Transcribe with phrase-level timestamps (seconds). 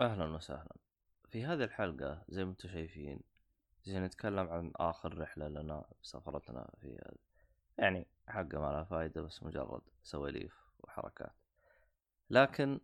[0.00, 0.76] أهلا وسهلا.
[1.28, 3.20] في هذه الحلقة زي ما أنتم شايفين
[3.84, 6.98] جينا نتكلم عن آخر رحلة لنا سفرتنا في
[7.78, 11.32] يعني حقة ما لها فايدة بس مجرد سواليف وحركات.
[12.30, 12.80] لكن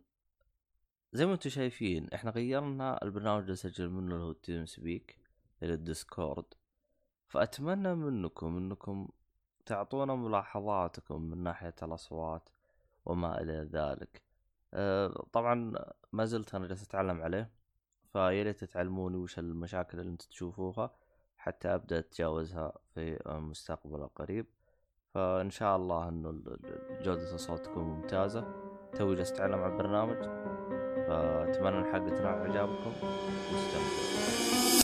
[1.13, 5.19] زي ما أنتم شايفين إحنا غيرنا البرنامج اللي نسجل منه اللي هو TeamSpeak
[5.63, 6.45] إلى ال Discord
[7.27, 9.09] فأتمنى منكم إنكم
[9.65, 12.49] تعطونا ملاحظاتكم من ناحية الأصوات
[13.05, 14.26] وما إلى ذلك.
[15.31, 15.73] طبعا
[16.11, 17.51] ما زلت أنا جالس أتعلم عليه
[18.13, 20.95] فيا ريت تعلموني وش المشاكل اللي أنتم تشوفوها
[21.37, 24.45] حتى أبدأ أتجاوزها في المستقبل القريب
[25.13, 26.41] فإن شاء الله إنه
[27.01, 28.67] جودة الصوت تكون ممتازة.
[28.95, 30.17] توي جالس أتعلم على البرنامج
[31.07, 32.93] فأتمنى الحلقة تنال اعجابكم
[33.53, 34.76] واستمتعوا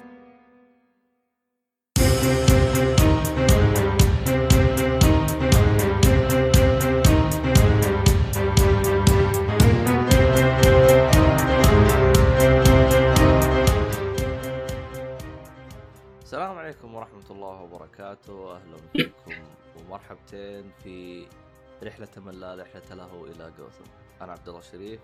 [21.84, 23.84] رحلة من لا رحلة له إلى جوثم
[24.22, 25.00] أنا عبد الله الشريف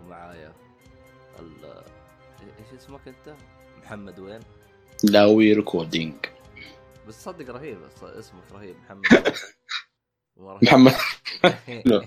[0.00, 0.52] ومعايا
[1.38, 1.84] ال
[2.58, 3.34] إيش اسمك أنت؟
[3.82, 4.40] محمد وين؟
[5.04, 6.14] لاوي ريكوردينج
[7.08, 9.34] بس صدق رهيب اسمك رهيب محمد.
[10.62, 10.92] محمد.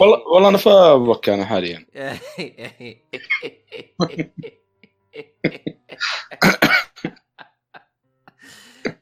[0.00, 1.86] والله والله أنا فاهمك أنا حاليا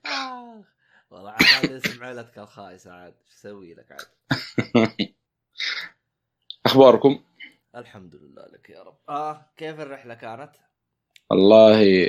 [0.07, 0.65] آه.
[1.11, 4.07] والله عاد اسم عيلتك الخايسة عاد إيش أسوي لك عاد؟
[6.67, 7.21] أخباركم
[7.77, 10.51] الحمد لله لك يا رب آه كيف الرحلة كانت؟
[11.31, 12.09] والله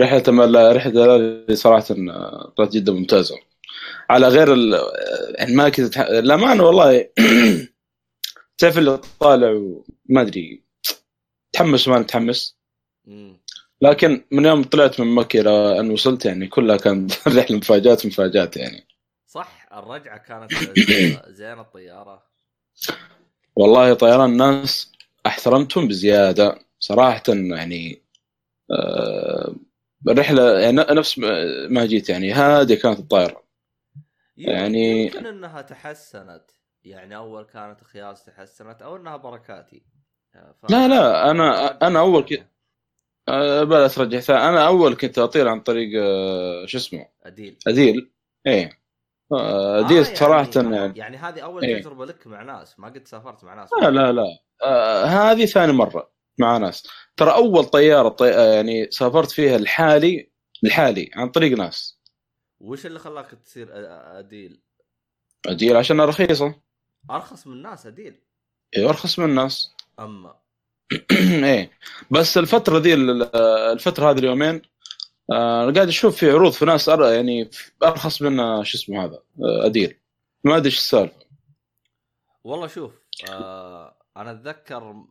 [0.00, 1.84] رحلة ما رحلة صراحة
[2.56, 3.34] طلعت جدا ممتازة
[4.10, 4.74] على غير ال...
[5.38, 5.98] يعني ما كنت.
[5.98, 7.08] الأمانة والله
[8.58, 10.62] تعرف اللي طالع وما أدري
[11.52, 12.56] تحمس وما نتحمس.
[13.80, 18.56] لكن من يوم طلعت من مكة إلى أن وصلت يعني كلها كانت رحلة مفاجآت مفاجآت
[18.56, 18.86] يعني.
[19.26, 20.52] صح الرجعة كانت
[21.28, 22.22] زينة الطيارة.
[23.56, 24.92] والله طيران الناس
[25.26, 26.58] أحترمتهم بزيادة.
[26.78, 28.02] صراحة يعني
[28.70, 29.54] آه،
[30.08, 33.42] الرحلة يعني نفس ما- جيت يعني هذه كانت الطائره
[34.36, 36.44] يعني- يمكن إنها تحسنت.
[36.84, 39.82] يعني أول كانت خياس تحسنت أو إنها بركاتي.
[40.34, 40.70] آه، ف...
[40.70, 42.40] لا لا أنا أنا أول كنت
[43.28, 47.56] آه، بلا ترجع ثاني أنا أول كنت أطير عن طريق آه، شو اسمه؟ أديل.
[47.66, 48.10] أديل.
[48.46, 48.86] إيه.
[49.32, 51.80] آه، أديل آه، صراحة يعني, يعني يعني هذه أول إيه.
[51.80, 53.70] تجربة لك مع ناس ما قد سافرت مع ناس.
[53.82, 54.38] لا لا لا.
[54.62, 56.88] آه، هذه ثاني مرة مع ناس.
[57.16, 58.28] ترى أول طيارة طي...
[58.28, 60.30] يعني سافرت فيها لحالي
[60.62, 62.00] لحالي عن طريق ناس.
[62.60, 63.68] وش اللي خلاك تصير
[64.18, 64.62] أديل؟
[65.46, 66.54] أديل عشانها رخيصة.
[67.10, 68.20] أرخص من ناس أديل.
[68.76, 70.34] إيه، أرخص من الناس أما
[71.44, 71.70] إيه.
[72.10, 74.62] بس الفترة ذي الفترة هذه اليومين
[75.32, 77.12] آه قاعد أشوف في عروض في ناس أر...
[77.12, 77.50] يعني
[77.82, 79.98] أرخص من شو اسمه هذا آه، أديل.
[80.44, 81.26] ما أدري إيش السالفة.
[82.44, 82.92] والله شوف
[83.30, 85.04] آه أنا أتذكر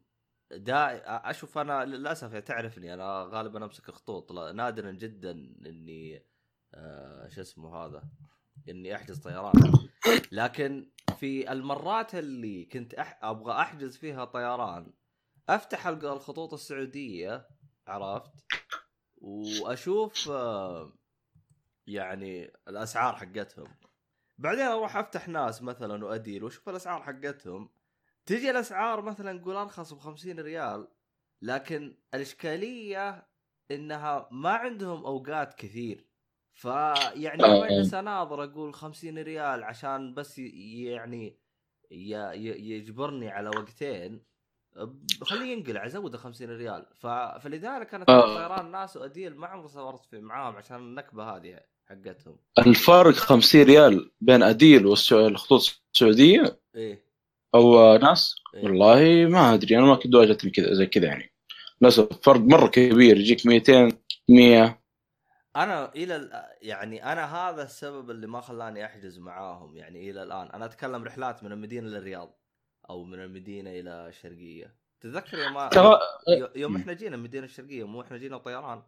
[0.52, 5.32] دا أشوف أنا للأسف يعني تعرفني أنا غالبا أمسك خطوط نادرا جدا
[5.66, 6.24] إني
[6.74, 8.04] آه شو اسمه هذا
[8.70, 9.54] إني أحجز طيران
[10.32, 10.88] لكن
[11.20, 13.20] في المرات اللي كنت أح...
[13.24, 14.94] أبغى أحجز فيها طيران
[15.50, 17.48] أفتح الخطوط السعودية
[17.88, 18.32] عرفت؟
[19.18, 20.94] وأشوف آه
[21.88, 23.76] يعني الأسعار حقتهم.
[24.38, 27.70] بعدين أروح أفتح ناس مثلا واديل وأشوف الأسعار حقتهم.
[28.26, 30.88] تجي الأسعار مثلا نقول أرخص ب 50 ريال
[31.42, 33.28] لكن الإشكالية
[33.72, 36.08] إنها ما عندهم أوقات كثير.
[36.54, 37.48] فيعني آه.
[37.48, 41.40] لما اجلس أناظر أقول 50 ريال عشان بس يعني
[41.92, 44.35] يجبرني على وقتين.
[45.24, 46.86] خليه ينقلع ازود 50 ريال.
[46.96, 47.08] ف...
[47.08, 48.36] فلذلك أنا آه.
[48.36, 51.60] طيران ناس وأديل ما عمري سافرت في معاهم عشان النكبة هذه
[51.90, 52.38] حقتهم.
[52.60, 57.06] الفرق 50 ريال بين أديل والخطوط السعودية؟ إيه.
[57.56, 58.64] أو آه، ناس؟ إيه.
[58.64, 61.32] والله ما أدري أنا ما كنت واجهتني كذا زي كذا يعني.
[61.82, 63.92] للاسف فرق مرة كبير يجيك 200
[64.30, 64.80] 100
[65.56, 70.48] أنا إلى ال- يعني أنا هذا السبب اللي ما خلاني أحجز معاهم يعني إلى الآن.
[70.48, 72.40] أنا أتكلم رحلات من المدينة للرياض.
[72.90, 78.02] أو من المدينة إلى الشرقيه تتذكر يوم ترى يو- يوم إحنا جينا المدينة الشرقية مو
[78.02, 78.84] إحنا جينا طيران.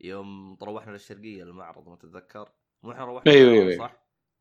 [0.00, 2.48] يوم روحنا للشرقية المعرض ما تتذكر؟
[2.82, 3.78] مو إحنا روحنا طيران، أيوة.
[3.78, 3.96] صح؟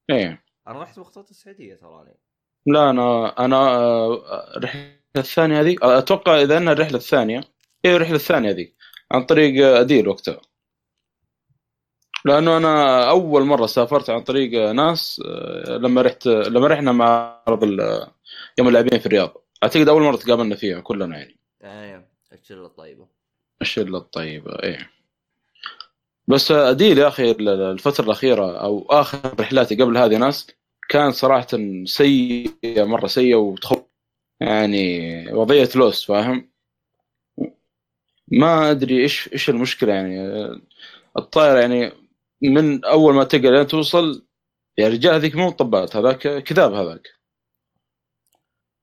[0.09, 0.43] إيه.
[0.67, 2.17] أنا رحت بخطوط السعودية تراني.
[2.65, 7.41] لا أنا أنا آه، الرحلة الثانية هذه أتوقع إذا انها الرحلة الثانية
[7.85, 8.75] هي الرحلة الثانية ذي
[9.11, 10.41] عن طريق آه، اديل وقتها.
[12.27, 17.63] لأنه أنا أول مرة سافرت عن طريق آه، ناس آه، لما رحت لما رحنا معرض
[17.63, 18.07] ال-
[18.59, 19.33] يوم اللاعبين في الرياض.
[19.63, 21.37] أعتقد أول مرة تقابلنا فيها كلنا يعني.
[21.63, 23.07] أيوه الشلة الطيبة.
[23.61, 24.89] الشلة الطيبة إيه.
[26.27, 30.47] بس أديل يا أخي الفترة الأخيرة أو آخر رحلاتي قبل هذه ناس
[30.89, 31.47] كان صراحة
[31.85, 33.79] سيئة مرة سيئة وتخوف.
[34.39, 36.49] يعني وضعية لوست فاهم؟
[38.27, 40.21] ما أدري إيش إيش المشكلة يعني.
[41.17, 41.91] الطائرة يعني
[42.41, 44.27] من أول ما تقل لين توصل
[44.77, 47.07] يا رجال هذيك مو طبات هذاك كذاب هذاك.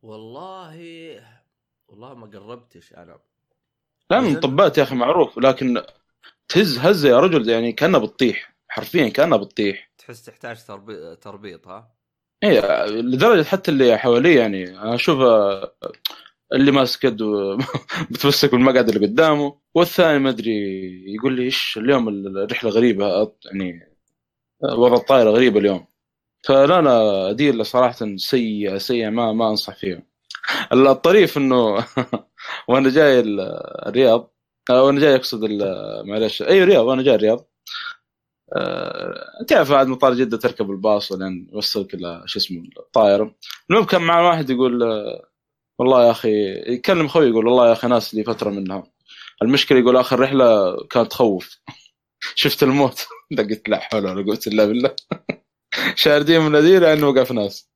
[0.03, 0.77] والله
[1.89, 3.19] والله ما قربتش أنا.
[4.11, 5.83] لا من طبات يا أخي معروف لكن
[6.49, 11.95] تهز هزه يا رجل يعني كانها بتطيح حرفيا كانها بتطيح تحس تحتاج تربيط, تربيط ها؟
[12.43, 15.19] إيه لدرجة حتى اللي حواليه يعني أنا أشوف
[16.53, 17.57] اللي ماسك يده
[18.11, 19.59] بتمسك بالمقعد اللي قدامه.
[19.75, 20.53] والثاني ما أدري
[21.15, 23.95] يقول لي إيش اليوم الرحلة غريبة يعني
[24.63, 25.87] وضع الطائرة غريبة اليوم.
[26.47, 30.03] فلا لا اديل صراحة سيئة سيئة ما ما أنصح فيها.
[30.73, 31.87] الطريف إنه
[32.69, 34.35] وأنا جاي الرياض
[34.71, 35.41] وأنا جاي أقصد
[36.07, 37.49] معلش أي رياض وأنا جاي الرياض.
[38.57, 39.45] أه...
[39.49, 43.35] تعرف بعد مطار جدة تركب الباص ولين يوصلك شو اسمه الطائرة.
[43.71, 44.83] المهم كان مع واحد يقول
[45.79, 48.83] والله يا أخي يكلم خوي يقول والله يا أخي ناس لي فترة منها.
[49.43, 51.61] المشكلة يقول آخر رحلة كانت تخوف.
[52.43, 53.07] شفت الموت.
[53.39, 54.97] قلت لا حول ولا قوة إلا بالله.
[55.95, 57.71] شاردين من نذير انه وقف ناس.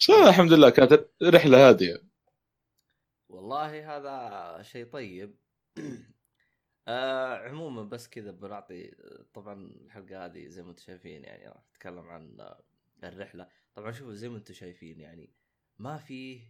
[0.00, 2.02] بس الحمد لله كانت رحله هادية.
[3.28, 5.36] والله هذا شيء طيب.
[6.88, 8.90] آه عموما بس كذا بنعطي
[9.34, 9.54] طبعا
[9.84, 12.36] الحلقة هذه زي ما أنتم شايفين يعني راح نتكلم عن
[13.04, 13.48] الرحلة.
[13.74, 15.30] طبعا شوفوا زي ما أنتم شايفين يعني
[15.78, 16.40] ما في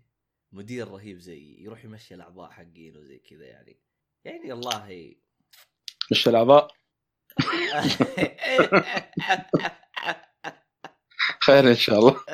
[0.52, 3.80] مدير رهيب زي يروح يمشي الأعضاء حقين وزي كذا يعني.
[4.24, 5.14] يعني والله.
[6.10, 6.68] مش الأعضاء؟
[11.44, 12.20] خير إن شاء الله.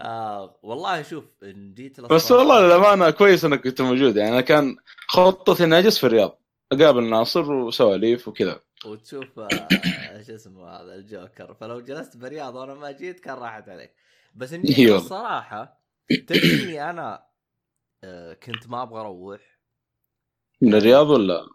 [0.00, 4.16] آه والله شوف إن جيت بس والله للأمانة كويس إنك كنت موجود.
[4.16, 4.76] يعني أنا كان
[5.08, 6.41] خطتي اني اجلس في الرياض.
[6.72, 8.60] أقابل ناصر وسواليف وكذا.
[8.86, 9.68] وتشوف آه
[10.26, 11.54] شو اسمه هذا الجوكر.
[11.54, 13.94] فلو جلست برياض وأنا ما جيت كان راحت عليك.
[14.34, 15.78] بس إني الصراحة
[16.08, 17.26] تدري أنا
[18.04, 19.58] آه كنت ما أبغى أروح.
[20.62, 21.46] من الرياض ولا؟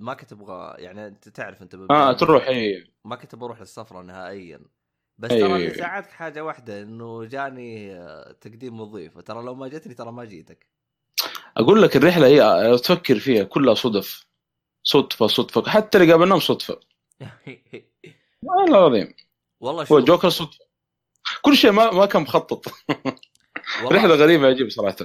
[0.00, 2.90] ما كنت أبغى يعني أنت تعرف أنت آه تروح إي.
[3.04, 4.60] ما كنت بروح للسفرة نهائيا.
[5.18, 9.20] بس ترى اللي ساعدك حاجة واحدة إنه جاني آه، تقديم وظيفة.
[9.20, 10.66] ترى لو ما جتني ترى ما جيتك.
[11.56, 14.25] أقول لك الرحلة هي تفكر فيها كلها صدف.
[14.86, 15.70] صدفة صدفة.
[15.70, 16.80] حتى اللي قابلناهم صدفة.
[18.42, 19.14] والله العظيم.
[19.60, 20.04] والله شوف.
[20.04, 20.64] جوكر صدفة.
[21.42, 22.68] كل شيء ما ما كان مخطط.
[23.82, 24.96] رحلة غريبة عجيبه صراحة.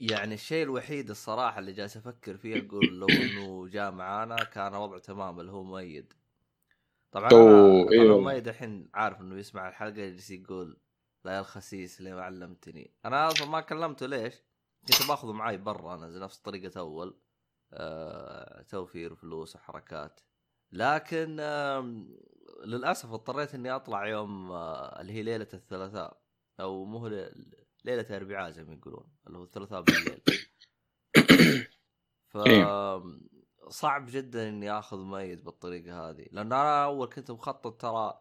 [0.00, 4.98] يعني الشيء الوحيد الصراحة اللي جالس أفكر فيه أقول لو إنه جاء معانا كان وضعه
[4.98, 6.12] تمام اللي هو مؤيد.
[7.12, 8.20] طبعا أوه إيوه.
[8.20, 10.76] مؤيد الحين عارف إنه يسمع الحلقة يجلس يقول
[11.24, 14.34] لا يا الخسيس اللي ما علمتني؟ أنا أصلا ما كلمته ليش؟
[14.88, 17.18] كنت باخذه معي برا أنا نفس طريقة أول.
[18.68, 20.20] توفير فلوس وحركات
[20.72, 22.04] لكن آه،
[22.64, 26.20] للأسف اضطريت إني أطلع يوم آه، اللي هي ليلة الثلاثاء
[26.60, 27.06] أو مو
[27.84, 30.22] ليلة الاربعاء زي ما يقولون اللي هو الثلاثاء بالليل.
[32.28, 32.38] ف
[33.68, 36.26] صعب جدا إني آخذ ميت بالطريقة هذه.
[36.32, 38.20] لأن أنا أول كنت مخطط ترى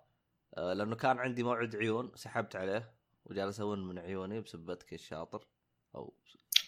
[0.57, 2.93] آه، لأنه كان عندي موعد عيون سحبت عليه
[3.25, 5.47] وجالس أون من عيوني بسبتك الشاطر
[5.95, 6.13] أو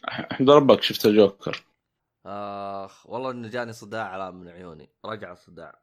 [0.32, 1.64] احمد ربك شفت الجوكر.
[2.26, 4.90] آخ والله إنه جاني صداع على من عيوني.
[5.06, 5.82] رجع الصداع.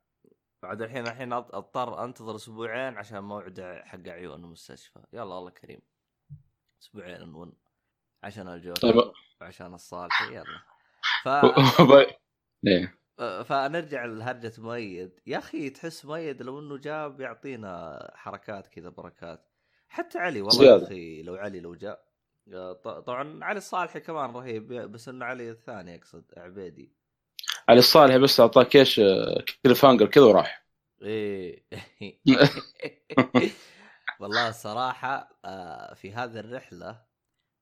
[0.62, 5.00] بعد الحين الحين أضطر أنتظر أسبوعين عشان موعد حق عيون المستشفى.
[5.12, 5.80] يلا الله كريم.
[6.82, 7.52] أسبوعين نون
[8.22, 9.12] عشان الجوكر طيب.
[9.40, 10.62] وعشان الصالح يلا.
[11.24, 11.28] ف
[12.66, 12.98] إيه.
[13.42, 19.48] فنرجع لهرجة مؤيد يا أخي تحس مؤيد لو إنه جاء بيعطينا حركات كذا بركات.
[19.88, 22.07] حتى علي والله يا أخي لو علي لو جاء
[23.06, 26.92] طبعا علي الصالحي كمان رهيب بس إنه علي الثاني أقصد عبيدي.
[27.68, 29.00] علي الصالحي بس اعطاك إيش
[29.64, 30.66] cliffhanger كذا وراح.
[31.02, 31.64] إيه.
[34.20, 37.02] والله الصراحة آه، في هذه الرحلة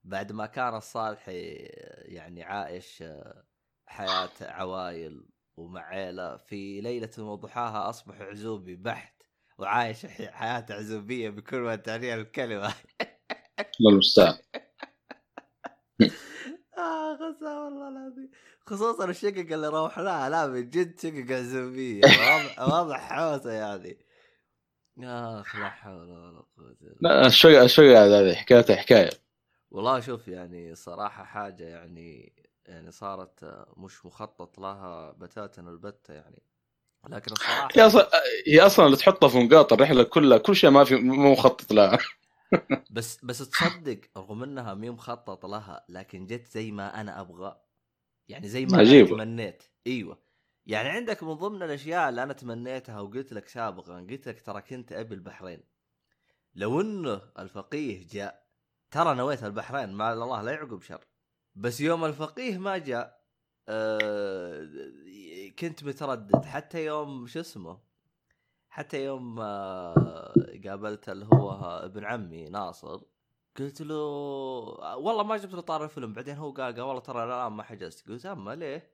[0.04, 1.42] بعد ما كان الصالحي
[2.04, 3.44] يعني عايش آه،
[3.86, 5.26] حياة عوائل
[5.56, 9.22] ومع عيله في ليلة وضحاها أصبح عزوبي بحت
[9.58, 12.74] وعايش حياة عزوبية بكل ما تعنيها الكلمة.
[13.80, 14.38] الله المستعان.
[16.78, 18.30] آه خسا والله العظيم.
[18.66, 20.30] خصوصا الشقق اللي روحناها.
[20.30, 22.02] لا من جد شقق عزوبيه
[22.58, 23.98] واضح حوسة يعني.
[24.98, 29.10] اخ لا حول ولا قوة لا الشقق الشقق هذه حكايته حكاية.
[29.70, 32.32] والله شوف يعني صراحة حاجة يعني
[32.66, 36.42] يعني صارت مش مخطط لها بتاتا البتة يعني.
[37.08, 38.08] لكن الصراحة هي أصلا
[38.46, 40.38] هي أصلا اللي تحطها في نقاط الرحلة كلها.
[40.38, 41.98] كل شيء ما في مو مخطط لها.
[42.90, 47.60] بس بس تصدق رغم إنها مي مخطط لها لكن جت زي ما أنا أبغى.
[48.28, 49.14] يعني زي ما عجيبة.
[49.14, 49.62] أنا تمنيت.
[49.86, 50.18] إيوه.
[50.66, 54.92] يعني عندك من ضمن الأشياء اللي أنا تمنيتها وقلت لك سابقا قلت لك ترى كنت
[54.92, 55.62] أبي البحرين.
[56.54, 58.46] لو انه الفقيه جاء
[58.90, 61.04] ترى نويت البحرين مع الله لا يعقب شر.
[61.54, 63.26] بس يوم الفقيه ما جاء
[63.68, 64.68] آه
[65.58, 66.44] كنت متردد.
[66.44, 67.85] حتى يوم شو اسمه؟
[68.76, 69.38] حتى يوم
[70.64, 71.52] قابلت اللي هو
[71.84, 73.00] ابن عمي ناصر
[73.56, 73.96] قلت له
[74.96, 78.08] والله ما جبت له طاري الفيلم بعدين هو قال قال والله ترى الان ما حجزت.
[78.08, 78.92] قلت أما ليه؟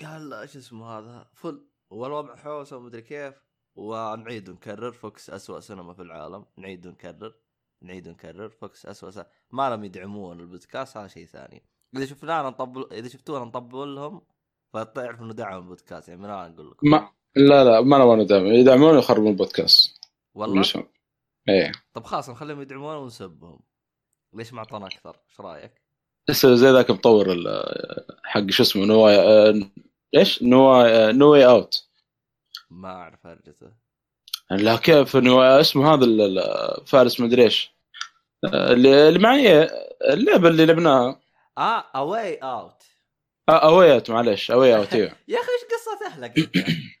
[0.00, 3.34] قال إيش اسمه هذا full والوضع حوسه ومدري كيف.
[3.74, 7.34] ونعيد ونكرر VOX أسوأ سينما في العالم نعيد ونكرر
[7.82, 11.62] نعيد ونكرر VOX سينما ما لم يدعمون البودكاست هذا شيء ثاني.
[11.96, 14.22] إذا شفنانا نطبل إذا شفتونا نطبل لهم
[14.72, 16.90] فتعرف إنه دعم البودكاست يعني من الان أقول لكم.
[16.90, 20.00] ما لا لا ما نبغى ندعم يدعمون يخربون البودكاست.
[20.34, 20.78] والله؟ مش-
[21.48, 21.72] إيه.
[21.94, 23.60] طب خلاص نخليهم يدعمون ونسبهم.
[24.34, 25.72] ليش ما أعطونا أكثر؟ إيش رأيك؟
[26.28, 27.26] لسه زي ذاك مطور
[28.24, 29.70] حق شو اسمه No Way آه،
[30.16, 31.88] إيش؟ No Way No Way Out.
[32.70, 33.72] ما أعرف هرجته
[34.50, 36.06] لا كيف No Way؟ اسمه هذا
[36.86, 37.70] فارس مدري إيش.
[38.44, 39.68] آه، اللي معي
[40.10, 41.20] اللعبة اللي لعبناها.
[41.58, 42.82] آه A Way Out
[43.48, 46.66] A Way Out معلش A Way Out يا أخي إيش قصة أهلك؟ آه،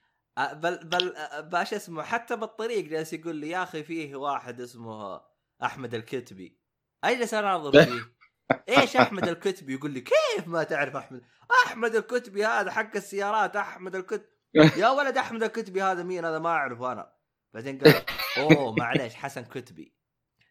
[0.52, 5.20] بل بل باش اسمه حتى بالطريق جالس يقول لي يا أخي فيه واحد اسمه
[5.62, 6.60] أحمد الكتبي.
[7.04, 8.00] أجلس اناظر فيه.
[8.68, 11.22] إيش أحمد الكتبي؟ يقول لي كيف ما تعرف أحمد؟
[11.66, 16.48] أحمد الكتبي هذا حق السيارات أحمد الكتبي يا ولد أحمد الكتبي هذا مين؟ هذا ما
[16.48, 17.12] أعرفه أنا.
[17.54, 18.02] بعدين قال
[18.38, 19.94] أوه معليش حسن كتبي.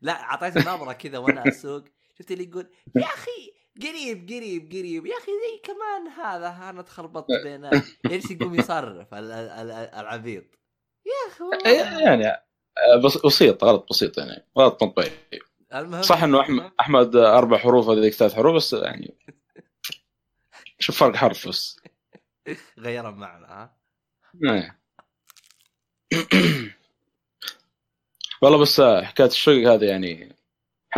[0.01, 1.83] لا أعطيته نظرة كذا وأنا أسوق.
[2.19, 5.05] شفت اللي يقول يا أخي قريب قريب قريب.
[5.05, 7.65] يا أخي زي كمان هذا؟ أنا تخربطت بين
[8.11, 10.43] إيش يقوم يصرف ال- ال- ال- العبيط؟
[11.05, 12.01] يا أخي والله.
[12.01, 14.45] يعني آه، بس بسيط غلط بسيط يعني.
[14.57, 15.11] غلط مطبعي
[15.75, 19.13] المهم صح إنه أحمد أحمد أربع حروف هذيك ثلاث حروف بس يعني
[20.79, 21.79] شوف فرق حرف بس.
[22.79, 23.77] غير المعنى ها؟
[24.45, 24.79] إيه.
[28.41, 30.35] والله بس حكاية الشقق هذه يعني.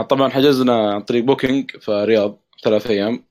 [0.10, 3.26] طبعا حجزنا عن طريق بوكينج في الرياض ثلاث أيام.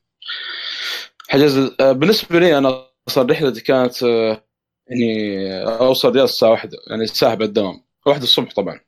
[1.29, 4.45] حجز آه، بالنسبة لي أنا أصلا رحلتي كانت آه،
[4.87, 7.83] يعني أوصل الرياض الساعة واحدة يعني ساحب الدوام.
[8.07, 8.81] واحدة الصبح طبعا.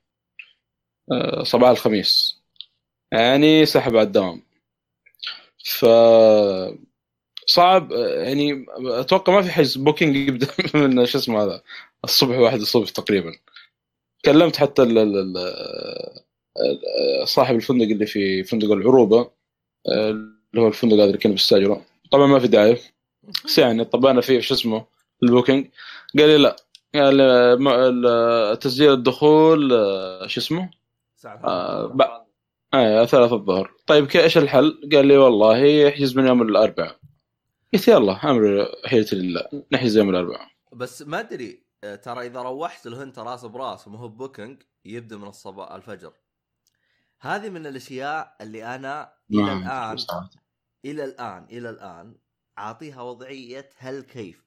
[1.12, 2.42] آه، صباح الخميس.
[3.12, 4.42] يعني سحب على الدوام.
[5.64, 5.84] ف
[7.46, 11.62] صعب يعني أتوقع ما في حجز بوكينج يبدأ من شو اسمه هذا
[12.04, 13.32] الصبح واحد الصبح تقريبا.
[14.24, 14.82] كلمت حتى
[17.24, 19.30] صاحب الفندق اللي في فندق العروبة.
[19.88, 22.78] اللي هو الفندق هذا اللي كنا بنستاجره طبعا ما في داعي.
[23.44, 24.84] بس يعني طبعنا فيه شو اسمه؟
[25.22, 25.68] ال Booking.
[26.18, 26.56] قال لي لا.
[26.94, 29.70] قال لي تسجيل الدخول
[30.26, 30.70] شو اسمه؟
[31.24, 32.26] آه،
[32.74, 33.70] إيه ثلاثة الظهر.
[33.86, 36.96] طيب إيش الحل؟ قال لي والله احجز من يوم الأربعاء.
[37.74, 39.48] قلت يلا أمر حيلة لله.
[39.72, 40.48] نحجز يوم الأربعاء.
[40.72, 45.16] بس ما أدري آه، ترى إذا روحت له انت راس براس وما هو Booking يبدأ
[45.16, 46.12] من الصباح الفجر.
[47.22, 49.62] هذه من الأشياء اللي أنا إلى نعم.
[49.62, 49.96] الآن
[50.84, 52.18] إلى الآن إلى الآن
[52.58, 54.46] أعطيها وضعية هل كيف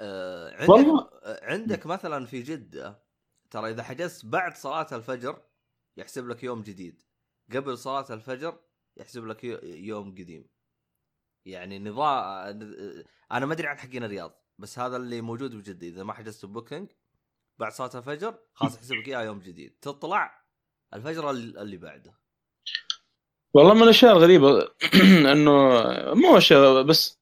[0.00, 1.10] آه عندك والله.
[1.22, 3.02] آه، عندك مثلا في جدة
[3.50, 5.42] ترى إذا حجزت بعد صلاة الفجر
[5.96, 7.02] يحسب لك يوم جديد
[7.52, 8.60] قبل صلاة الفجر
[8.96, 10.48] يحسب لك يو- يوم قديم
[11.46, 12.58] يعني نظام
[13.32, 16.92] أنا ما أدري عن حقين الرياض بس هذا اللي موجود بجده إذا ما حجزت Booking
[17.58, 20.47] بعد صلاة الفجر خلاص يحسب لك إياه يوم جديد تطلع
[20.94, 22.18] الفجر اللي بعده.
[23.54, 24.68] والله من الأشياء الغريبة
[25.32, 25.52] إنه
[26.14, 27.20] مو أشياء بس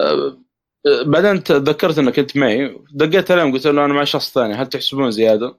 [0.00, 0.38] آه،
[0.86, 4.66] آه، بعدين تذكرت إنك انت معي دقيت عليهم قلت له أنا مع شخص ثاني هل
[4.68, 5.58] تحسبون زيادة؟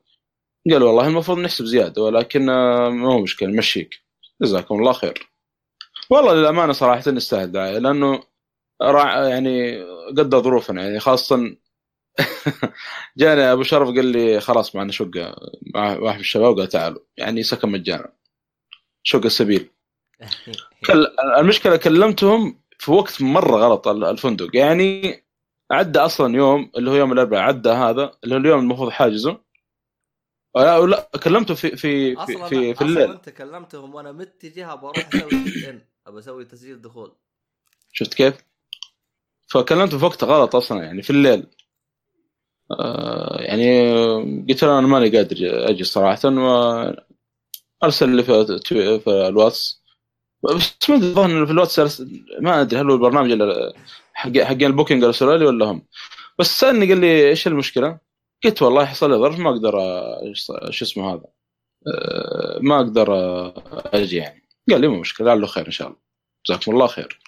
[0.71, 4.01] قال والله المفروض نحسب زيادة ولكن آه، ما هو مشكلة نمشيك.
[4.41, 5.29] جزاكم الله خير.
[6.09, 8.23] والله للأمانة صراحة يستاهل داعي لأنه
[8.81, 9.83] راع يعني
[10.17, 11.57] قدر ظروفنا يعني خاصة
[13.17, 15.35] جاني أبو شرف قال لي خلاص معنا شقه
[15.75, 17.01] مع واحد من الشباب قال تعالوا.
[17.17, 18.13] يعني سكن مجانا.
[19.03, 19.69] شقه السبيل.
[20.87, 21.07] كل...
[21.37, 24.55] المشكلة كلمتهم في وقت مرة غلط ال- الفندق.
[24.55, 25.23] يعني
[25.71, 29.47] عدى أصلا يوم اللي هو يوم الأربعاء عدى هذا اللي هو اليوم المفروض حاجزه.
[30.55, 33.11] لا, لا كلمته في في في, أصلا في, في الليل.
[33.11, 37.11] أنت كلمتهم وأنا متجه بروح أسوي ان ابى أسوي تسجيل دخول.
[37.93, 38.35] شفت كيف؟
[39.47, 41.39] فكلمته في وقت غلط أصلا يعني في الليل.
[41.39, 41.56] آه
[43.39, 43.91] يعني
[44.49, 45.37] قلت له أنا ماني قادر
[45.69, 48.59] أجي صراحة وأرسل لي في,
[48.99, 49.83] في الواتس.
[50.43, 50.95] بس ما
[51.25, 52.01] أدري في الواتس
[52.41, 53.53] ما أدري هل هو البرنامج
[54.13, 55.85] حق حقين ال Booking ارسلوا لي ولا هم.
[56.39, 57.99] بس سألني قال لي إيش المشكلة؟
[58.43, 59.71] قلت والله حصل لي ظرف ما أقدر
[60.69, 61.25] شو اسمه هذا؟
[61.87, 63.53] آه، ما أقدر آه،
[63.93, 64.47] أجي يعني.
[64.71, 65.99] قال لي مو مشكلة قال له خير إن شاء الله.
[66.47, 67.19] جزاكم الله خير.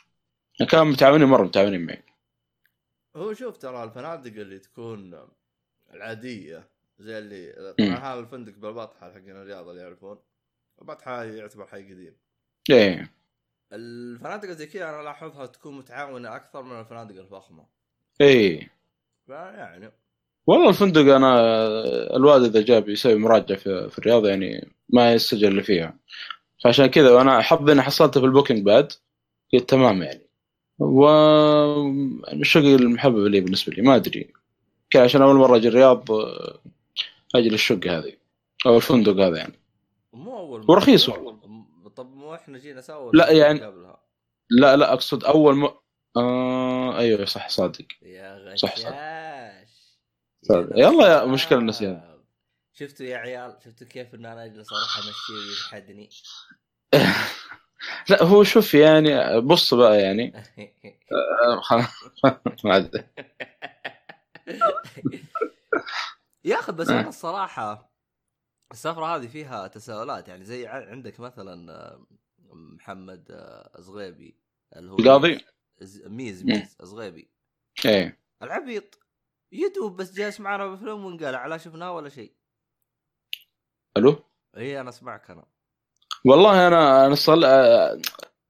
[0.69, 2.03] كانوا متعاونين مرة متعاونين معي.
[3.19, 5.19] هو شوف ترى الفنادق اللي تكون
[5.93, 7.73] العادية زي اللي.
[7.77, 10.19] طبعا هذا الفندق بالبطحة حقين الرياض اللي يعرفون
[10.81, 12.15] البطحة يعتبر حي قديم.
[12.69, 13.11] إيه.
[13.73, 17.65] الفنادق زي كذا أنا الاحظها تكون متعاونة أكثر من الفنادق الفخمة.
[18.21, 18.73] إيه.
[19.27, 19.91] فيعني.
[20.47, 21.39] والله الفندق أنا
[22.15, 25.97] الوالد إذا جاب يسوي مراجعة في, في الرياض يعني ما يسجل اللي فيها.
[26.63, 28.91] فعشان كذا وأنا حظي إني حصلته في ال Booking بعد
[29.53, 30.28] قلت تمام يعني.
[30.79, 31.07] و
[32.33, 34.33] الشق المحبب لي بالنسبة لي ما أدري.
[34.89, 36.05] كان عشان أول مرة أجي الرياض
[37.35, 38.13] أجي للشق هذه
[38.65, 39.53] أو الفندق هذا يعني.
[40.13, 44.01] مو أول ورخيص م- طب مو إحنا جينا سوا لا، يعني- قبلها؟
[44.49, 45.69] لا لا أقصد أول م...
[46.17, 47.85] آه أيوه صح صادق.
[48.01, 48.87] يا غشاش صح، صح.
[48.89, 49.65] يا
[50.41, 50.77] صادق.
[50.77, 51.29] يلا يا غشاش.
[51.29, 52.01] مشكلة النسيان.
[52.73, 56.09] شفتوا يا عيال؟ شفتوا كيف ان أنا اجلس أروح أمشي ويجحدني
[58.09, 60.33] لا هو شوف يعني بص بقى يعني.
[61.43, 61.61] آه،
[62.63, 62.89] ما
[66.45, 66.99] يا أخي بس آه.
[66.99, 67.93] أنا الصراحة
[68.71, 70.27] السفرة هذه فيها تساؤلات.
[70.27, 72.05] يعني زي عندك مثلا آه،
[72.53, 74.37] محمد آه، زغيبي
[74.75, 75.45] اللي هو القاضي؟
[76.05, 76.43] ميز.
[76.45, 77.31] ميز زغيبي
[77.85, 78.19] إيه.
[78.43, 78.99] العبيط.
[79.51, 82.33] يدوب بس جالس معنا بالفيلم وانقلع لا شفناه ولا شيء.
[83.97, 84.23] ألو؟
[84.57, 85.45] اي أنا أسمعك أنا.
[86.25, 87.43] والله أنا أنا صل...
[87.45, 88.01] آه،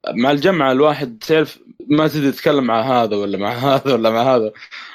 [0.09, 1.59] مع الجمعه الواحد تعرف
[1.89, 4.51] ما تدري تتكلم مع هذا ولا مع هذا ولا مع هذا.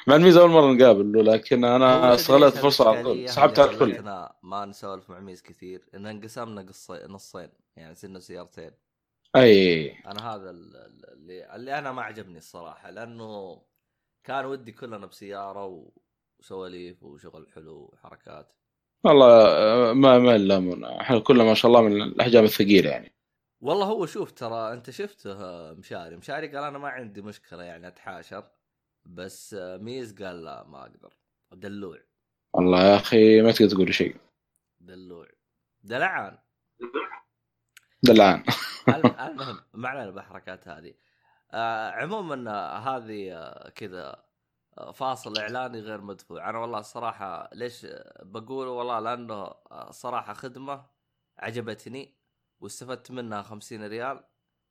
[0.07, 3.29] مع الميزه أول مرة نقابل لكن أنا استغلت الفرصه على طول.
[3.29, 3.95] سحبت على الكل.
[3.95, 5.85] خلتنا ما نسولف مع ميز كثير.
[5.95, 7.07] إن انقسمنا قصي...
[7.09, 7.49] نصين.
[7.77, 8.71] يعني صرنا سيارتين
[9.37, 9.91] أي.
[10.07, 12.91] أنا هذا ال- ال- اللي اللي أنا ما عجبني الصراحة.
[12.91, 13.63] لأنه
[14.25, 15.91] كان ودي كلنا بسيارة
[16.41, 18.53] وسواليف وشغل حلو وحركات.
[19.05, 23.15] والله آه، ما ما نلامون إحنا كلنا ما شاء الله من الأحجام الثقيلة يعني.
[23.61, 26.17] والله هو شوف ترى أنت شفته آه، مشاري.
[26.17, 28.45] مشاري قال أنا ما عندي مشكلة يعني أتحاشر
[29.05, 31.13] بس آه، ميز قال لا ما أقدر.
[31.53, 31.99] دلوع.
[32.55, 34.17] والله يا أخي ما تقدر تقول شيء.
[34.81, 35.27] دلوع.
[35.83, 36.39] دلعان.
[38.03, 38.45] دلعان.
[38.89, 40.95] الم- المهم ما علينا بالحركات هذه.
[41.53, 44.25] آه عموما هذه كذا
[44.95, 46.51] فاصل إعلاني غير مدفوع.
[46.51, 49.55] أنا والله الصراحة ليش آه، بقول والله لأنه
[49.91, 50.87] صراحة خدمة
[51.39, 52.17] عجبتني
[52.61, 54.25] واستفدت منها 50 ريال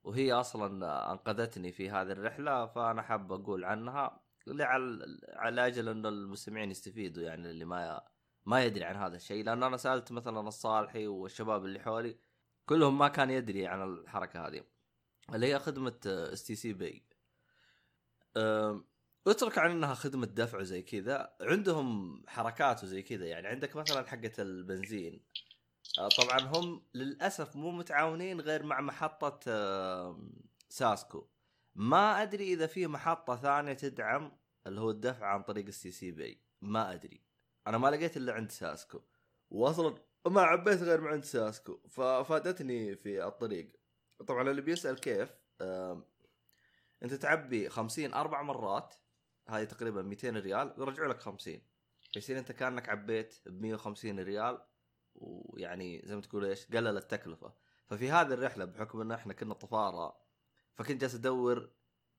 [0.04, 6.72] وهي أصلا أنقذتني في هذه الرحلة فأنا حاب أقول عنها لعل على أجل إنه المستمعين
[6.72, 8.02] يستفيدوا يعني اللي ما
[8.46, 9.44] ما يدري عن هذا الشيء.
[9.46, 12.18] لأن أنا سألت مثلا الصالحي والشباب اللي حولي
[12.66, 14.64] كلهم ما كان يدري عن الحركة هذه
[15.34, 17.06] اللي هي خدمة STC Pay.
[19.28, 21.36] اترك عن انها خدمة دفع زي كذا.
[21.42, 23.48] عندهم حركات وزي كذا يعني.
[23.48, 25.26] عندك مثلا حقة البنزين.
[26.00, 29.40] آه، طبعا هم للأسف مو متعاونين غير مع محطة
[30.70, 31.28] ساسكو.
[31.76, 34.32] ما أدري إذا في محطة ثانية تدعم
[34.68, 36.44] اللي هو الدفع عن طريق ال STC Pay.
[36.62, 37.22] ما أدري.
[37.68, 39.02] أنا ما لقيت إلا عند ساسكو.
[39.50, 39.96] واصلا
[40.28, 41.80] ما عبيت غير من عند ساسكو.
[41.90, 43.72] ففادتني في الطريق.
[44.28, 45.30] طبعا اللي بيسأل كيف
[47.04, 48.96] أنت تعبي 50 أربع مرات
[49.48, 51.62] هذه تقريبا 200 ريال ويرجعوا لك 50
[52.16, 54.62] يصير أنت كأنك عبيت ب 150 ريال
[55.16, 57.54] ويعني زي ما تقول إيش قلل التكلفة.
[57.88, 60.18] ففي هذه الرحلة بحكم إن إحنا كنا طفارة
[60.76, 61.70] فكنت جالس أدور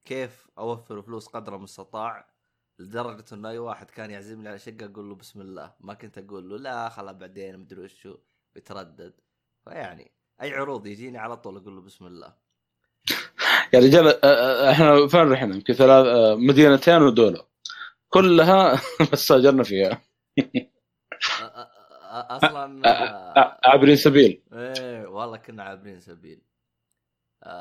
[0.05, 2.35] كيف أوفر فلوس قدر المستطاع
[2.79, 5.75] لدرجة إنه أي واحد كان يعزمني على شقة أقول له بسم الله.
[5.81, 8.19] ما كنت أقول له لا خلا بعدين مدري وشو
[8.57, 9.21] يتردد.
[9.65, 12.44] فيعني أي عروض يجيني على طول أقول له بسم الله.
[13.75, 14.25] يا رجال
[14.71, 16.07] إحنا فين رحنا؟ يمكن ثلاث
[16.39, 17.47] مدينتين ودولة.
[18.09, 18.81] كلها
[19.13, 20.03] بس ساجرنا فيها.
[22.13, 22.83] أصلا
[23.65, 24.43] عابرين سبيل.
[24.53, 26.43] إيه والله كنا عابرين سبيل.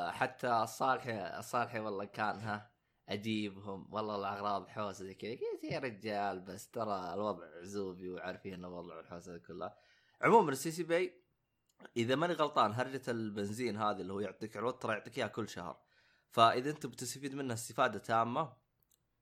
[0.08, 2.70] حتى الصالحي الصالحي والله كان ها
[3.08, 5.30] اجيبهم والله الأغراض حوسة زي كذا.
[5.30, 9.76] قلت يا رجال بس ترى الوضع عزوبي وعارفين إن وضع الحوسة كلها.
[10.22, 11.12] عموما ال STC Pay
[11.96, 15.83] إذا ماني غلطان هرجة البنزين هذه اللي هو يعطيك عروض ترى يعطيك إياها كل شهر.
[16.34, 18.52] فاذا انت بتستفيد منها استفادة تامة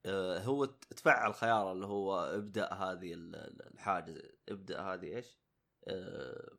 [0.07, 5.39] آه، هو تفعل خيار اللي هو ابدأ هذه ال- ال- الحاجة ابدأ هذه إيش؟
[5.89, 6.57] آه،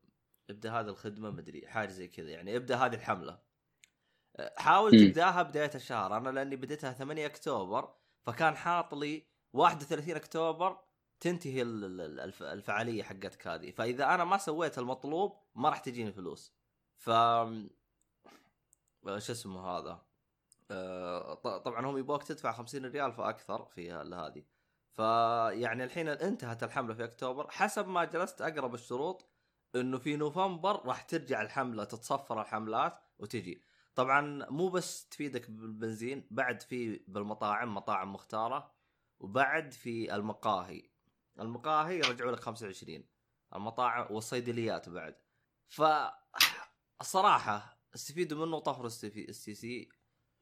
[0.50, 3.40] ابدأ هذه الخدمة مدري حاجة زي كذا يعني ابدأ هذه الحملة.
[4.36, 4.92] آه، حاول.
[4.92, 6.18] تبدأها بداية الشهر.
[6.18, 7.94] أنا لأني بديتها 8 أكتوبر
[8.26, 10.80] فكان حاط لي 31 أكتوبر
[11.20, 13.72] تنتهي ال- ال- الف- الفعالية حقتك هذه.
[13.72, 16.54] فإذا أنا ما سويت المطلوب ما راح تجيني فلوس.
[16.98, 17.10] ف
[19.18, 20.06] شو اسمه هذا؟
[21.44, 24.44] طبعا هم يبغوك تدفع 50 ريال فأكثر في هذه.
[24.92, 27.52] فيعني الحين انتهت الحملة في أكتوبر.
[27.52, 29.30] حسب ما جلست أقرأ بالشروط
[29.76, 33.62] إنه في نوفمبر راح ترجع الحملة تتصفر الحملات وتجي.
[33.96, 38.74] طبعا مو بس تفيدك بالبنزين بعد في بالمطاعم مطاعم مختارة
[39.20, 40.90] وبعد في المقاهي.
[41.40, 43.04] المقاهي يرجعوا لك 25
[43.56, 45.16] المطاعم والصيدليات بعد.
[45.68, 45.82] ف
[47.02, 49.90] الصراحه استفيدوا منه طفر السي سي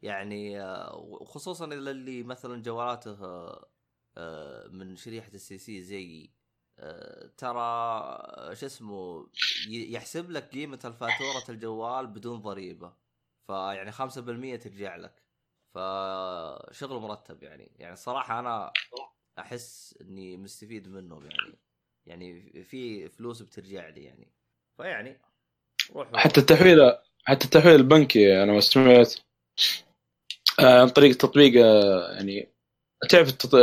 [0.02, 3.18] يعني آه، خصوصا إذا اللي مثلا جوالاته
[4.18, 6.32] آه، من شريحة السي سي زي
[6.80, 9.30] آه، ترى شو اسمه
[9.70, 12.94] يحسب لك قيمة الفاتورة الجوال بدون ضريبة.
[13.48, 15.24] فيعني 5% ترجع لك.
[15.74, 17.72] فشغل مرتب يعني.
[17.80, 18.72] يعني الصراحه أنا
[19.40, 21.60] أحس إني مستفيد منه يعني.
[22.06, 24.32] يعني في فلوس بترجع لي يعني.
[24.78, 25.22] فيعني
[25.92, 26.18] روحوا.
[26.18, 29.16] حتى التحويل حتى التحويل البنكي أنا ما سمعت.
[30.64, 32.52] عن طريق تطبيق آه، يعني
[33.10, 33.56] تعرف التط...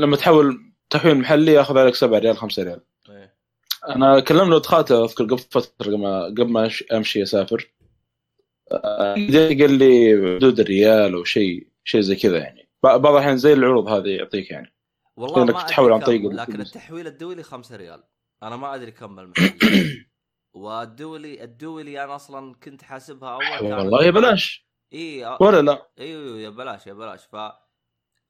[0.00, 2.80] لما تحول تحويل محلي ياخذ عليك 7 ريال 5 ريال.
[3.10, 3.36] إيه.
[3.88, 7.72] أنا كلمنا دخلته أذكر قبل فترة قبل ما أمشي أسافر.
[8.72, 12.68] آه، قال لي حدود الريال أو شيء شيء زي كذا يعني.
[12.82, 14.74] بعض الأحيان زي العروض هذه يعطيك يعني.
[15.16, 16.60] والله أدري تحول عن طريق لكن.
[16.60, 18.02] التحويل الدولي 5 ريال.
[18.42, 20.06] أنا ما أدري كم المحلي
[20.54, 24.65] والدولي الدولي أنا أصلا كنت حاسبها أول والله بلاش.
[24.92, 27.24] اي آه، ولا لا؟ أيوه يا بلاش يا بلاش.
[27.24, 27.36] ف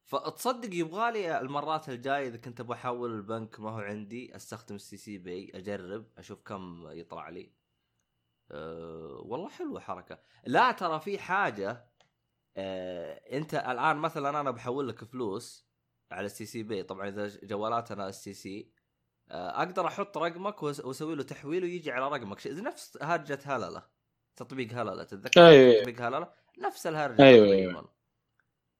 [0.05, 4.97] فتصدق يبغى لي المرات الجاية إذا كنت أبغى أحول البنك ما هو عندي أستخدم ال
[4.97, 7.53] STC Pay أجرب أشوف كم يطلع لي.
[8.51, 10.19] أه والله حلوة حركة.
[10.45, 11.87] لا ترى في حاجة
[12.57, 15.67] أه أنت الآن مثلا أنا بحول لك فلوس
[16.11, 16.83] على ال STC Pay.
[16.83, 18.71] طبعا إذا جوالاتنا ال STC
[19.31, 22.47] أه أقدر أحط رقمك وأسوي له تحويل ويجي على رقمك.
[22.47, 23.96] نفس هرجة هللة.
[24.37, 25.79] تطبيق هلله تتذكر أيوة.
[25.81, 26.27] تطبيق هلله
[26.59, 27.47] نفس الهرجة أيوة،.
[27.47, 27.89] أيوة.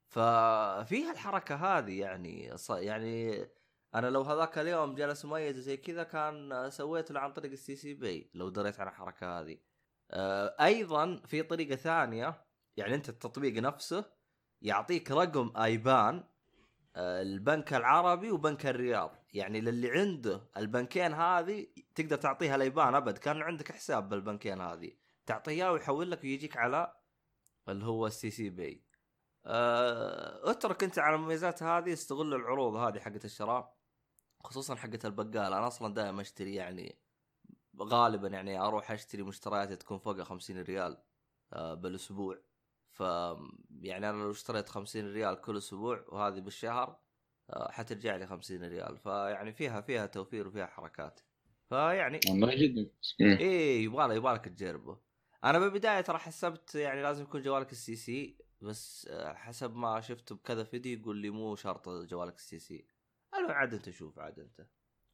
[0.08, 3.48] ففيها الحركه هذه يعني ص- يعني
[3.96, 7.94] أنا لو هذاك اليوم جلس مميز زي كذا كان سويت له عن طريق ال STC
[7.94, 9.58] Pay لو دريت عن الحركة هذه
[10.12, 12.46] آه، أيضا في طريقة ثانية
[12.78, 14.06] يعني أنت التطبيق نفسه
[14.62, 16.24] يعطيك رقم آيبان
[16.96, 23.42] آه، البنك العربي وبنك الرياض يعني للي عنده البنكين هذه تقدر تعطيها الايبان أبد كان
[23.42, 24.92] عندك حساب بالبنكين هذه
[25.28, 26.94] تعطيه اياه ويحول لك ويجيك على
[27.70, 28.84] اللي هو ال STC Pay
[29.46, 33.78] أه اترك انت على المميزات هذه استغل العروض هذه حقت الشراء
[34.44, 35.54] خصوصا حقت البقال.
[35.54, 37.00] أنا أصلا دائما أشتري يعني
[37.82, 40.98] غالبا يعني أروح أشتري مشتريات تكون فوق 50 ريال
[41.54, 42.40] أه بالأسبوع.
[42.92, 43.00] ف
[43.82, 47.00] يعني أنا لو اشتريت 50 ريال كل أسبوع وهذه بالشهر
[47.50, 48.98] أه حترجع لي 50 ريال.
[48.98, 51.20] فيعني فيها فيها توفير وفيها حركات.
[51.70, 52.90] فيعني والله جدا.
[53.22, 55.07] إيه يبغى يبغالك تجربه.
[55.44, 60.34] أنا بالبداية ترى حسبت يعني لازم يكون جوالك ال STC بس آه، حسب ما شفت
[60.34, 62.88] بكذا فيديو يقول لي مو شرط جوالك ال STC.
[63.34, 64.68] المهم عاد أنت شوف عاد أنت.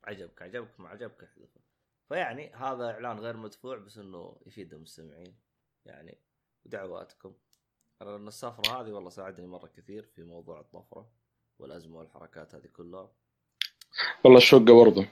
[0.04, 1.62] عجبك عجبك ما عجبك احذفه.
[2.10, 5.40] فيعني هذا إعلان غير مدفوع بس إنه يفيد المستمعين.
[5.86, 6.18] يعني
[6.66, 7.36] ودعواتكم
[8.02, 11.12] لأن السفرة هذه والله ساعدني مرة كثير في موضوع الطفرة
[11.60, 13.12] والأزمة والحركات هذه كلها.
[14.24, 15.08] والله الشقه برضه.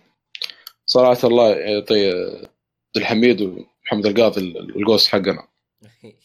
[0.86, 5.48] صراحة الله يعطي عبد الحميد ومحمد القاضي القوس حقنا.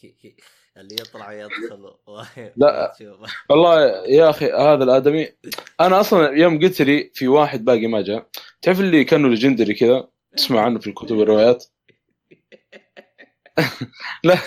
[0.77, 1.95] اللي يطلع يدخل
[2.57, 2.93] لا.
[3.51, 5.29] والله يا أخي هذا الآدمي
[5.81, 8.29] أنا أصلا يوم قلت لي في واحد باقي ما جاء
[8.63, 11.65] تعرف اللي كانوا legendary كذا؟ تسمع عنه في الكتب والروايات؟
[14.25, 14.39] لا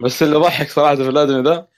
[0.00, 1.68] بس اللي ضحك صراحة في الآدمي ذا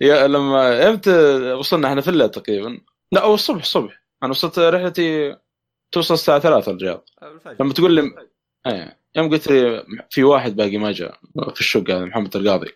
[0.00, 1.10] يا لما إمتى
[1.52, 2.80] وصلنا إحنا في الليل تقريبا.
[3.12, 4.02] لا أو الصبح الصبح.
[4.22, 5.36] أنا وصلت رحلتي
[5.92, 7.04] توصل الساعة 3 الرياض.
[7.60, 8.28] لما تقول لي
[8.68, 8.98] إيه.
[9.16, 11.18] يوم قلت لي في واحد باقي ما جاء
[11.54, 12.72] في الشقة هذا محمد القاضي.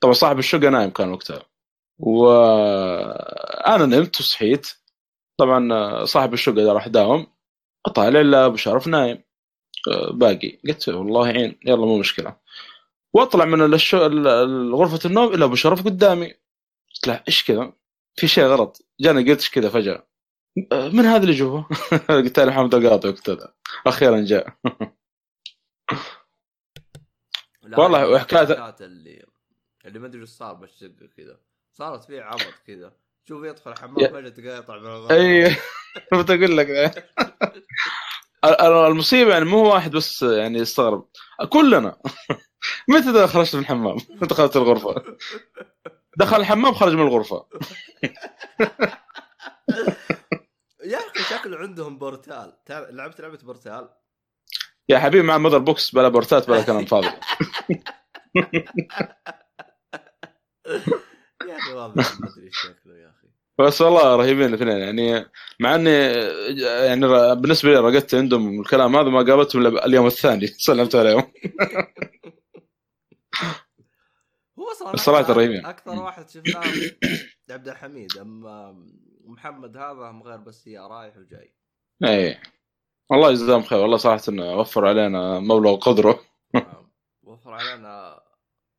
[0.00, 1.42] طبعا صاحب الشقة نايم كان وقتها.
[1.98, 4.68] وأنا نمت وصحيت.
[5.38, 7.26] طبعا صاحب الشقة ده راح داوم
[7.86, 9.22] اطالع الا ابو شرف نايم.
[10.10, 10.58] باقي.
[10.68, 12.36] قلت والله يعين يلا مو مشكلة.
[13.14, 14.06] وأطلع من الشو...
[14.06, 16.26] ال- غرفة النوم إلا أبو شرف قدامي.
[16.94, 17.72] قلت له إيش كذا؟
[18.16, 18.86] في شيء غلط.
[19.00, 20.06] جاني قلت إيش كذا؟ فجأة.
[20.72, 21.62] آه، من هذا اللي جوا؟
[22.08, 23.54] قلت له محمد القاضي وقتها.
[23.86, 24.46] أخيرا جاء.
[27.76, 29.26] والله الحركات اللي
[29.84, 31.40] اللي ما أدري إيش صار بالشقه كذا.
[31.72, 32.92] صارت فيه عبط كذا.
[33.28, 35.56] شوف يدخل الحمام فجأة تلقاه يطلع من أي
[36.12, 36.68] بتقول لك.
[38.44, 41.08] ال- المصيبة يعني مو واحد بس يعني يستغرب
[41.52, 41.96] كلنا.
[42.88, 45.16] متى خرجت من الحمام؟ متى دخلت الغرفة؟
[46.16, 47.46] دخل الحمام خرج من الغرفة.
[50.84, 52.52] يا أخي شكله عندهم portal.
[52.70, 53.88] لعبت لعبة Portal؟
[54.88, 57.08] يا حبيبي مع mother box بلا بورتالات بلا كلام فاضي.
[61.48, 62.02] يا أخي والله ما
[62.36, 63.26] أدري شكله يا أخي.
[63.58, 65.26] بس والله رهيبين الاثنين يعني
[65.60, 65.90] مع إني
[66.86, 71.22] يعني بالنسبة لي رقدت عندهم الكلام هذا ما قابلتهم إلا اليوم الثاني سلمت عليهم.
[74.58, 75.66] هو أكثر- رهيبين.
[75.66, 76.62] أكثر واحد شفناه
[77.50, 78.84] عبد الحميد أما
[79.24, 81.54] محمد هذا هم غير بس هي رايح وجاي.
[82.04, 82.38] اي
[83.10, 86.20] والله يجزاهم خير والله صراحة إنه وفر علينا مبلغ قدره
[86.54, 86.90] نعم.
[87.22, 88.20] وفر علينا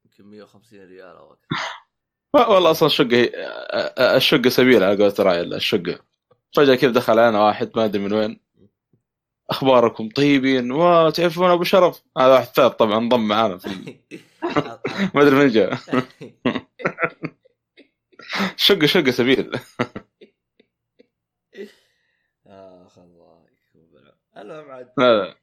[0.05, 1.47] يمكن 150 ريال أو أكثر.
[2.53, 3.29] والله أصلا الشقة
[4.17, 5.99] الشقة سبيل على قولة راعي الشقة.
[6.55, 8.39] فجأة كذا دخل علينا واحد ما أدري من وين.
[9.49, 13.69] أخباركم طيبين وتعرفون أبو شرف؟ هذا واحد ثالث طبعا انضم معانا في
[15.15, 15.77] ما أدري من جاء.
[18.55, 19.51] شقه شقه سبيل
[22.47, 24.41] اخ الله يكون بالعافية.
[24.41, 25.35] المهم عاد لا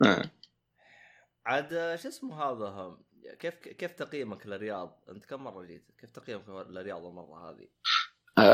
[0.00, 0.30] لا.
[1.46, 1.68] عاد
[2.02, 2.96] شو اسمه هذا.
[3.40, 7.68] كيف كيف تقييمك للرياض؟ أنت كم مرة جيت؟ كيف تقييمك للرياض المرة هذه؟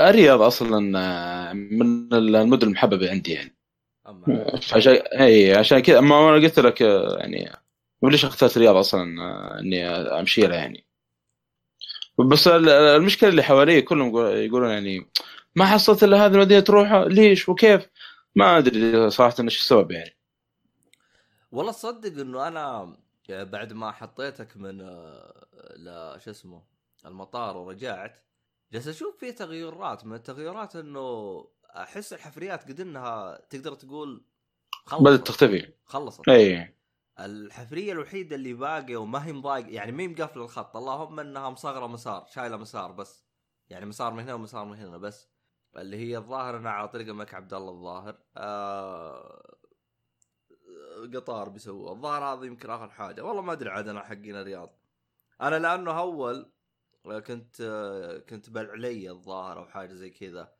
[0.09, 0.81] الرياض أصلا
[1.53, 3.57] من المدن المحببة عندي يعني
[4.73, 7.53] عشان اي عشان كذا أما أنا قلت لك يعني
[8.03, 9.03] ليش اخترت الرياض أصلا
[9.61, 10.87] إني أمشي لها يعني
[12.19, 15.11] بس ال- المشكلة اللي حوالي كلهم يقول- يقولون يعني
[15.57, 17.87] ما حصلت إلا هذه المدينة تروحها ليش وكيف
[18.35, 20.17] ما أدري صراحة إيش السبب يعني.
[21.53, 22.97] والله تصدق إنه أنا
[23.29, 26.63] بعد ما حطيتك من آه، ل شو اسمه
[27.05, 28.19] المطار ورجعت
[28.73, 34.25] جالس أشوف في تغيرات من التغيرات إنه أحس الحفريات قد إنها تقدر تقول
[35.01, 35.73] بدأت تختفي.
[35.85, 36.29] خلصت.
[36.29, 36.75] أي.
[37.21, 41.87] الحفرية الوحيدة اللي باقية وما هي مضايق يعني ما هي مقفله الخط؟ اللهم إنها مصغره
[41.87, 43.25] مسار شايلة مسار بس.
[43.71, 45.29] يعني مسار من هنا ومسار من هنا بس.
[45.77, 48.19] اللي هي الظاهر إنها على طريق الملك عبد الله الظاهر.
[48.37, 49.57] آه
[51.15, 51.93] قطار بيسووه.
[51.93, 53.23] الظاهر هذا يمكن آخر حاجة.
[53.25, 54.79] والله ما أدري عاد أنا حقين الرياض.
[55.41, 56.53] أنا لأنه أول
[57.05, 57.63] كنت
[58.29, 60.53] كنت بالعلي الظاهر أو حاجة زي كذا.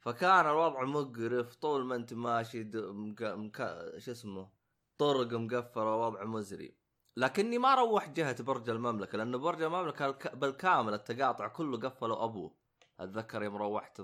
[0.00, 3.22] فكان الوضع مقرف طول ما أنت ماشي مك...
[3.22, 3.56] مك...
[3.98, 4.50] شو اسمه
[4.98, 6.78] طرق مقفلة وضع مزري.
[7.16, 12.57] لكني ما روحت جهة برج المملكة لأنه برج المملكة الك- بالكامل التقاطع كله قفلوا أبوه.
[13.00, 14.00] أتذكر يوم روحت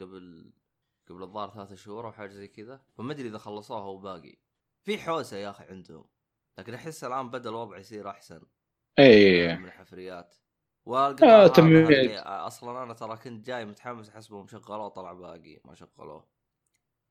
[0.00, 0.52] قبل
[1.08, 4.36] قبل الظاهر ثلاثة شهور أو حاجة زي كذا فما أدري إذا خلصوها وباقي
[4.82, 6.04] في حوسة يا أخي عندهم
[6.58, 8.40] لكن أحس الآن بدأ الوضع يصير أحسن.
[8.98, 10.34] اي من الحفريات.
[10.86, 11.90] والقطار هذا تمهيد.
[11.90, 16.26] اللي أصلا أنا ترى كنت جاي متحمس احسبهم شغلوه طلع باقي ما شغلوه.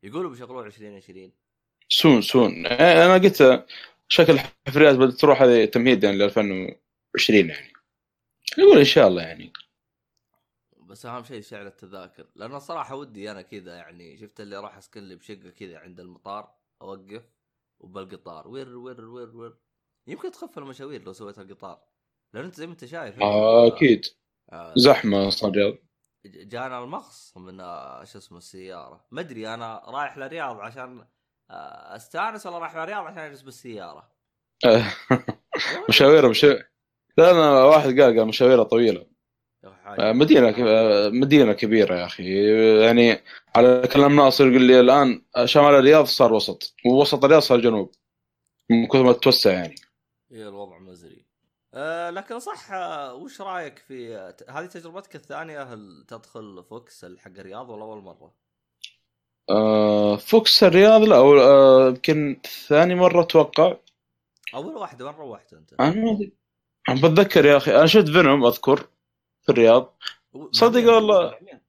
[0.03, 1.31] يقولوا بيشغلوه 2020
[1.89, 2.65] soon soon.
[2.65, 3.65] إيه، أنا قلت
[4.07, 7.73] شكل الحفريات بدأت تروح هذه تمهيد يعني ل 2020 يعني.
[8.57, 9.53] يقول إن شاء الله يعني.
[10.87, 12.27] بس أهم شيء سعر التذاكر.
[12.35, 16.55] لأنه صراحة ودي أنا كذا يعني شفت اللي راح أسكن لي بشقة كذا عند المطار
[16.81, 17.23] أوقف
[17.79, 18.47] وبالقطار.
[18.47, 19.57] وير وير وير وير.
[20.07, 21.83] يمكن تخف المشاوير لو سويت القطار
[22.33, 24.05] لأن أنت زي ما أنت شايف آه، أكيد.
[24.53, 25.77] آه، زحمة الرياض
[26.25, 29.05] جانا المغص من آه، شو اسمه السيارة.
[29.11, 31.07] ما أدري أنا رايح للرياض عشان
[31.51, 34.11] آه، أستأنس ولا رايح للرياض عشان أجلس بالسيارة.
[35.89, 36.71] مشاويره مشاوير
[37.17, 39.16] لا أنا واحد قال قال مشاويره طويلة.
[39.67, 40.13] يا أخي حاجة.
[40.13, 42.23] مدينة ك- آه، مدينة كبيرة يا أخي
[42.85, 43.19] يعني
[43.55, 47.91] على كلام ناصر يقول لي الآن شمال الرياض صار وسط ووسط الرياض صار جنوب
[48.71, 49.75] من كثر ما تتوسع يعني
[50.31, 51.25] هي الوضع مزري
[51.73, 54.15] أه لكن صح آه، وش رأيك في
[54.49, 58.33] هذه تجربتك الثانية هل تدخل VOX حق الرياض ولا أول مرة؟
[59.49, 63.75] آه، VOX الرياض لا أول- آه، يمكن ثاني مرة أتوقع
[64.53, 66.17] أول واحدة وين روحت أنت؟ أنا
[66.89, 68.87] ما بتذكر يا أخي أنا شفت Venom أذكر
[69.47, 69.93] في الرياض
[70.51, 71.23] صدق؟ والله.
[71.25, 71.59] مع مين؟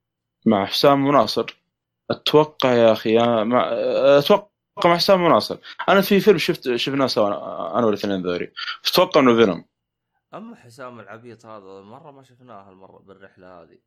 [0.47, 1.59] مع حسام وناصر
[2.11, 3.69] أتوقع يا أخي مع
[4.19, 4.49] أتوقع
[4.85, 5.57] مع حسام وناصر
[5.89, 7.29] أنا في فيلم شفت شفناه سوا
[7.79, 8.53] أنا والاثنين ذولي
[8.93, 9.65] أتوقع إنه فينوم
[10.35, 13.79] أما حسام العبيط هذا مرة ما شفناه المره بالرحلة هذه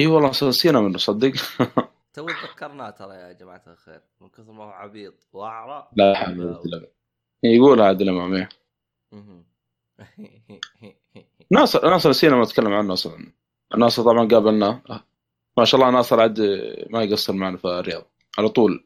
[0.00, 1.32] إي والله نسينا منه صدق
[2.14, 6.54] تو تذكرناه ترى يا جماعة الخير من كثر ما هو عبيط وأعرى لا حول ولا
[6.54, 6.88] قوة إلا بالله.
[7.42, 8.48] يقول عادل إمام إيه.
[11.50, 13.32] ناصر ناصر نسينا ما نتكلم عنه أصلا.
[13.76, 14.82] ناصر طبعا قابلناه
[15.58, 16.40] ما شاء الله ناصر عاد
[16.90, 18.04] ما يقصر معنا في الرياض.
[18.38, 18.84] على طول.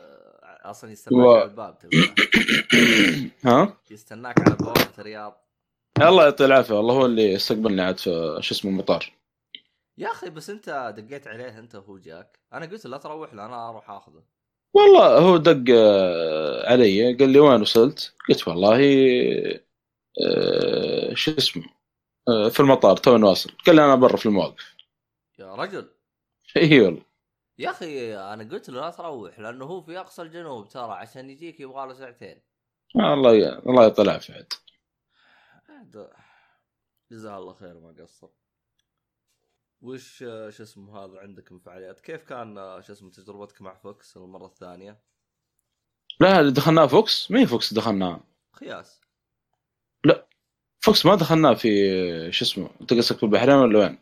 [0.00, 1.76] آه، أصلا يستناك و- على الباب.
[3.46, 5.46] ها؟ يستناك على بوابه الرياض.
[6.00, 6.74] الله يعطيه العافية.
[6.74, 9.12] والله هو اللي استقبلني عاد في شو اسمه المطار.
[9.98, 12.38] يا أخي بس أنت دقيت عليه أنت وهو جاك.
[12.52, 14.22] أنا قلت لا تروح له أنا أروح أخذه.
[14.74, 17.14] والله هو دق آه، علي.
[17.16, 18.78] قال لي وين وصلت؟ قلت والله
[21.14, 21.64] شو اسمه؟
[22.28, 24.76] آه، في المطار تو واصل قال لي أنا برا في المواقف.
[25.38, 25.88] يا رجل.
[26.56, 27.02] إي والله.
[27.58, 31.60] يا أخي أنا قلت له لا تروح لأنه هو في أقصى الجنوب ترى عشان يجيك
[31.60, 32.42] يبغى له ساعتين.
[32.96, 34.52] آه، الله الله يعطيه العافية عاد.
[35.68, 36.10] عاد.
[37.10, 38.28] جزاه الله خير ما قصر.
[39.80, 43.74] وش آه، شو اسمه هذا عندك من فعاليات كيف كان آه، شو اسمه تجربتك مع
[43.74, 45.02] VOX المرة الثانية؟
[46.20, 48.20] لا اللي دخلناه VOX؟ مين VOX دخلناه؟
[48.52, 49.05] خياس.
[50.86, 51.68] VOX ما دخلناه في
[52.32, 53.98] شو اسمه انت قصدك في البحرين ولا وين؟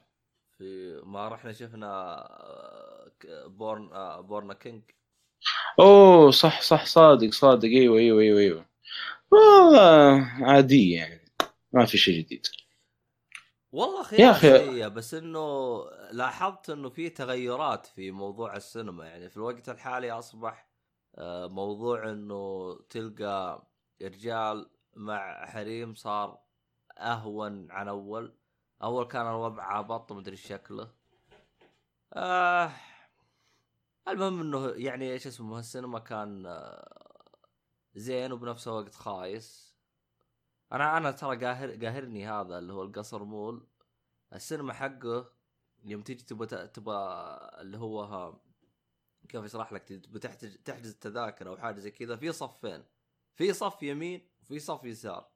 [0.59, 4.83] في ما رحنا شفنا آه، Born آه، Born a King
[5.81, 8.67] أوه صح صح صادق صادق أيوه أيوه أيوه أيوه
[9.31, 11.21] والله عادية يعني
[11.73, 12.47] ما في شيء جديد
[13.73, 14.33] والله يا.
[14.33, 15.79] هي بس إنه
[16.13, 20.69] لاحظت إنه في تغيرات في موضوع السينما يعني في الوقت الحالي أصبح
[21.15, 23.67] آه، موضوع إنه تلقى
[24.03, 26.44] رجال مع حريم صار
[26.99, 28.35] أهون عن أول.
[28.83, 30.91] أول كان الوضع عبط مدري إيش شكله.
[32.13, 32.73] آه
[34.09, 37.29] المهم إنه يعني إيش اسمه السينما كان آه،
[37.95, 39.75] زين وبنفس الوقت خايس.
[40.73, 43.67] أنا أنا ترى قاهر قاهرني هذا اللي هو القصر مول.
[44.33, 45.33] السينما حقه
[45.85, 46.97] يوم تيجي تبغى تبغى
[47.61, 48.41] اللي هو ها
[49.29, 52.17] كيف اشرح لك؟ تبغى تحتج تحجز تذاكر أو حاجة زي كذا.
[52.17, 52.85] في صفين.
[53.37, 55.34] في صف يمين وفي صف يسار.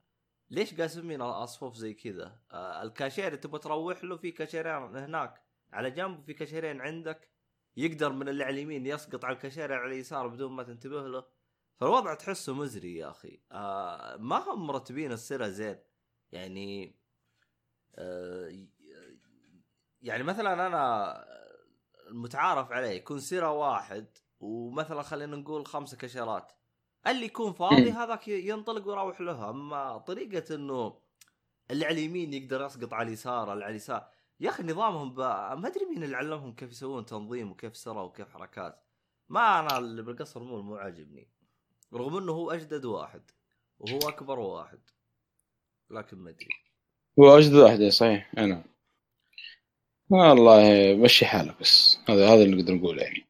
[0.50, 5.42] ليش قاسمين اصفوف زي كذا؟ آه الكاشير تبغى تروح له في كاشيرين هناك.
[5.72, 7.28] على جنب وفي كاشيرين عندك.
[7.76, 11.24] يقدر من اللي على اليمين يسقط على الكاشير اللي على اليسار بدون ما تنتبه له.
[11.76, 13.40] فالوضع تحسه مزري يا أخي.
[13.52, 15.78] آه ما هم مرتبين السيرة زين.
[16.32, 16.96] يعني
[17.94, 18.66] آه
[20.02, 21.24] يعني مثلا أنا
[22.08, 24.06] المتعارف عليه يكون سيرة واحد
[24.40, 26.52] ومثلا خلينا نقول خمسة كشرات
[27.10, 27.96] اللي يكون فاضي مم.
[27.96, 31.00] هذاك ينطلق ويروح لها أما طريقة إنه
[31.70, 34.08] اللي على اليمين يقدر يسقط على اليسار اللي على اليسار.
[34.40, 35.16] يا أخي نظامهم.
[35.60, 38.84] ما أدري مين اللي علمهم كيف يسوون تنظيم وكيف سرى وكيف حركات.
[39.28, 41.28] ما أنا اللي بالقصر مو مو عاجبني.
[41.94, 43.30] رغم إنه هو أجدد واحد
[43.78, 44.80] وهو أكبر واحد.
[45.90, 46.48] لكن ما أدري.
[47.18, 48.32] هو أجدد واحد إيه، صحيح.
[48.38, 48.64] أنا
[50.10, 51.98] والله مشي حالك بس.
[52.08, 53.26] هذا هذا اللي نقدر نقوله يعني.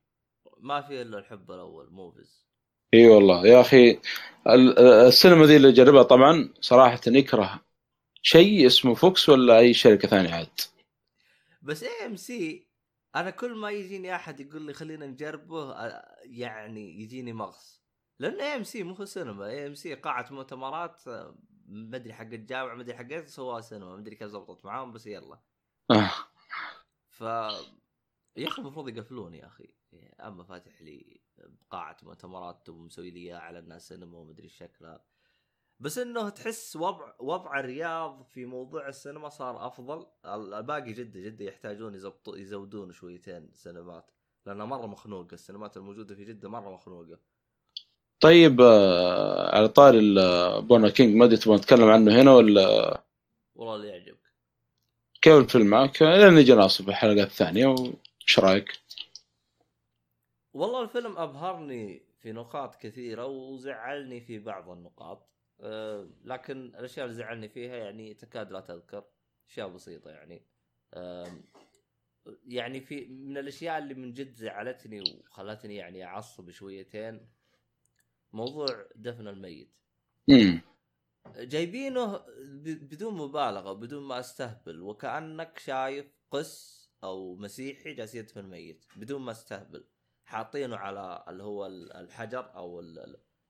[0.60, 2.47] ما في إلا الحب الأول Movies
[2.94, 3.46] إي والله.
[3.46, 4.00] يا أخي
[4.46, 7.60] ال- السينما ذي اللي جربها طبعا صراحة يكره
[8.22, 10.60] شيء اسمه VOX ولا أي شركة ثانية عاد؟
[11.62, 12.66] بس AMC
[13.16, 15.74] أنا كل ما يجيني أحد يقول لي خلينا نجربه
[16.24, 17.82] يعني يجيني مغص.
[18.18, 19.46] لأن AMC مو هو سينما.
[19.46, 21.02] AMC قاعة مؤتمرات
[21.66, 23.96] مدري حق الجامعة مدري حق إيش سواها سينما.
[23.96, 25.38] مدري كيف زبطت معاهم بس يلا.
[25.90, 26.10] آه.
[27.10, 29.77] ف يا أخي المفروض يقفلون يا أخي.
[30.20, 31.20] أما فاتح لي
[31.70, 35.04] قاعه مؤتمرات ومسوي لي إياها على الناس سينما ومدري شكلها.
[35.80, 40.06] بس إنه تحس وضع وضع الرياض في موضوع السينما صار أفضل.
[40.24, 44.10] الباقي جده جدة يحتاجون يزبطوا يزودون شويتين سينمات.
[44.46, 47.18] لأنها مرة مخنوقة السينمات الموجودة في جدة مرة مخنوقة.
[48.20, 50.14] طيب آه، على طاري
[50.60, 53.00] بونا كينج ما أدري تبغى نتكلم عنه هنا ولا
[53.54, 54.32] والله اللي يعجبك.
[55.22, 58.72] كيف الفيلم معك؟ نجي ناصب الحلقة الثانية وش رأيك؟
[60.52, 65.28] والله الفيلم أبهرني في نقاط كثيرة وزعلني في بعض النقاط.
[65.60, 69.04] أه لكن الأشياء اللي زعلني فيها يعني تكاد لا تذكر.
[69.48, 70.46] أشياء بسيطة يعني.
[70.94, 71.44] أم،
[72.46, 77.28] يعني في من الأشياء اللي من جد زعلتني وخلتني يعني أعصب شويتين
[78.32, 79.74] موضوع دفن الميت.
[81.36, 82.24] جايبينه
[82.64, 89.30] بدون مبالغة بدون ما أستهبل وكأنك شايف قس أو مسيحي جالس يدفن ميت بدون ما
[89.30, 89.84] أستهبل.
[90.28, 92.80] حاطينه على اللي هو ال- الحجر أو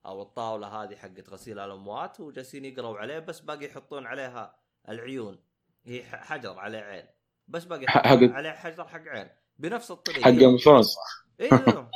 [0.07, 5.39] أو الطاولة هذه حقت غسيل الأموات وجالسين يقروا عليه بس باقي يحطون عليها العيون.
[5.85, 7.07] هي حجر عليه عين.
[7.49, 9.29] بس باقي يحطون حق- عليه حجر حق عين.
[9.59, 10.23] بنفس الطريقة.
[10.23, 11.01] حق من فرنسا
[11.41, 11.91] أيوه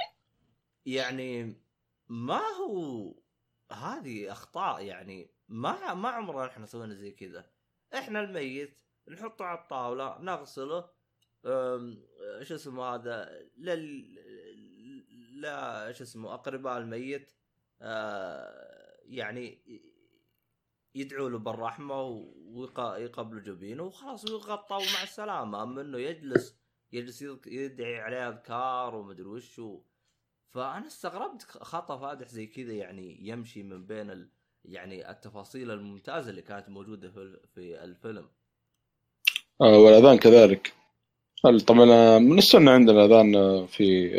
[0.87, 1.63] يعني
[2.09, 3.15] ما هو
[3.73, 7.47] هذه أخطاء يعني ما ما عمرنا إحنا سوينا زي كذا.
[7.95, 10.91] إحنا الميت نحطه على الطاولة نغسله
[12.43, 14.19] شو اسمه هذا لل
[15.43, 17.33] لا شو اسمه أقرباء الميت
[17.83, 19.59] آه، يعني
[20.95, 26.57] يدعوا له بالرحمة ويقبلوا جبينه وخلاص ويغطى ومع السلامة أما إنه يجلس
[26.93, 29.61] يجلس يدعي عليه أذكار ومدري وش.
[30.51, 34.29] فأنا استغربت خطأ فادح زي كذا يعني يمشي من بين ال...
[34.65, 38.29] يعني التفاصيل الممتازة اللي كانت موجودة في في الفيلم
[39.61, 40.73] آه، والأذان كذلك
[41.67, 44.13] طبعا آه، من السنة عندنا اذان آه، في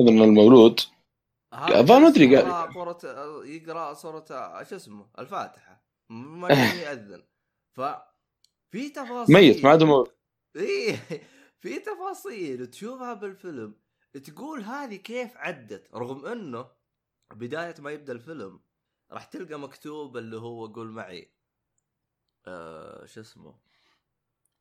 [0.00, 0.80] آه، اذن المولود.
[1.54, 2.98] الظاهر ما يقرأ قاعد- قرة
[3.46, 4.24] يقرأ سورة
[4.62, 5.84] شو اسمه الفاتحة.
[6.10, 6.48] ما
[6.82, 7.22] يأذن.
[7.76, 7.80] ف
[8.70, 9.34] في تفاصيل.
[9.34, 10.10] ميت ما عاد مولود
[10.56, 10.96] إيه.
[11.62, 13.74] في تفاصيل تشوفها بالفيلم
[14.24, 16.66] تقول هذه كيف عدت رغم إنه
[17.34, 18.60] بداية ما يبدأ الفيلم
[19.12, 21.30] راح تلقى مكتوب اللي هو قول معي.
[22.46, 23.54] آه شو اسمه؟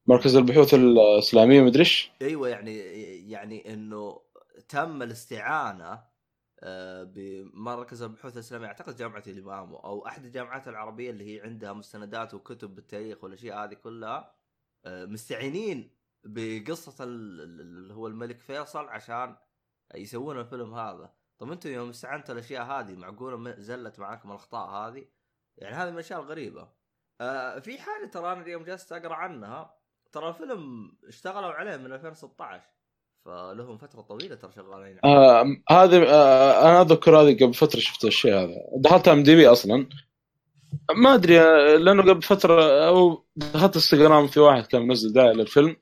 [0.08, 2.12] مركز البحوث الإسلامية مدري إيش.
[2.22, 2.78] أيوه يعني
[3.32, 4.22] يعني إنه
[4.70, 6.14] تم الاستعانة
[6.60, 8.68] آه، بمركز البحوث الإسلامية.
[8.68, 13.74] أعتقد جامعة الإمام أو أحد الجامعات العربية اللي هي عندها مستندات وكتب بالتاريخ والأشياء هذه
[13.74, 14.36] كلها
[14.86, 19.36] آه، مستعينين بقصة ال- ال- اللي هو الملك فيصل عشان
[19.96, 21.14] يسوون الفيلم هذا.
[21.38, 25.06] طب أنتم يوم استعنتوا الأشياء هذه معقولة زلت معاكم الأخطاء هذه؟
[25.58, 26.70] يعني هذه من الاشياء الغريبه
[27.22, 29.78] آه في حاجة ترى أنا اليوم جلست أقرأ عنها.
[30.12, 32.70] ترى الفيلم اشتغلوا عليه من 2016
[33.26, 34.98] فلهم فترة طويلة ترى شغالين.
[35.04, 38.56] آه هذه آه أنا أذكر هذه قبل فترة شفت الشيء هذا.
[38.78, 39.88] دخلت إم دي بي أصلا.
[40.96, 45.76] ما أدري آه، لأنه قبل فترة أو دخلت إنستغرام في واحد كان منزل داعي للفيلم.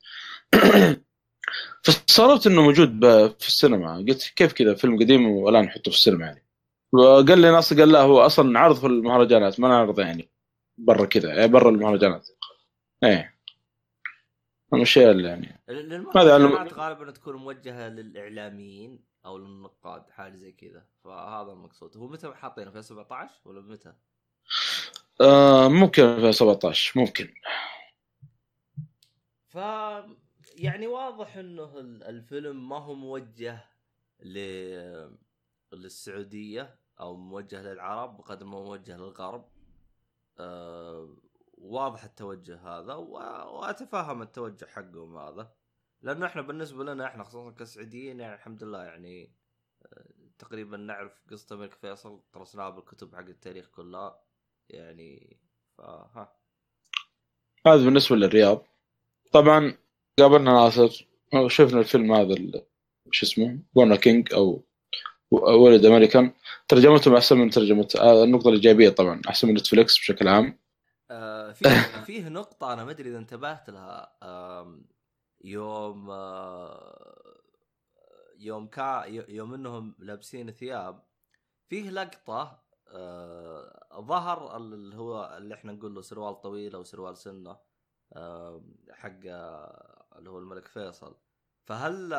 [1.83, 3.05] فاستغربت إنه موجود
[3.39, 3.97] في السينما.
[3.97, 6.45] قلت كيف كذا فيلم قديم والآن نحطه في السينما يعني.
[6.93, 9.59] وقال لي ناس قال لا هو أصلا عرض في المهرجانات.
[9.59, 10.29] ما نعرض يعني
[10.77, 12.27] برا كذا يعني برا المهرجانات.
[13.03, 13.30] إيه.
[14.73, 15.61] الشيء اللي يعني.
[16.15, 16.37] هذا
[16.73, 20.85] غالبا تكون موجهة للإعلاميين أو للنقاد حاجة زي كذا.
[21.03, 21.97] فهذا المقصود.
[21.97, 23.93] هو متى حاطينه؟ في 17 ولا متى؟
[25.21, 27.33] آه ممكن في 17 ممكن.
[29.47, 29.55] ف
[30.55, 33.65] يعني واضح إنه ال- الفيلم ما هو موجه
[34.19, 34.39] ل
[35.73, 39.45] للسعودية أو موجه للعرب بقدر ما هو موجه للغرب.
[40.39, 41.09] آه
[41.61, 45.53] واضح التوجه هذا وأتفهم التوجه حقهم هذا.
[46.01, 49.35] لأنه إحنا بالنسبة لنا إحنا خصوصا كسعوديين يعني الحمد لله يعني
[49.85, 50.05] آه،
[50.39, 54.19] تقريبا نعرف قصة الملك فيصل درسناها بالكتب حق التاريخ كلها
[54.69, 55.37] يعني
[55.77, 56.35] فها
[57.67, 58.65] هذا بالنسبة للرياض.
[59.31, 59.77] طبعا
[60.19, 62.35] قابلنا ناصر وشفنا الفيلم هذا
[63.11, 64.63] شو اسمه بونا كينج أو
[65.31, 66.33] ولد أمريكان.
[66.67, 70.59] ترجمتهم أحسن من ترجمة آه النقطة الإيجابية طبعا أحسن من نتفلكس بشكل عام.
[71.11, 71.67] آه، فيه
[72.07, 74.17] فيه نقطة أنا ما أدري إذا انتبهت لها.
[75.43, 77.41] يوم آه،
[78.37, 81.03] يوم كا يوم إنهم لابسين ثياب
[81.69, 87.57] فيه لقطة آه، ظهر اللي هو اللي إحنا نقول له سروال طويل أو سروال سنة
[88.91, 89.19] حق
[90.17, 91.15] اللي هو الملك فيصل.
[91.65, 92.09] فهل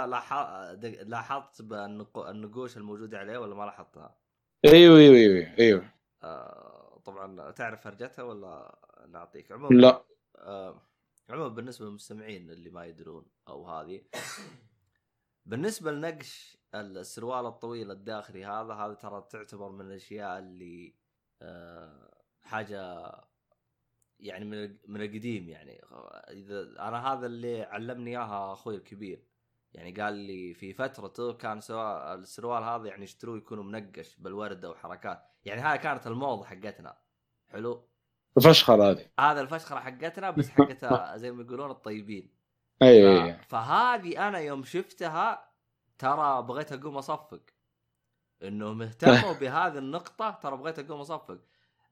[1.10, 4.16] لاحظت بالنقو- النقوش الموجودة عليه ولا ما لاحظتها؟
[4.64, 5.84] أيوه أيوه أيوه أيوه.
[6.22, 8.78] آه، طبعا تعرف هرجتها ولا
[9.08, 10.04] نعطيك؟ عموما لا.
[10.36, 10.82] آه،
[11.30, 14.02] عموما بالنسبة للمستمعين اللي ما يدرون أو هذه
[15.46, 20.94] بالنسبة لنقش السروال الطويل الداخلي هذا هذا ترى تعتبر من الأشياء اللي
[21.42, 23.12] آه، حاجة
[24.20, 25.80] يعني من من القديم يعني.
[26.30, 29.31] إذا أنا هذا اللي علمني إياها أخوي الكبير.
[29.74, 35.22] يعني قال لي في فترته كان سواء السروال هذا يعني يشتروه يكونوا منقش بالوردة وحركات
[35.44, 36.96] يعني هاي كانت الموضة حقتنا.
[37.48, 37.88] حلو؟
[38.36, 39.06] الفشخرة هذه.
[39.20, 42.34] هذا الفشخرة حقتنا بس حقتها زي ما يقولون الطيبين.
[42.82, 43.40] أيوه ف- أيوه.
[43.42, 45.48] فهذه أنا يوم شفتها
[45.98, 47.40] ترى بغيت أقوم أصفق.
[48.42, 51.38] انهم اهتموا بهذه النقطة ترى بغيت أقوم أصفق.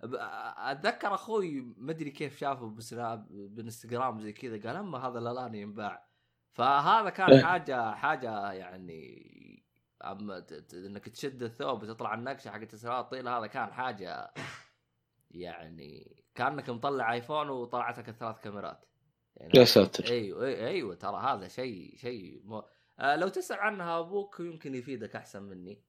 [0.03, 6.09] أتذكر أخوي ما أدري كيف شافه بسناب بالانستغرام زي كذا قال أما هذا الان ينباع.
[6.53, 9.30] فهذا كان حاجة حاجة يعني
[10.05, 14.34] اما إنك تشد الثوب وتطلع النقشة حقت السراويل الطويلة هذا كان حاجة
[15.30, 18.84] يعني كأنك مطلع آيفون وطلعت لك الثلاث كاميرات.
[19.36, 20.05] يعني يا ساتر.
[20.05, 22.64] أيوه أيوه, أيوة ترى هذا شيء شيء مو...
[22.98, 25.84] آه لو تسأل عنها أبوك يمكن يفيدك أحسن مني.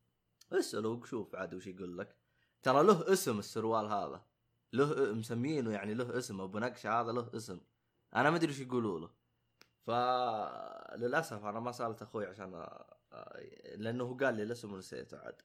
[0.53, 2.17] اساله وشوف عاد وش يقول لك.
[2.63, 4.25] ترى له اسم السروال هذا.
[4.73, 7.59] له مسمينه يعني له اسم أبو نقشة هذا له اسم.
[8.15, 9.20] أنا ما أدري وش يقولوا له.
[9.81, 12.67] فللأسف أنا ما سألت أخوي عشان
[13.75, 15.41] لأنه هو قال لي الاسم ونسيته عاد.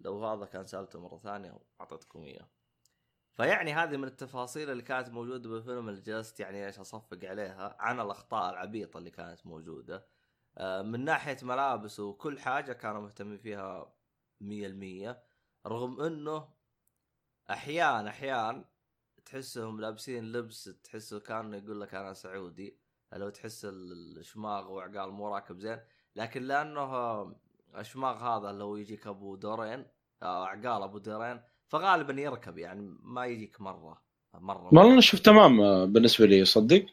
[0.00, 2.48] لو هذا كان سألته مرة ثانية واعطيتكم إياه.
[3.32, 8.00] فيعني هذه من التفاصيل اللي كانت موجودة بالفيلم اللي جلست يعني إيش أصفق عليها عن
[8.00, 10.06] الأخطاء العبيطة اللي كانت موجودة.
[10.60, 13.94] من ناحية ملابس وكل حاجة كانوا مهتمين فيها
[14.40, 15.22] 100%
[15.66, 16.48] رغم إنه
[17.50, 18.64] أحيان أحيان
[19.24, 22.79] تحسهم لابسين لبس تحسه كأنه يقول لك أنا سعودي.
[23.12, 25.78] لو تحس ال- الشماغ وعقال مو راكب زين.
[26.16, 27.34] لكن لأنه
[27.78, 29.86] الشماغ هذا هو يجيك أبو دورين
[30.22, 34.02] آه، عقال أبو دورين فغالبا يركب يعني ما يجيك مرة
[34.34, 34.64] مرة.
[34.64, 36.86] والله أنا شفت تمام آه، بالنسبة لي صدق؟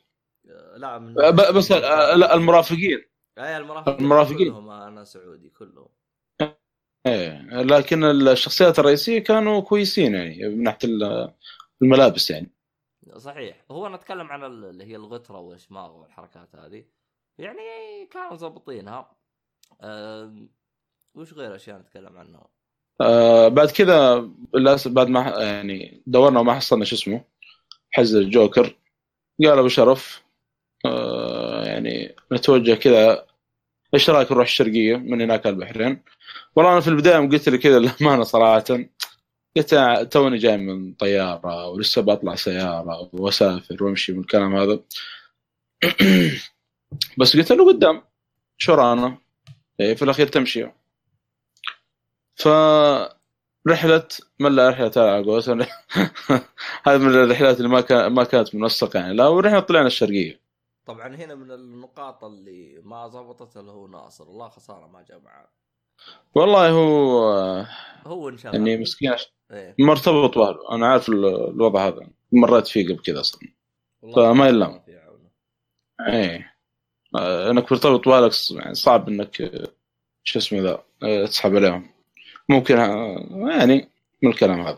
[0.50, 1.14] آه، لا من
[1.56, 3.06] بس لا المرافقين.
[3.38, 4.48] اي المرافقين المرافقين.
[4.52, 5.88] كلهم أنا سعودي كلهم.
[7.08, 11.34] إيه لكن الشخصيات الرئيسية كانوا كويسين يعني من ناحية ال-
[11.82, 12.52] الملابس يعني.
[13.18, 13.66] صحيح.
[13.72, 16.86] هو نتكلم عن ال- اللي هي الغترة والشماغ والحركات هذه.
[17.38, 17.62] يعني
[18.12, 19.12] كانوا ظابطينها
[19.84, 20.50] أم،
[21.16, 22.48] وش غير أشياء نتكلم عنها؟
[23.02, 27.24] آه بعد كذا للأسف بعد ما يعني دورنا وما حصلنا شو اسمه
[27.92, 28.76] حز الجوكر.
[29.44, 30.24] قال أبو شرف
[30.86, 33.28] آه يعني نتوجه كذا
[33.94, 36.04] إيش رأيك نروح الشرقية من هناك البحرين؟
[36.56, 38.64] والله أنا في البداية قلت لي كذا الامانه صراحة.
[39.58, 44.80] قلت أنا توني جاي من طيارة ولسه بطلع سيارة وأسافر وأمشي من الكلام هذا.
[47.20, 48.04] بس قلت له قدام
[48.58, 49.18] شو رانا
[49.80, 50.72] إيه، في الأخير تمشي.
[52.36, 52.48] ف
[53.68, 54.08] رحلة
[54.40, 55.62] من لا رحلة على قولتهم
[56.88, 59.14] هذه من الرحلات اللي ما كان ما كانت منسقة يعني.
[59.14, 60.40] لا ورحنا طلعنا الشرقية.
[60.86, 64.24] طبعا هنا من النقاط اللي ما زبطت اللي هو ناصر.
[64.24, 65.50] الله خسارة ما جاء معاه.
[66.36, 67.20] والله هو
[68.06, 69.37] هو إن شاء يعني الله مسكين إيه.
[69.80, 72.08] مرتبط باهله أنا عارف ال- الوضع هذا.
[72.32, 73.42] مريت فيه قبل كذا أصلا.
[74.02, 74.82] والله فما يلام.
[76.08, 76.54] إيه.
[77.16, 79.36] آه، انك مرتبط بالك يعني صعب إنك
[80.24, 81.90] شو اسمه ذا آه، تسحب عليهم.
[82.50, 83.90] ممكن يعني
[84.24, 84.78] من الكلام هذا.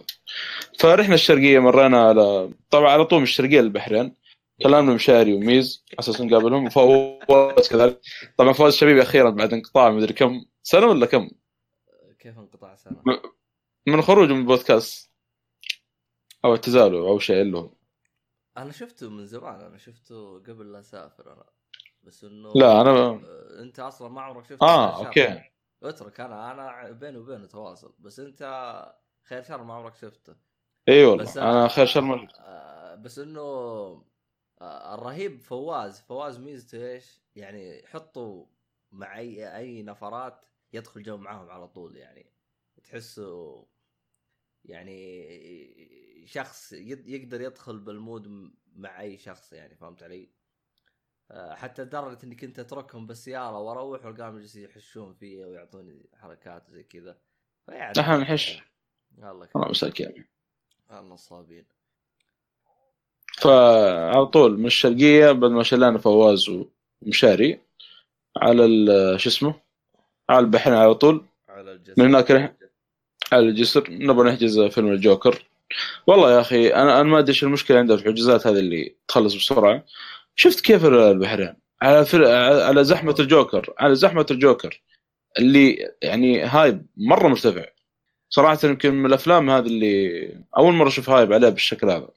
[0.80, 4.16] فرحنا الشرقية مرينا على طبعا على طول من الشرقية للبحرين.
[4.64, 8.02] كلمنا مشاري وميز على أساس نقابلهم وفوز كذلك.
[8.38, 11.30] طبعا فوز شبيبي أخيرا بعد انقطاع مدري كم سنة ولا كم؟
[12.20, 13.02] كيف انقطع سنة؟
[13.88, 15.10] من خروجه من البودكاست.
[16.46, 17.74] أو اعتزاله أو شيء له.
[18.58, 21.46] أنا شفته من زمان أنا شفته قبل لا أسافر أنا.
[22.04, 25.42] بس إنه لا، أنا- آه، أنت أصلا ما عمرك شفته؟ آه أوكي.
[25.84, 27.94] اترك أنا أنا بيني وبينه تواصل.
[28.00, 28.42] بس أنت
[29.24, 30.36] خير شر ما عمرك شفته.
[30.90, 33.42] إي والله بس أنا خير شر من آه، بس إنه
[34.62, 36.02] آه، الرهيب فواز.
[36.02, 38.46] فواز ميزته إيش؟ يعني حطوا
[38.92, 42.32] مع اي أي نفرات يدخل جو معاهم على طول يعني.
[42.84, 43.66] تحسه
[44.66, 50.30] يعني شخص يقدر يدخل بال mood مع أي شخص يعني فهمت علي؟
[51.32, 56.84] آه، حتى لدرجة اني كنت اتركهم بالسيارة وأروح والقام يجلسوا يحشون فيا ويعطوني حركات زي
[56.84, 57.18] كذا.
[57.66, 58.62] فيعني نحن نحش.
[59.18, 60.26] الله والله يكرمك مساكين
[60.92, 61.66] النصابين
[63.42, 66.46] فعلى طول من الشرقية بعد ما شلنا فواز
[67.02, 67.60] ومشاري
[68.38, 69.62] على ال- شو اسمه؟
[70.30, 71.26] على البحرين على طول.
[71.50, 72.32] على الجسد من هناك
[73.34, 75.46] على الجسر نبغى نحجز فيلم الجوكر.
[76.08, 79.36] والله يا أخي أنا أنا ما أدري إيش المشكلة عندها في الحجوزات هذه اللي تخلص
[79.36, 79.86] بسرعة.
[80.36, 82.26] شفت كيف البحرين؟ على فر...
[82.62, 84.82] على زحمة الجوكر على زحمة الجوكر
[85.40, 87.66] اللي يعني hype مرة مرتفع.
[88.30, 92.10] صراحة يمكن من الأفلام هذه اللي أول مرة أشوف hype عليها بالشكل هذا.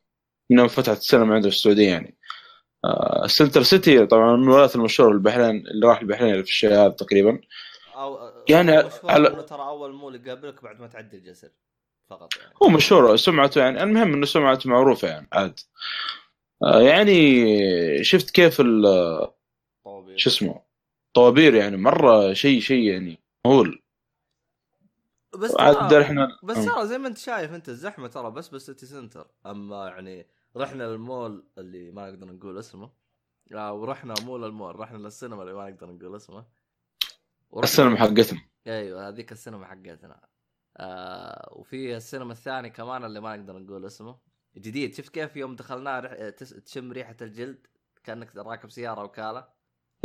[0.50, 2.16] من يوم فتحت السينما عندنا في السعودية يعني.
[2.84, 7.40] آه Center City طبعا من المولات المشهورة البحرين اللي راح البحرين في الشيء هذا تقريبا.
[7.94, 11.50] أو يعني على- ترى أول مول يقابلك بعد ما تعدي الجسر
[12.10, 15.60] فقط يعني؟ هو مشهور سمعته يعني المهم إنه سمعته معروفة يعني عاد.
[16.64, 19.28] آه، يعني شفت كيف ال-
[20.16, 20.62] شو اسمه؟
[21.14, 23.82] طوابير يعني مرة شيء شيء يعني مهول.
[25.38, 28.86] بس عاد ترى إحنا بس ترى زي ما أنت شايف أنت الزحمة ترى بس بالسيتي
[28.86, 30.26] سنتر أما يعني
[30.56, 32.90] رحنا للمول اللي ما نقدر نقول اسمه
[33.54, 36.44] آه، ورحنا مول المول رحنا للسينما اللي ما نقدر نقول اسمه.
[37.56, 40.20] السينما حقتنا أيوه هذيك السينما حقتنا.
[40.76, 44.18] آه وفي السينما الثاني كمان اللي ما نقدر نقول اسمه.
[44.56, 44.94] جديد.
[44.94, 46.28] شفت كيف يوم دخلناه رح...
[46.28, 46.50] تس...
[46.50, 47.66] تشم ريحة الجلد؟
[48.04, 49.48] كأنك راكب سيارة وكالة.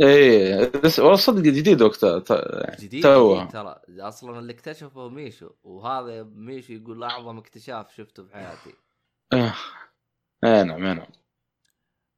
[0.00, 2.18] إيه بس والله صدق جديد وقتها.
[2.18, 3.80] ت- جديد, ترى.
[3.88, 8.74] أصلا اللي اكتشفه ميشو وهذا ميشو يقول أعظم اكتشاف شفته بحياتي
[9.32, 9.54] آه.
[10.44, 11.06] أي نعم أي نعم.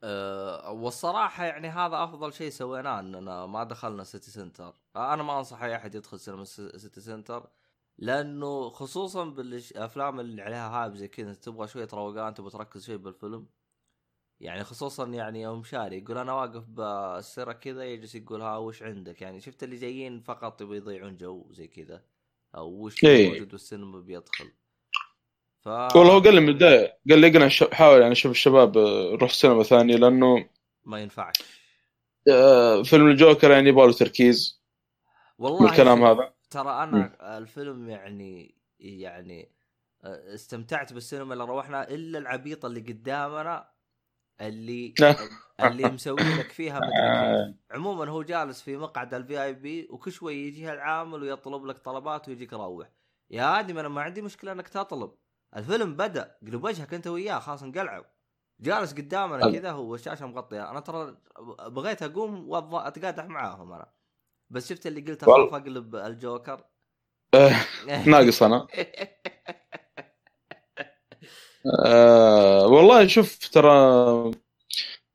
[0.02, 5.62] أه والصراحة يعني هذا أفضل شيء سويناه أننا ما دخلنا City Centre أنا ما أنصح
[5.62, 7.50] أي أحد يدخل سينما City Centre
[7.98, 13.46] لأنه خصوصا بالأفلام اللي عليها هايب زي كذا تبغى شوية روقان تبغى تركز شوي بالفيلم.
[14.40, 19.22] يعني خصوصا يعني يوم شاري يقول أنا واقف بالسيرة كذا يجلس يقول ها وش عندك؟
[19.22, 22.04] يعني شفت اللي جايين فقط يبغوا يضيعون جو زي كذا.
[22.54, 23.30] أو وش إيه.
[23.30, 24.50] موجود بالسينما بيدخل.
[25.60, 29.16] ف والله هو قال لي من البداية قال لي اقنع حاول يعني أشوف الشباب آه،
[29.20, 30.48] روح سينما ثانية لأنه
[30.84, 31.34] ما ينفعش.
[32.30, 34.60] آه، فيلم الجوكر يعني يبغى له تركيز.
[35.38, 36.32] والله والكلام شوف، هذا.
[36.50, 39.52] ترى أنا الفيلم يعني يعني
[40.04, 43.70] آه، استمتعت بالسينما اللي روحنا إلا العبيط اللي قدامنا
[44.40, 44.94] اللي
[45.64, 46.80] اللي مسوي لك فيها
[47.70, 52.28] عموما هو جالس في مقعد الفي اي بي وكل شوي يجيها العامل ويطلب لك طلبات
[52.28, 52.90] ويجيك روح
[53.30, 55.14] يا آدم أنا ما عندي مشكلة إنك تطلب.
[55.56, 58.04] الفيلم بدأ قلب وجهك أنت وياه خلاص انقلعوا.
[58.60, 60.70] جالس قدامنا كذا هو الشاشة مغطية.
[60.70, 61.16] أنا ترى
[61.66, 63.92] بغيت أقوم وأض- اتقادح معاهم أنا.
[64.50, 65.22] بس شفت اللي قلت.
[65.24, 66.64] أخاف أقلب الجوكر.
[67.34, 67.56] آه،
[68.06, 68.66] ناقص أنا.
[71.86, 73.70] آه والله شوف ترى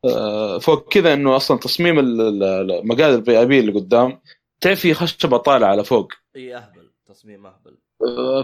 [0.05, 4.21] آه فوق كذا إنه أصلا تصميم ال- ال- ال- مقاعد الفي أي بي اللي قدام
[4.61, 6.13] تعرف في خشبة طالعة على فوق.
[6.35, 6.91] إي أهبل.
[7.05, 7.77] تصميم أهبل.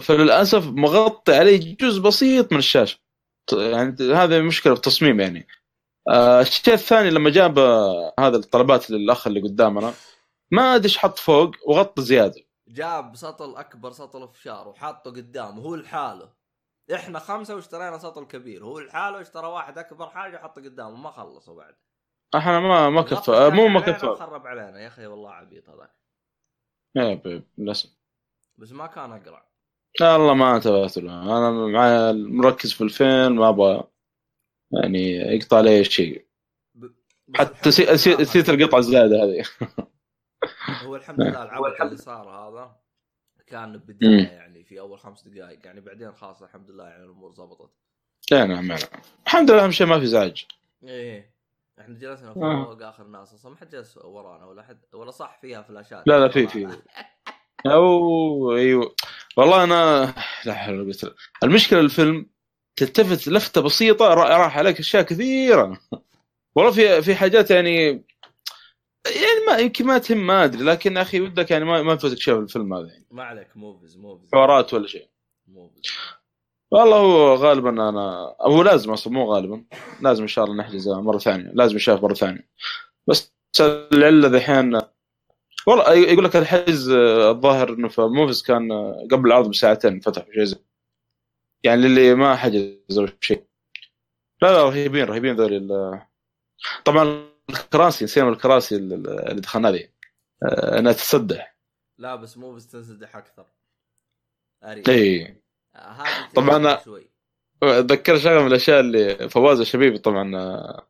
[0.02, 3.00] فللأسف مغطي عليه جزء بسيط من الشاشة.
[3.54, 5.48] يعني هذه مشكلة في التصميم يعني.
[6.10, 7.60] آه، الشيء الثاني لما جاب
[8.20, 9.94] هذا الطلبات للأخ اللي قدامنا
[10.52, 12.42] ما أدري إيش حط فوق وغطى زيادة.
[12.68, 16.30] جاب سطل أكبر سطل فشار وحاطه قدامه هو لحاله.
[16.94, 21.56] إحنا خمسة واشترينا سطل كبير هو لحاله اشترى واحد أكبر حاجة وحطه قدامه ما خلصوا
[21.56, 21.76] بعد.
[22.36, 23.32] إحنا ما ما كفى.
[23.32, 24.06] آه، مو ما كفى.
[24.06, 25.96] وخرب علينا يا أخي والله عبيط هذاك.
[26.96, 28.01] يا بيب للاسف
[28.58, 29.46] بس ما كان أقرع.
[30.00, 33.84] لا والله ما انتبهت له أنا معي مركز في الفيلم ما أبغى
[34.72, 36.26] يعني يقطع علي شيء.
[37.36, 39.44] حتى نسيت القطعه الزياده هذه.
[40.86, 42.76] هو الحمد لله العبث الحمد- اللي صار هذا
[43.48, 44.36] كان بدايه مم.
[44.36, 47.72] يعني في أول خمس دقائق يعني بعدين خلاص الحمد لله يعني الأمور ضبطت
[48.32, 48.78] لا نعم نعم
[49.26, 50.46] الحمد لله أهم شيء ما في ازعاج
[50.84, 51.34] إيه.
[51.80, 52.66] إحنا جلسنا آه.
[52.66, 56.20] فوق آخر ناس أصلا ما حد جلس ورانا ولا حد ولا صح فيها فلاشات لا
[56.20, 56.68] لا في في
[57.66, 58.96] أو أيوه.
[59.38, 60.14] والله أنا
[60.46, 62.30] لا حول ولا قوة المشكلة الفيلم
[62.76, 65.80] تلتفت لفتة بسيطة را- راح عليك أشياء كثيرة.
[66.56, 67.86] والله في في حاجات يعني
[69.06, 70.64] يعني ما يمكن ما تهم ما أدري.
[70.64, 73.06] لكن أخي ودك يعني ما ما تفوتك شيء في الفيلم هذا يعني.
[73.12, 74.30] ما عليك Movies Movies.
[74.34, 75.08] حوارات ولا شيء.
[75.48, 75.82] Movies.
[76.72, 79.64] والله هو غالبا أنا هو لازم أصلا مو غالبا.
[80.02, 81.52] لازم إن شاء الله نحجزه مرة ثانية.
[81.54, 82.48] لازم يشاف مرة ثانية.
[83.08, 83.34] بس
[83.94, 84.81] العلة ذحين
[85.68, 90.26] والله يقول لك الحجز آه، الظاهر إنه في Muvi's كان آه، قبل العرض بساعتين فتح
[90.34, 90.58] شيء زي
[91.64, 93.44] يعني للي ما حجز أو شيء.
[94.42, 96.02] لا لا رهيبين رهيبين ذولي ال-
[96.86, 99.70] طبعا الكراسي نسينا الكراسي اللي دخلنا
[100.44, 101.58] آه، انها تنسدح
[101.98, 103.46] لا بس Muvi's تنسدح أكثر.
[104.64, 105.36] اري اي
[105.76, 107.12] آه، طبعاً شوي.
[107.64, 110.88] أتذكر شغلة من الأشياء اللي فواز الشبيبي طبعا آه،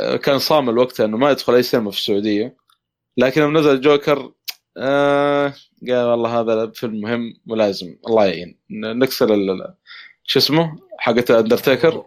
[0.00, 2.56] آه، كان صامل وقتها إنه ما يدخل أي سينما في السعودية.
[3.16, 4.32] لكن لما نزل جوكر
[4.76, 5.54] آه
[5.88, 8.58] قال والله هذا فيلم مهم ولازم الله يعين.
[8.70, 9.28] نكسر
[10.24, 12.04] شو اسمه؟ حقت اندرتيكر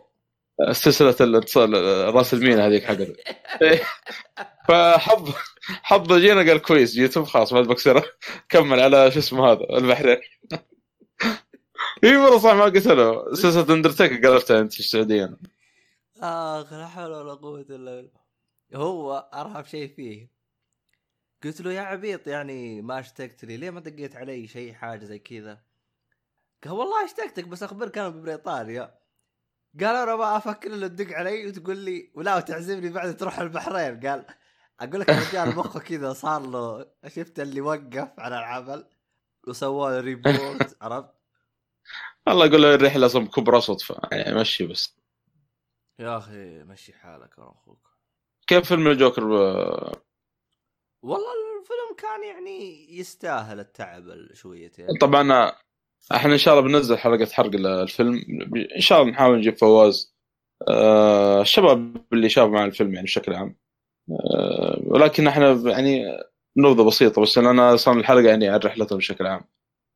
[0.72, 1.74] سلسلة الاتصال
[2.16, 3.08] راس المين هذيك حقت.
[4.68, 5.34] فحظ
[5.84, 8.04] حظ جينا قال كويس جيتم خلاص ما بكسره.
[8.50, 10.18] كمل على شو اسمه هذا البحرين.
[12.04, 15.38] اي مرة صح ما قلت له سلسلة اندرتيكر قلبتها أنت في السعوديه
[16.22, 18.26] اخ لا حول ولا قوة إلا بالله.
[18.76, 20.35] هو أرهب شيء فيه.
[21.46, 25.20] قلت له يا عبيط يعني ما اشتقت لي ليه ما دقيت علي شيء حاجة زي
[25.20, 25.62] كذا؟
[26.64, 29.00] قال والله اشتقتك بس أخبرك أنا ببريطانيا.
[29.80, 34.00] قال أنا ما أفكر إلا تدق علي وتقول لي ولا وتعزمني بعد تروح البحرين.
[34.00, 34.26] قال
[34.80, 38.90] أقول لك الرجال مخه كذا صار له شفت اللي وقف على العمل
[39.48, 41.16] وسوى له ريبورت عرفت؟
[42.28, 44.02] الله يقول له الرحلة أصلا كبرى صدفة.
[44.12, 44.98] يعني مشي بس.
[46.00, 47.90] يا أخي مشي حالك يا أخوك.
[48.48, 49.24] كيف فيلم الجوكر؟
[51.06, 54.88] والله الفيلم كان يعني يستاهل التعب شويتين.
[55.02, 55.52] طبعا
[56.16, 58.16] إحنا إن شاء الله بننزل حلقة حرق الفيلم.
[58.76, 60.16] إن شاء الله نحاول نجيب فواز.
[60.70, 63.56] آه، الشباب اللي شافوا معنا الفيلم يعني بشكل عام.
[64.12, 66.04] آه، ولكن إحنا يعني
[66.58, 69.44] نبذة بسيطة بس أنا صار الحلقة يعني عن رحلتهم بشكل عام.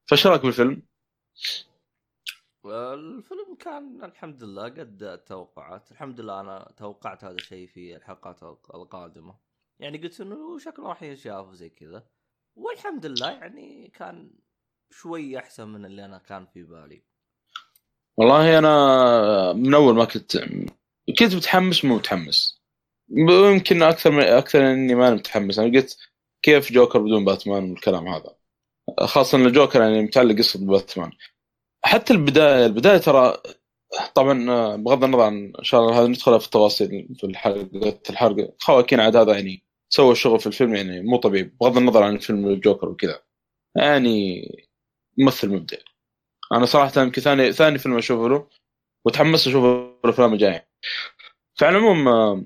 [0.09, 0.81] فايش رأيك بالفيلم؟
[2.65, 8.43] الفيلم كان الحمد لله قد التوقعات الحمد لله أنا توقعت هذا الشيء في الحلقات
[8.73, 9.48] القادمة.
[9.79, 12.03] يعني قلت إنه شكله راح ينشاف زي كذا.
[12.55, 14.31] والحمد لله يعني كان
[14.91, 17.03] شوي أحسن من اللي أنا كان في بالي.
[18.17, 20.37] والله أنا من أول ما كنت
[21.19, 22.61] كنت متحمس مو متحمس.
[23.09, 25.59] يمكن أكثر من أكثر إني ما أنا متحمس.
[25.59, 25.97] أنا قلت
[26.41, 28.35] كيف جوكر بدون باتمان والكلام هذا؟
[28.99, 31.11] خاصة إن الجوكر يعني متعلق قصة باتمان.
[31.83, 33.37] حتى البداية البداية ترى
[34.15, 38.53] طبعا آه، بغض النظر عن ان شاء الله هذا ندخل في التفاصيل في الحلقة الحلقة
[38.59, 42.47] خواكين عاد هذا يعني سوى الشغل في الفيلم يعني مو طبيعي بغض النظر عن الفيلم
[42.47, 43.21] الجوكر وكذا.
[43.75, 44.41] يعني
[45.17, 45.77] ممثل مبدع.
[46.53, 48.47] أنا صراحة يمكن ثاني ثاني فيلم أشوفه له
[49.05, 49.63] وتحمست أشوف
[50.05, 50.67] الأفلام الجاية.
[51.55, 52.43] فعلى العموم آه،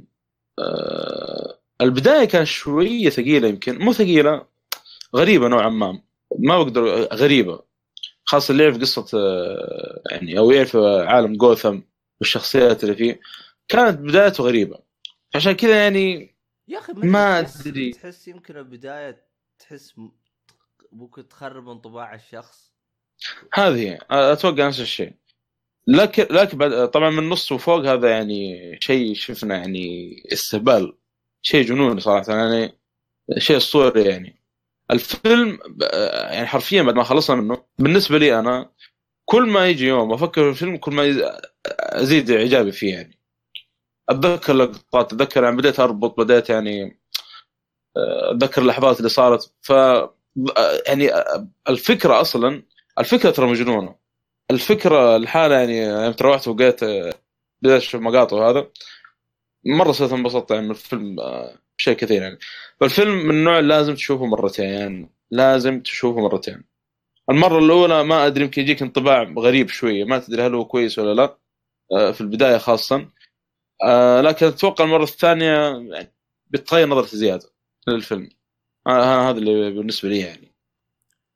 [0.59, 4.45] آه، البداية كانت شوية ثقيلة يمكن مو ثقيلة
[5.15, 6.01] غريبة نوعا ما.
[6.39, 6.83] ما بقدر
[7.13, 7.63] غريبة.
[8.25, 11.79] خاصة اللي يعرف قصة آه، يعني أو يعرف عالم جوثم
[12.19, 13.19] والشخصيات اللي فيه
[13.67, 14.79] كانت بدايته غريبة.
[15.35, 16.32] عشان كذا يعني
[16.67, 17.91] يا أخي ما أدري.
[17.91, 19.25] تحس يمكن البداية
[19.59, 19.93] تحس
[20.91, 22.73] ممكن تخرب انطباع الشخص.
[23.53, 25.13] هذه هي أتوقع نفس الشيء.
[25.87, 30.97] لكن لكن بعد طبعا من النص وفوق هذا يعني شيء شفنا يعني استهبال.
[31.41, 32.77] شيء جنوني صراحة يعني
[33.37, 34.39] شيء أسطوري يعني.
[34.91, 35.81] الفيلم ب-
[36.31, 38.71] يعني حرفيا بعد ما خلصنا منه بالنسبة لي أنا
[39.25, 41.31] كل ما يجي يوم أفكر في الفيلم كل ما
[41.79, 43.19] أزيد إعجابي فيه يعني.
[44.09, 46.99] أتذكر لقطات أتذكر يعني بديت أربط بديت يعني
[48.31, 49.53] أتذكر اللحظات اللي صارت.
[49.61, 49.71] ف
[50.87, 51.09] يعني
[51.69, 52.63] الفكرة أصلا
[52.99, 53.95] الفكرة ترى مجنونة.
[54.51, 56.83] الفكرة الحاله يعني يوم تروحت وقيت
[57.63, 58.67] بديت أشوف مقاطع وهذا
[59.65, 62.39] مرة صرت انبسطت يعني من الفيلم آه، بشيء كثير يعني.
[62.79, 66.63] فالفيلم من النوع لازم تشوفه مرتين يعني لازم تشوفه مرتين.
[67.29, 71.13] المرة الأولى ما أدري يمكن يجيك انطباع غريب شوية ما تدري هل هو كويس ولا
[71.13, 71.37] لا
[71.93, 73.07] آه، في البداية خاصه
[73.83, 76.13] آه، لكن أتوقع المرة الثانية يعني
[76.49, 77.49] بتغير نظرتي زيادة
[77.87, 78.29] للفيلم.
[78.87, 80.53] آه، هذا اللي بالنسبة لي يعني.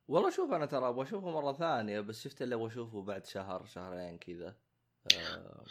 [0.08, 3.66] والله شوف أنا ترى أبغى أشوفه مرة ثانية بس شفت اللي أبغى أشوفه بعد شهر
[3.66, 4.56] شهرين كذا.
[5.08, 5.66] آه،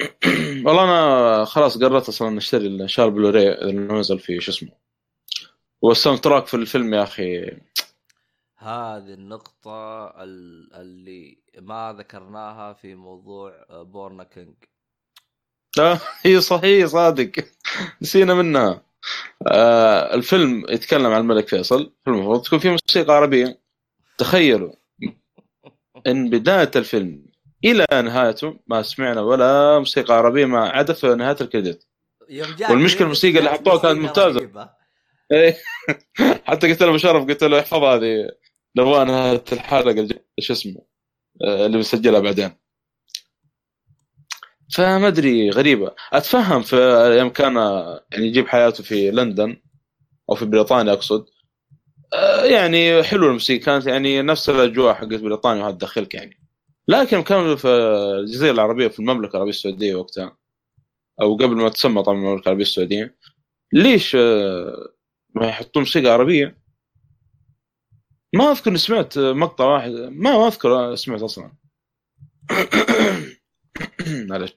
[0.66, 4.72] والله أنا خلاص قررت أصلا أشتري الشهر بلوري اللي نزل فيه شو اسمه
[5.82, 7.50] وال soundtrack في الفيلم يا أخي.
[8.58, 14.54] هذه النقطة ال- اللي ما ذكرناها في موضوع آه، Born a King.
[15.78, 17.32] لا هي صحيح صادق.
[18.02, 18.82] نسينا منها
[19.48, 21.94] آه الفيلم يتكلم عن الملك فيصل.
[22.08, 23.60] المفروض تكون فيه موسيقى عربية.
[24.18, 24.72] تخيلوا
[26.06, 27.26] إن بداية الفيلم
[27.64, 31.86] إلى نهايته ما سمعنا ولا موسيقى عربية ما عدا في نهاية الكريدت.
[32.70, 34.70] والمشكلة الموسيقى اللي حطوها كانت ممتازة.
[35.32, 35.56] إيه.
[36.48, 38.30] حتى قلت له مشرف قلت له احفظ هذه.
[38.76, 40.08] نبغى نهاية الحلقة
[40.40, 40.82] شو اسمه
[41.44, 42.63] آه، اللي بنسجلها بعدين.
[44.72, 45.94] فما أدري غريبة.
[46.12, 46.76] أتفهم في
[47.18, 47.56] يوم كان
[48.12, 49.56] يعني يجيب حياته في لندن
[50.30, 51.26] أو في بريطانيا أقصد.
[52.14, 56.40] آه، يعني حلو الموسيقى كانت يعني نفس الأجواء حقت بريطانيا وهذا دخلك يعني.
[56.88, 57.68] لكن كانوا في
[58.20, 60.36] الجزيرة العربية في المملكة العربية السعودية وقتها
[61.20, 63.16] أو قبل ما تسمى طبعا المملكة العربية السعودية.
[63.72, 64.88] ليش آه،
[65.34, 66.58] ما يحطون موسيقى عربية؟
[68.34, 71.52] ما أذكر إني سمعت مقطع واحد ما ما أذكر سمعت أصلا.
[74.30, 74.56] معلش.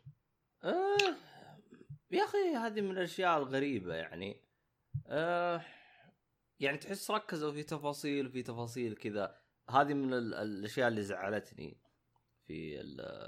[0.63, 0.97] آه
[2.11, 4.41] يا أخي هذه من الأشياء الغريبة يعني.
[5.07, 5.61] آه
[6.59, 9.39] يعني تحس ركزوا في تفاصيل في تفاصيل كذا.
[9.70, 11.78] هذه من ال- الأشياء اللي زعلتني
[12.45, 12.78] في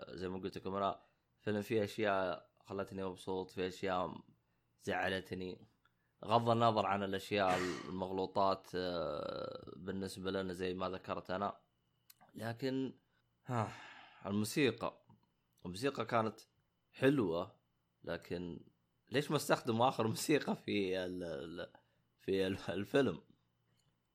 [0.10, 1.02] زي ما قلت لكم أنا
[1.42, 4.16] فيلم فيه أشياء خلتني مبسوط في أشياء
[4.84, 5.68] زعلتني.
[6.26, 7.58] غض النظر عن الأشياء
[7.90, 11.60] المغلوطات آه، بالنسبة لنا زي ما ذكرت أنا.
[12.36, 12.94] لكن
[13.46, 13.72] ها
[14.26, 14.99] الموسيقى.
[15.70, 16.39] الموسيقى كانت
[16.93, 17.51] حلوة
[18.03, 18.59] لكن
[19.11, 21.70] ليش ما استخدموا آخر موسيقى في ال ال
[22.22, 23.20] في ال- الفيلم؟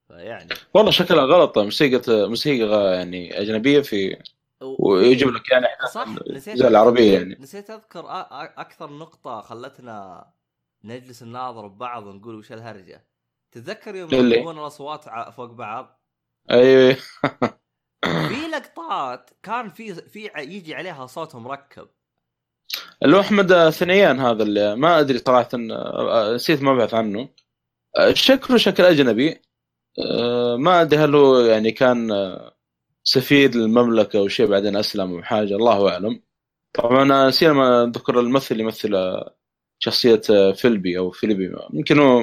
[0.09, 1.59] فيعني والله شكلها غلط.
[1.59, 4.23] موسيقى موسيقى يعني أجنبية في
[4.61, 7.37] ويجيب لك يعني صح نسيت زي العربية يعني.
[7.41, 8.05] نسيت أذكر
[8.61, 10.27] أكثر نقطة خلتنا
[10.85, 13.07] نجلس نناظر ببعض ونقول وش الهرجة.
[13.53, 16.01] تتذكر يوم؟ يركبون الأصوات فوق بعض؟
[16.51, 16.97] أيوه.
[18.29, 21.89] في لقطات كان في في يجي عليها صوت مركب.
[23.03, 27.29] اللي هو أحمد ثنيان هذا اللي ما أدري صراحة آه، نسيت ما ابحث عنه.
[27.97, 29.43] آه، شكله شكل أجنبي.
[29.99, 32.55] آه، ما أدري هل هو يعني كان آه،
[33.05, 36.23] سفير للمملكة أو شيء بعدين أسلم أو حاجة الله أعلم.
[36.75, 39.37] طبعا انا نسينا ما ذكر الممثل اللي يمثل آه،
[39.79, 41.57] شخصية آه، فيلبي أو فيلبي.
[41.73, 42.21] يمكن هو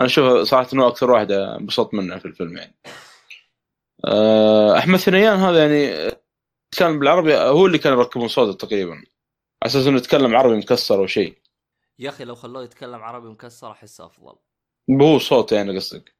[0.00, 2.76] أنا أشوف صراحة إنه أكثر واحد انبسطت منه في الفيلم يعني.
[2.86, 2.90] آه،
[4.78, 6.10] أحمد ثنيان هذا يعني
[6.78, 8.92] كان بالعربي هو اللي كان يركبون صوته تقريبا.
[8.92, 9.04] على
[9.66, 11.38] أساس إنه يتكلم عربي مكسر أو شيء.
[11.98, 14.36] يا أخي لو خلوه يتكلم عربي مكسر أحس أفضل.
[14.90, 16.14] هو صوت يعني قصدك.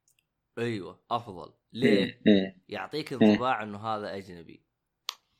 [0.59, 1.53] أيوه أفضل.
[1.73, 2.21] ليه؟
[2.69, 4.65] يعطيك انطباع إنه هذا أجنبي.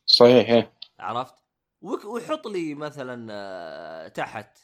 [0.07, 0.73] صحيح إيه.
[0.99, 1.35] عرفت؟
[1.83, 4.59] ويحط لي مثلا آه، تحت.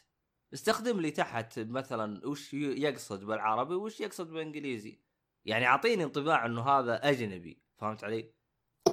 [0.55, 4.99] استخدم لي تحت مثلا وش يقصد بالعربي وش يقصد بالإنجليزي.
[5.45, 7.63] يعني أعطيني انطباع إنه هذا أجنبي.
[7.81, 8.33] فهمت علي؟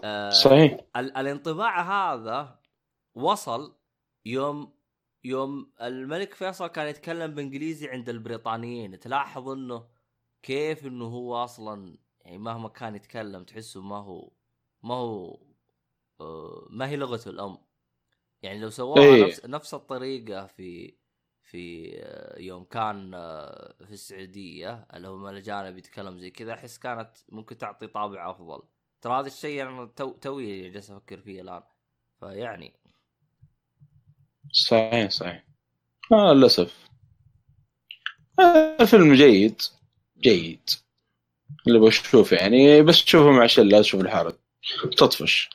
[0.03, 2.59] آه صحيح ال- الانطباع هذا
[3.15, 3.77] وصل
[4.25, 4.73] يوم
[5.23, 9.88] يوم الملك فيصل كان يتكلم بإنجليزي عند البريطانيين تلاحظ إنه
[10.43, 14.31] كيف إنه هو أصلا يعني مهما كان يتكلم تحسه ما هو
[14.83, 15.39] ما هو
[16.21, 17.57] آه، ما هي لغته الأم
[18.41, 19.25] يعني لو سواها إيه.
[19.25, 20.97] نفس نفس الطريقة في
[21.41, 27.11] في آه، يوم كان آه، في السعودية اللي هم الاجانب يتكلم زي كذا أحس كانت
[27.29, 28.61] ممكن تعطي طابع أفضل
[29.01, 31.63] ترى هذا الشيء أنا تو توي جالس أفكر فيه الآن.
[32.19, 32.73] فيعني.
[34.51, 35.43] صحيح صحيح.
[36.11, 36.89] آه للأسف.
[38.39, 39.61] آه فيلم جيد.
[40.17, 40.69] جيد.
[41.67, 44.39] اللي بشوفه يعني بس تشوفه مع شلة تشوف لحالك
[44.97, 45.49] تطفش.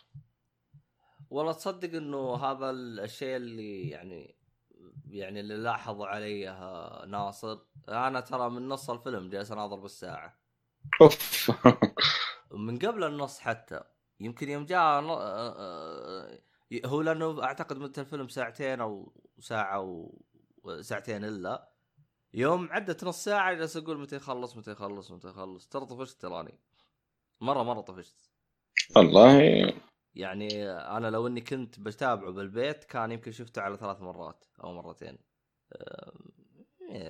[1.31, 4.35] والله تصدق إنه هذا الشيء اللي يعني
[5.11, 6.51] يعني اللي لاحظ عليه
[7.05, 7.59] ناصر.
[7.89, 10.39] أنا ترى من نص الفيلم جالس أناظر بالساعة.
[11.01, 11.51] أوف.
[12.53, 13.81] من قبل النص حتى.
[14.21, 16.41] يمكن يوم جاء ن- آه، آه،
[16.87, 20.21] هو لأنه أعتقد مدة الفيلم ساعتين أو ساعة أو
[20.81, 21.73] ساعتين إلا.
[22.35, 25.69] يوم عدت نص ساعة جالس أقول متى يخلص متى يخلص متى يخلص.
[25.69, 26.59] ترى طفشت تراني.
[27.41, 28.31] مرة مرة طفشت.
[28.97, 29.73] والله.
[30.15, 35.19] يعني أنا لو إني كنت بتابعه بالبيت كان يمكن شفته على ثلاث مرات أو مرتين.
[35.73, 36.13] آه،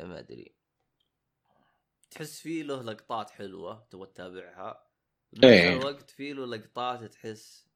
[0.04, 0.54] ما أدري.
[2.10, 4.91] تحس فيه له لقطات حلوة تبغى تتابعها.
[5.44, 5.72] إيه.
[5.72, 7.66] الوقت فيه له لقطات تحس.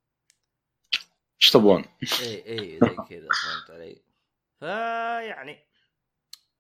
[1.43, 1.85] إيش تبون؟
[2.23, 4.03] اي اي زي كذا فهمت علي؟
[4.61, 5.59] فيعني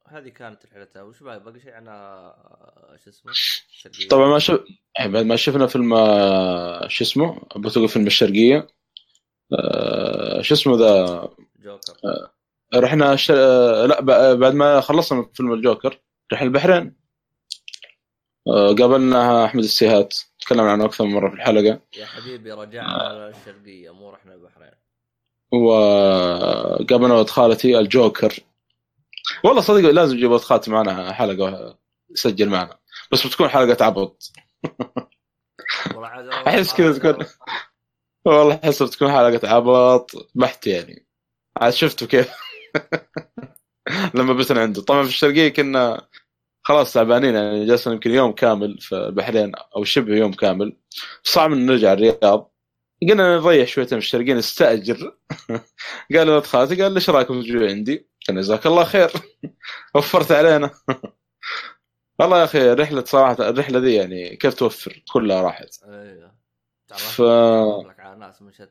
[0.09, 1.03] هذه كانت رحلتها.
[1.03, 3.32] وش باقي؟ باقي شيء عن آه، شو اسمه؟
[4.11, 4.61] طبعا ما شف
[4.99, 8.66] يعني بعد ما شفنا فيلم آه، شو اسمه؟ أبو تقول فيلم الشرقية.
[9.53, 11.28] آه، شو اسمه ذا؟
[11.59, 11.97] جوكر.
[12.74, 13.30] رحنا ش...
[13.30, 14.01] آه، لا
[14.34, 16.01] بعد ما خلصنا فيلم الجوكر
[16.32, 16.97] رحنا البحرين.
[18.49, 20.16] آه، قابلنا أحمد السيهات.
[20.47, 21.80] تكلمنا عنه أكثر من مرة في الحلقة.
[21.97, 24.70] يا حبيبي رجعنا على الشرقية مو رحنا البحرين.
[25.53, 28.34] وقابلنا ولد خالتي الجوكر.
[29.44, 31.78] والله صدق لازم نجيب ولد خالتي معنا حلقة
[32.11, 32.78] يسجل معنا.
[33.12, 34.32] بس بتكون حلقة عبط.
[36.47, 37.26] أحس كذا تكون-
[38.24, 41.07] والله أحس بتكون حلقة عبط بحت يعني.
[41.57, 42.28] عاد شفتوا كيف؟
[44.14, 46.07] لما بتنا عنده طبعا في الشرقية كنا
[46.67, 50.77] خلاص تعبانين يعني جلسنا يمكن يوم كامل في البحرين أو شبه يوم كامل.
[51.23, 52.53] صعب ان نرجع الرياض.
[53.03, 55.17] قلنا نريح شويتين في الشرقيه نستاجر
[56.14, 59.11] قال ولد خالتي قال ليش رأيكم تجوا عندي؟ قال جزاك الله خير.
[59.95, 60.71] وفرت علينا.
[62.19, 65.83] والله يا أخي رحله صراحة الرحلة دي يعني كيف توفر؟ كلها راحت.
[65.85, 66.35] أيوه.
[66.89, 67.21] ف- تعرف
[67.87, 68.62] لك على ناس مش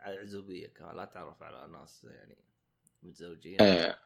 [0.00, 2.36] عزوبية كمان لا تعرف على ناس يعني
[3.02, 3.60] متزوجين.
[3.62, 3.98] إيه.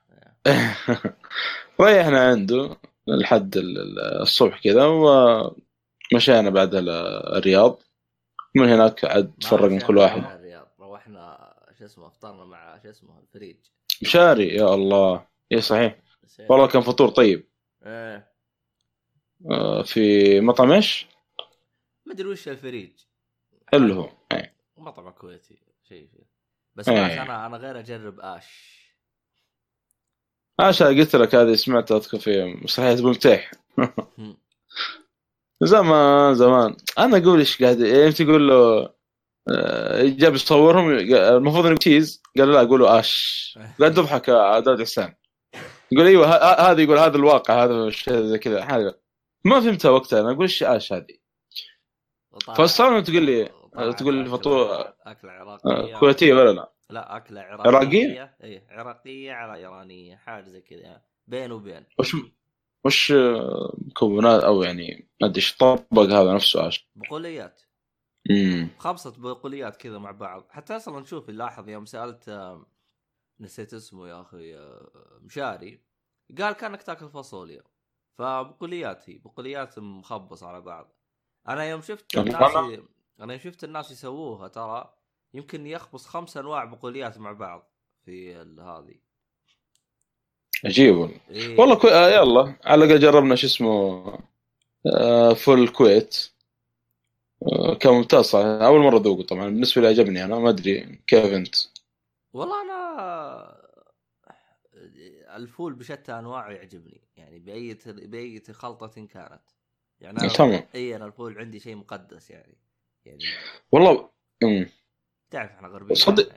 [1.81, 2.77] ريحنا عنده.
[3.07, 6.89] لحد ال- ال- الصبح كذا ومشينا بعد ال-
[7.37, 7.83] الرياض.
[8.57, 10.25] من هناك عاد ما تفرق من رجعنا كل واحد.
[10.25, 10.69] الرياض.
[10.81, 13.57] روحنا شو اسمه افطرنا مع شو اسمه الفريج.
[14.03, 15.27] مشاري يا الله.
[15.53, 15.99] اي صحيح.
[16.49, 17.49] والله كان فطور طيب.
[17.87, 18.33] إيه.
[19.51, 21.07] آه، في مطعم إيش؟
[22.07, 22.93] ما أدري وش الفريج.
[23.75, 24.09] اللي هو.
[24.33, 24.55] إيه.
[24.77, 26.25] مطعم كويتي شيء فيه
[26.75, 26.89] بس.
[26.89, 28.84] معك أنا أنا غير أجرب آش.
[30.61, 32.95] عشان قلت لك هذه سمعتها أذكر في مسرحيه
[34.19, 34.37] هم.
[35.63, 36.77] زمان زمان.
[36.99, 38.91] أنا أقول إيش قاعد يعني تقول له
[39.49, 43.59] آه، جاب يصورهم المفروض إنه تشيز قال لا أقول له آش.
[43.81, 45.15] قاعد تضحك يا داود حسان
[45.93, 46.27] يقول إيوه
[46.71, 49.01] هذا يقول هذا الواقع هذا شيء زي كذا حاجة.
[49.45, 51.19] ما فهمتها وقتها أنا أقول إيش آش هذه.
[52.57, 53.51] فالصراحة تقول لي-
[53.97, 57.69] تقول لي فطور- اكله آه، عراقيه كويتيه ولا لا؟ لا أكلة عراقية.
[57.77, 62.17] عراقية؟ اي عراقية على إيرانية حاجة زي كذا يعني بين وبين وش
[62.85, 67.63] وش آه، مكونات أو يعني ما أدري إيش طبق هذا نفسه اش بقوليات.
[68.31, 70.47] امم خمسة بقوليات كذا مع بعض.
[70.51, 72.67] حتى أصلا شوف لاحظ يوم سألت آه،
[73.41, 75.81] نسيت اسمه يا أخي آه، مشاري
[76.39, 77.63] قال كأنك تأكل فاصوليا.
[78.19, 80.95] فبقوليات هي بقوليات مخبصة على بعض.
[81.49, 82.57] أنا يوم شفت الناس.
[83.21, 84.95] أنا يوم شفت الناس يسووها ترى
[85.35, 87.71] يمكن يخبص خمس أنواع بقوليات مع بعض
[88.05, 88.95] في هذه.
[90.65, 90.97] عجيب.
[90.97, 91.61] والله إيه.
[91.61, 91.91] والله كوي...
[91.93, 94.05] آه يلا على الأقل جربنا شو اسمه
[94.87, 96.31] آه فول الكويت
[97.43, 99.45] آه كان ممتاز أول مرة ذوقه طبعا.
[99.45, 101.03] بالنسبة لي عجبني أنا ما أدري.
[101.07, 101.55] كيف أنت؟
[102.33, 103.65] والله أنا
[105.37, 107.01] الفول بشتى أنواعه يعجبني.
[107.17, 109.43] يعني بأي بأي خلطة كانت.
[110.01, 110.67] يعني تمام.
[110.75, 112.59] اي أنا الفول عندي شيء مقدس يعني.
[113.05, 113.25] يعني
[113.73, 114.11] والله
[114.43, 114.69] امم
[115.35, 116.29] تعرف إحنا غربيين صدق.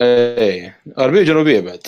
[0.00, 1.86] إيه غربية جنوبية بعد.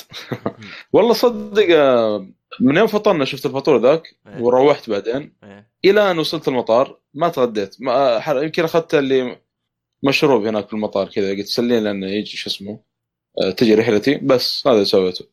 [0.93, 2.29] والله صدق آه،
[2.61, 4.41] من يوم فطرنا شفت الفطور ذاك إيه.
[4.43, 5.71] وروحت بعدين إيه.
[5.85, 7.77] إلى أن وصلت المطار ما تغديت.
[7.83, 9.41] ما ح- يمكن أخذت اللي
[10.03, 11.31] مشروب هناك في المطار كذا.
[11.31, 12.81] قلت سلين لأنه يجي شو اسمه
[13.43, 14.15] آه، تجي رحلتي.
[14.15, 15.25] بس هذا سويته.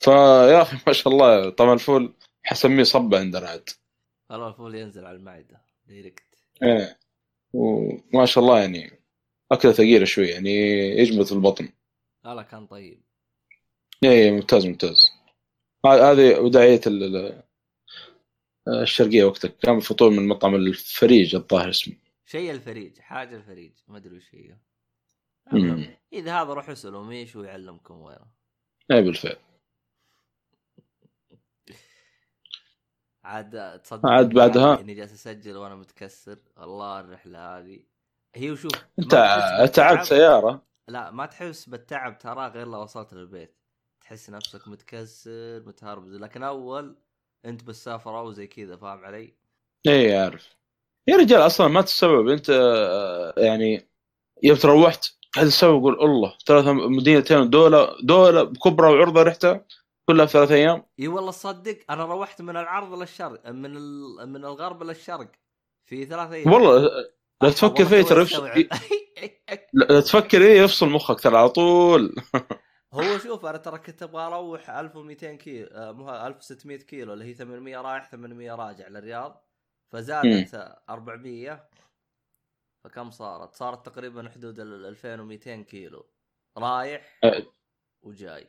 [0.00, 3.68] فيا أخي ما شاء الله طبعا الفول حسميه صبه عندنا عاد
[4.30, 6.22] والله الفول ينزل على المعدة direct
[6.62, 6.98] إيه.
[7.52, 9.01] وما شاء الله يعني.
[9.52, 10.50] أكلة ثقيلة شوي يعني
[10.98, 11.68] يجمد في البطن.
[12.24, 13.02] لا لا كان طيب.
[14.04, 15.10] إيه ممتاز ممتاز.
[15.86, 17.42] هذه ال-
[18.68, 21.96] الشرقية وقتها كان فطور من مطعم الفريج الظاهر اسمه.
[22.26, 24.56] شيء الفريج حاجة الفريج ما أدري وش هي.
[26.12, 28.26] إذا هذا روح اسالوا ميش ويعلمكم وينه
[28.90, 29.36] إيه بالفعل.
[33.24, 36.38] عاد تصدق عاد بعدها؟ إني جالس أسجل وأنا متكسر.
[36.56, 37.91] والله الرحلة هذه.
[38.34, 39.12] هي وشوف انت
[39.74, 40.02] تعبت.
[40.02, 43.56] سيارة لا ما تحس بالتعب ترى غير لو وصلت للبيت
[44.00, 46.96] تحس نفسك متكسر متهربز لكن أول
[47.44, 49.34] أنت بالسفره وزي كذا فاهم علي؟
[49.86, 50.56] إيه عارف
[51.08, 53.88] يا رجال أصلا ما تستوعب أنت آه، يعني
[54.42, 55.04] يوم تروحت
[55.34, 59.64] قاعد تستوعب يقول الله ثلاث مدينتين دولة دولة كبرى وعرضة رحتها
[60.08, 63.74] كلها في ثلاث أيام إي والله صدق أنا روحت من العرض للشرق من.
[64.28, 65.32] من الغرب للشرق
[65.84, 66.90] في ثلاث أيام والله
[67.44, 68.26] لا تفكر فيه ترى
[69.72, 72.14] لا تفكر إيه يفصل مخك ترى على طول.
[72.94, 77.76] هو شوف أنا ترى كنت أبغى أروح 1200 كيلو مو 1600 كيلو اللي هي 800
[77.76, 79.48] رايح 800 راجع للرياض.
[79.92, 81.68] فزادت 400
[82.84, 86.06] فكم صارت؟ صارت تقريبا حدود ال 2200 كيلو.
[86.58, 87.20] رايح.
[88.02, 88.46] وجاي.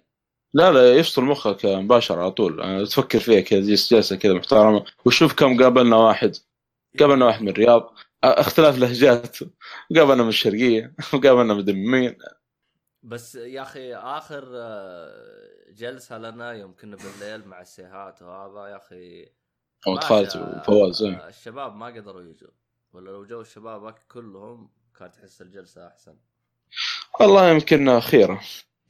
[0.54, 2.88] لا لا يفصل مخك مباشرة على طول.
[2.88, 4.86] تفكر فيها كذا جلسة كذا محترمة.
[5.06, 6.36] وشوف كم قابلنا واحد.
[7.00, 7.94] قابلنا واحد من الرياض.
[8.24, 9.38] اختلاف لهجات.
[9.96, 12.18] قابلنا من الشرقية وقابلنا من مين
[13.04, 19.30] بس يا أخي آخر آه، جلسة لنا يوم كنا بالليل مع السيهات وهذا يا أخي
[20.02, 21.28] خالد وفواز إيه.
[21.28, 22.50] الشباب ما قدروا يجوا.
[22.94, 24.70] ولا لو جو الشباب كلهم
[25.00, 26.18] كانت تحس الجلسة أحسن.
[27.20, 28.42] والله يمكن خيرة.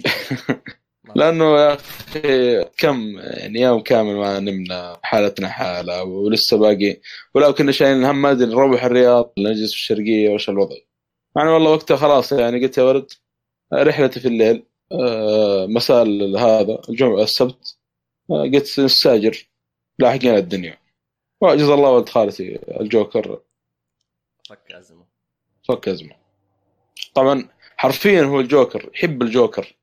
[0.05, 0.61] ما-
[1.15, 6.97] لأنه يا أخي كم يعني يوم كامل ما نمنا حالتنا حالة ولسه باقي
[7.35, 10.75] ولو كنا شايلين الهم ما أدري نروح الرياض ولا نجلس في الشرقية وش الوضع؟
[11.35, 13.11] يعني والله وقتها خلاص يعني قلت يا ولد
[13.73, 17.77] رحلتي في الليل آه، مساء هذا الجمعة السبت
[18.31, 19.47] آه، قلت نستاجر
[19.99, 20.77] لاحقين الدنيا.
[21.41, 23.41] وجزا الله ولد خالتي الجوكر.
[24.49, 25.05] فك أزمة.
[25.67, 26.15] فك أزمة.
[27.15, 29.75] طبعا حرفيا هو الجوكر يحب الجوكر.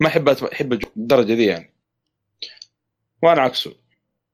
[0.00, 1.74] ما يحب الجوكر الدرجة دي يعني.
[3.22, 3.74] وأنا عكسه.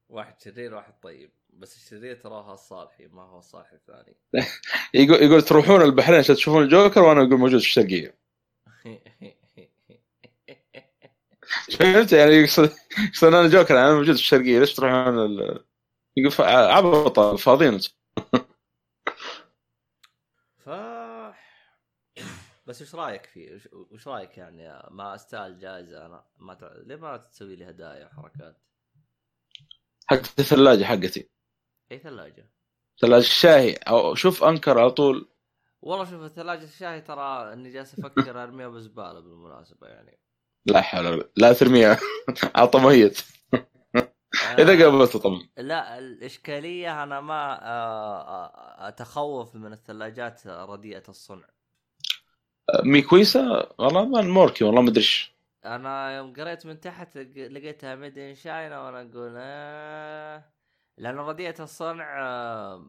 [0.08, 1.30] واحد شرير واحد طيب.
[1.52, 4.16] بس الشرير ترى هو الصالحي ما هو الصالحي الثاني.
[4.94, 8.14] يقول يقول تروحون البحرين عشان تشوفون الجوكر وأنا أقول موجود في الشرقية.
[11.78, 12.70] فهمت يعني يقصد
[13.08, 14.58] يقصد أنا الجوكر أنا موجود في الشرقية.
[14.58, 15.64] ليش تروحون ال...
[16.16, 17.90] يقول عبط فاضيين أنتم.
[20.64, 20.68] ف
[22.66, 26.72] بس وش رأيك فيه؟ وش- رأيك يعني ما استاهل جائزه أنا ما تع...
[26.76, 28.56] ليه ما تسوي لي هدايا وحركات؟
[30.06, 31.28] حقت الثلاجة حقتي.
[31.92, 32.50] أي ثلاجة؟
[33.00, 33.72] ثلاجة الشاهي.
[33.72, 35.28] أو شوف أنكر على طول.
[35.82, 40.18] والله شوف الثلاجة الشاي ترى إني جالس أفكر أرميها بزبالة بالمناسبة يعني.
[40.66, 41.98] لا حول ولا لا ترميها.
[42.54, 43.18] عطى ميت
[44.58, 51.48] إذا قابلته طبعا لا الإشكالية أنا ما آه، آه، أتخوف من الثلاجات رديئة الصنع.
[52.84, 55.32] مي كويسه والله ما موركي والله ما أدري إيش.
[55.64, 60.44] أنا يوم قريت من تحت لق- لقيتها ميد ان شاينا وأنا أقول آه
[60.98, 62.86] لأن رديئة الصنع آه،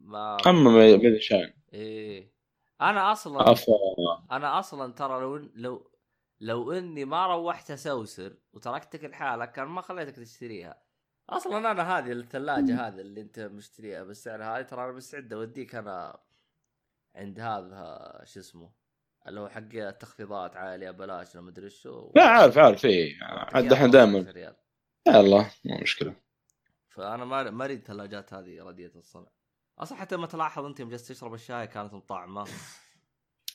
[0.00, 2.32] ما أما ما ادري شاين إيه.
[2.80, 3.52] أنا أصلا
[4.32, 5.90] أنا أصلا ترى لو لو
[6.40, 10.82] لو إني ما روحت أسوسر وتركتك لحالك كان ما خليتك تشتريها.
[11.30, 16.18] أصلا أنا هذه الثلاجة هذه اللي أنت مشتريها بالسعر هذا ترى أنا مستعد أوديك أنا
[17.16, 18.70] عند هذا شو اسمه
[19.28, 22.12] اللي هو حق التخفيضات عالية بلاش لما أدري شو.
[22.16, 24.18] لا عارف عارف اي عاد الحين دائما.
[25.08, 26.14] يا الله مو مشكلة.
[26.88, 29.26] فأنا ما ما أريد الثلاجات هذه رديئه الصنع.
[29.78, 32.46] أصلا حتى ما تلاحظ أنت يوم جلست تشرب الشاي كانت مطعمه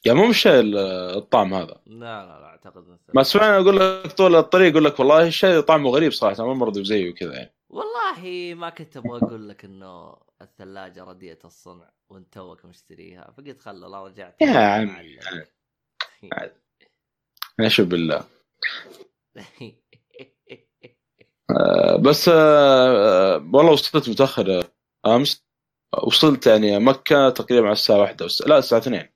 [0.06, 0.78] يا مو مش ال-
[1.18, 1.82] الطعم هذا.
[1.86, 5.90] لا لا لا أعتقد ما سمعنا أقول لك طول الطريق يقول لك والله الشيء طعمه
[5.90, 7.54] غريب صراحة ما مرضي زيه وكذا يعني.
[7.70, 13.88] والله ما كنت أبغى أقول لك إنه الثلاجة رديئه الصنع وأنت توك مشتريها فقلت خله
[13.88, 14.42] لا رجعت.
[14.42, 14.98] يا عم،
[16.24, 16.54] معلق.
[17.60, 18.24] نشوف بالله
[21.52, 24.64] آه، بس آه، آه، والله وصلت متأخر
[25.06, 25.46] أمس
[26.04, 28.42] وصلت يعني مكة تقريبا على الساعة واحدة وس...
[28.42, 29.10] لا الساعة 2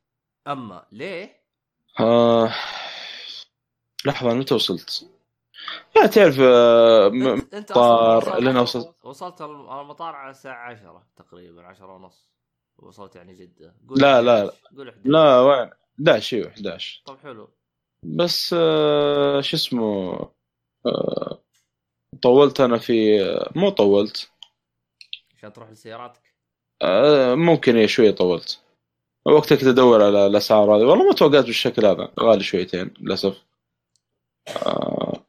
[0.47, 1.43] أما ليه؟
[1.99, 2.53] آه...
[4.05, 5.09] لحظة متى وصلت؟
[5.95, 6.39] لا تعرف
[7.13, 12.29] مطار لين وصلت وصلت المطار على الساعة 10 تقريبا 10 ونص
[12.77, 14.25] وصلت يعني جدة قول لا، 11.
[14.25, 14.51] لا.
[14.77, 15.69] قول 11 لا وين
[15.99, 17.49] 11 إيوه 11 طب حلو.
[18.03, 20.13] بس آه، شو اسمه
[20.85, 21.41] آه،
[22.21, 23.19] طولت أنا في
[23.55, 24.31] مو طولت.
[25.37, 26.21] عشان تروح لسياراتك؟
[26.81, 28.61] آه، ممكن إيه شوية طولت.
[29.25, 30.83] وقتها كنت أدور على الأسعار هذه.
[30.83, 33.45] والله ما توقعت بالشكل هذا غالي شويتين للأسف.
[34.47, 35.25] آه،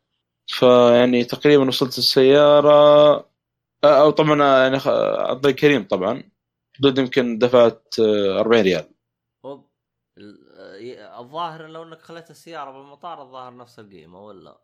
[0.47, 2.71] فيعني تقريبا وصلت السيارة
[3.85, 6.23] آه، أو طبعا آه، يعني خ- اعطي كريم طبعا.
[6.79, 8.81] حدود يمكن دفعت آه، 40 ريال.
[8.85, 8.96] آه،
[11.27, 14.59] الظاهر لو إنك خليت السيارة بالمطار الظاهر نفس القيمة ولا؟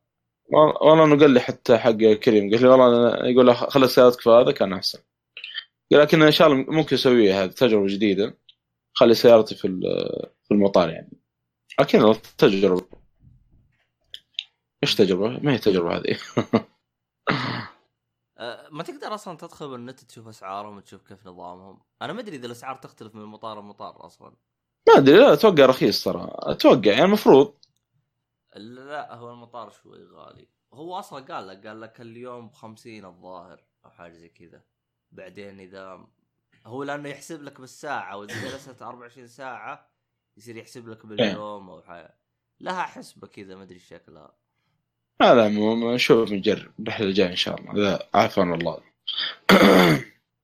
[0.52, 4.52] والله انه قال لي حتى حق كريم قال لي والله يقول خلي سيارتك في هذا
[4.52, 4.98] كان أحسن.
[5.90, 8.38] لكن إن شاء الله ممكن اسويها هذه تجربة جديدة
[8.94, 9.80] خلي سيارتي في
[10.44, 11.22] في المطار يعني.
[11.80, 12.86] أكيد تجربة.
[14.82, 16.18] إيش تجربة؟ ما هي تجربة هذه.
[18.38, 22.46] أه، ما تقدر أصلا تدخل بالنت تشوف أسعارهم وتشوف كيف نظامهم؟ أنا ما أدري إذا
[22.46, 24.36] الأسعار تختلف من مطار لمطار أصلا.
[24.88, 26.28] ما أدري لا أتوقع رخيص ترى.
[26.32, 27.54] أتوقع يعني المفروض.
[28.56, 30.48] لا هو المطار شوي غالي.
[30.72, 34.62] هو أصلا قال لك قال لك اليوم ب 50 الظاهر أو حاجة زي كذا.
[35.12, 36.06] بعدين إذا
[36.66, 39.90] هو لأنه يحسب لك بالساعة وإذا جلست 24 ساعة
[40.36, 42.14] يصير يحسب لك باليوم أو حاجة.
[42.60, 44.34] لها حسبة كذا ما أدري شكلها.
[45.20, 46.72] على العموم نشوف نجرب.
[46.80, 47.98] الرحلة الجاية إن شاء الله.
[48.14, 48.80] عافانا الله.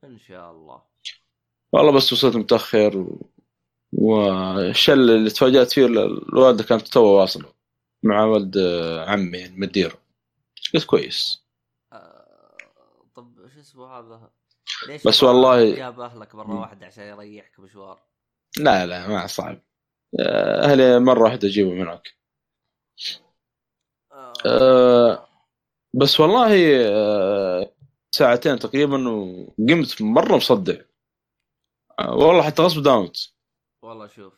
[0.03, 0.81] إن شاء الله.
[1.73, 3.29] والله بس وصلت متأخر و...
[3.99, 7.53] والشل اللي تفاجأت فيه الوالدة كانت تو واصله
[8.03, 8.57] مع ولد
[9.07, 9.97] عمي يعني مديره.
[10.73, 11.43] قلت؟ كويس.
[11.93, 12.57] آه،
[13.15, 14.29] طب شو اسمه هذا؟
[14.87, 16.59] ليش بس والله- جاب أهلك مرة.
[16.59, 17.99] واحدة عشان يريحك مشوار
[18.57, 19.61] لا لا ما صعب.
[20.63, 22.15] أهلي مرة واحدة اجيبه من هناك
[24.11, 24.33] آه.
[24.45, 25.27] آه،
[25.93, 26.51] بس والله
[26.87, 27.71] آه،
[28.11, 30.75] ساعتين تقريبا وقمت مرة مصدع
[31.99, 33.33] آه، والله حتى غصب داومت
[33.89, 34.33] والله شوف.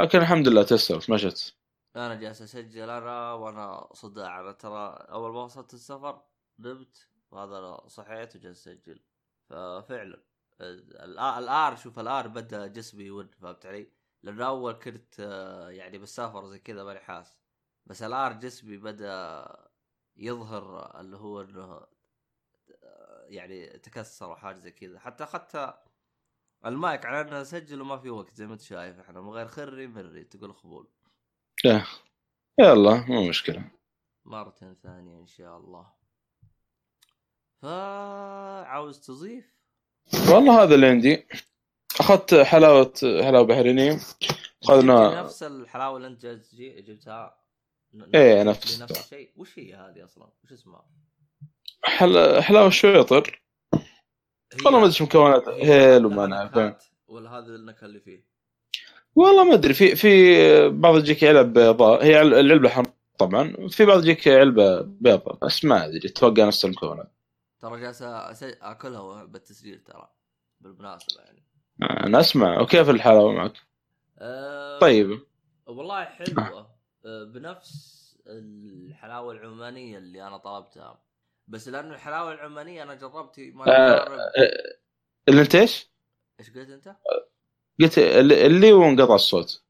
[0.00, 1.54] لكن الحمد لله تسرت مشت
[1.96, 6.22] أنا جالس أسجل أنا وأنا صداع أنا ترى أول ما وصلت السفر
[6.58, 9.00] نمت وهذا صحيت وجالس أسجل.
[9.48, 10.22] ففعلا
[11.38, 15.18] الار شوف الار بدأ جسمي يون فهمت علي؟ لأنه أول كنت
[15.70, 17.38] يعني بالسفر زي كذا ماني حاس.
[17.86, 19.46] بس الار جسمي بدأ
[20.16, 21.86] يظهر اللي هو إنه
[23.24, 24.98] يعني تكسر وحاجة زي كذا.
[24.98, 25.74] حتى اخذت
[26.66, 29.20] المايك على أنه اسجل وما في وقت زي ما أنت شايف إحنا.
[29.20, 30.88] من غير خري مري تقول خبول.
[32.58, 33.70] يلا مو مشكلة.
[34.24, 35.86] مرة ثانية إن شاء الله.
[37.62, 39.44] فعاوز تضيف؟
[40.30, 41.26] والله هذا اللي عندي.
[42.00, 42.92] أخذت حلاوة
[43.46, 43.96] بحرينيه
[44.64, 47.40] أخذنا- جبت نفس الحلاوة اللي تجي- جبتها؟
[48.14, 48.82] إيه، نفس.
[48.82, 50.84] نفس الشيء وش هي هذه أصلا؟ وش اسمها؟
[51.84, 52.42] حل...
[52.42, 53.49] حلاوة شويطر هي-
[54.64, 58.24] والله ما أدري هي هيل وما نكهات ولا هذه النكهة اللي فيه.
[59.14, 59.74] والله ما أدري.
[59.74, 64.80] في في بعض تجيك علب بيضاء هي عل- العلبة حمراء طبعا في بعض تجيك علبة
[64.80, 66.08] بيضاء بس ما أدري.
[66.08, 67.12] أتوقع نفس المكونات.
[67.60, 68.02] ترى جالس
[68.62, 70.08] أكلها بالتسجيل ترى
[70.60, 71.42] بالمناسبة يعني.
[72.06, 72.60] أنا أسمع.
[72.60, 73.52] وكيف الحلاوه معك؟
[74.18, 75.20] أه طيب.
[75.66, 76.66] والله حلوة.
[77.04, 80.98] أه، بنفس الحلاوة العمانية اللي أنا طلبتها.
[81.50, 84.18] بس لأنه الحلاوة العمانية أنا جربت ما آه، يقارب
[85.28, 85.90] اللي أنت إيش؟
[86.40, 86.96] إيش قلت أنت؟
[87.80, 89.64] قلت اللي وانقطع الصوت.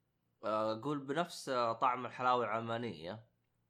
[0.44, 1.50] أه، أقول بنفس
[1.80, 3.24] طعم الحلاوة العمانية.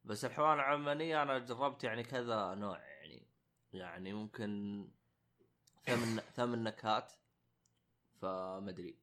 [0.05, 3.27] بس الحلاوة العمانية أنا جربت يعني كذا نوع يعني.
[3.73, 4.85] يعني ممكن
[5.87, 7.13] ثمن ثمن نكهات.
[8.23, 8.99] فمدري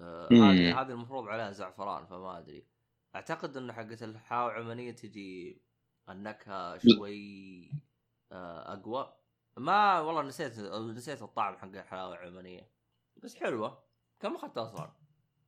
[0.00, 0.42] أه، مم.
[0.42, 2.66] هذه هذه المفروض عليها زعفران فما أدري.
[3.14, 5.62] أعتقد إنه حقت الحلاوة العمانية تجي
[6.08, 7.87] النكهة شوي آه،
[8.32, 9.14] أقوى.
[9.56, 12.70] ما والله نسيت نسيت الطعم حق الحلاوة العمانية.
[13.16, 13.78] بس حلوة.
[14.20, 14.92] كم أخذتها أصلا؟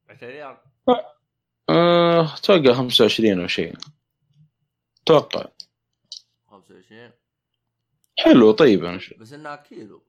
[0.09, 0.57] 20 ريال.
[2.39, 3.77] أتوقع 25 أو شيء.
[5.03, 5.47] أتوقع
[6.51, 7.13] 25
[8.19, 9.15] حلو طيب أنا شو.
[9.19, 10.03] بس إنها كيلو.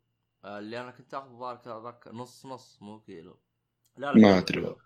[0.46, 3.40] آه، اللي أنا كنت آخذ ذاك ذاك نص نص مو كيلو.
[3.98, 4.78] لا ما حلو، أدري حلو.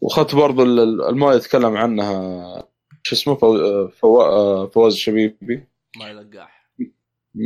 [0.00, 2.68] واخذت برضو ال- ال- المويه يتكلم عنها.
[3.02, 3.88] شو اسمه؟ فو...
[3.88, 4.22] فو...
[4.22, 6.57] آه، فواز شبيبي ما يلقاح.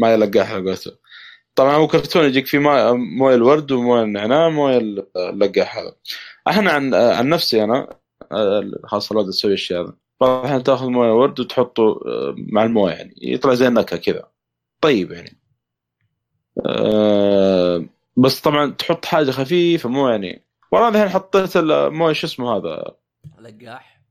[0.00, 0.92] ما يلقاها على قولته
[1.54, 2.58] طبعا هو كرتون يجيك فيه
[2.94, 4.78] موية الورد وموية النعناع ومويه
[5.16, 5.94] اللقاح هذا
[6.48, 7.88] أحنا عن عن نفسي أنا
[8.84, 13.14] خاصه الولد تسوي الشيء هذا طبعا تأخذ موية ورد وتحطه آه، مع الموية يعني.
[13.22, 14.28] يطلع زي النكهة كذا.
[14.80, 15.38] طيب يعني.
[16.66, 17.84] آه،
[18.16, 20.44] بس طبعا تحط حاجة خفيفة مو يعني.
[20.72, 22.96] والله الحين حطيت المويه شو اسمه هذا؟
[23.40, 24.02] لقاح.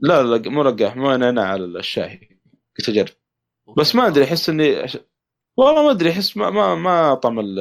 [0.00, 2.38] لا لا مو لقاح موية نعناع على الشاي
[2.78, 3.21] قلت أجرب.
[3.76, 4.86] بس ما أدري أحس إني
[5.56, 7.54] والله ما أدري أحس ما ما, ما طعم ال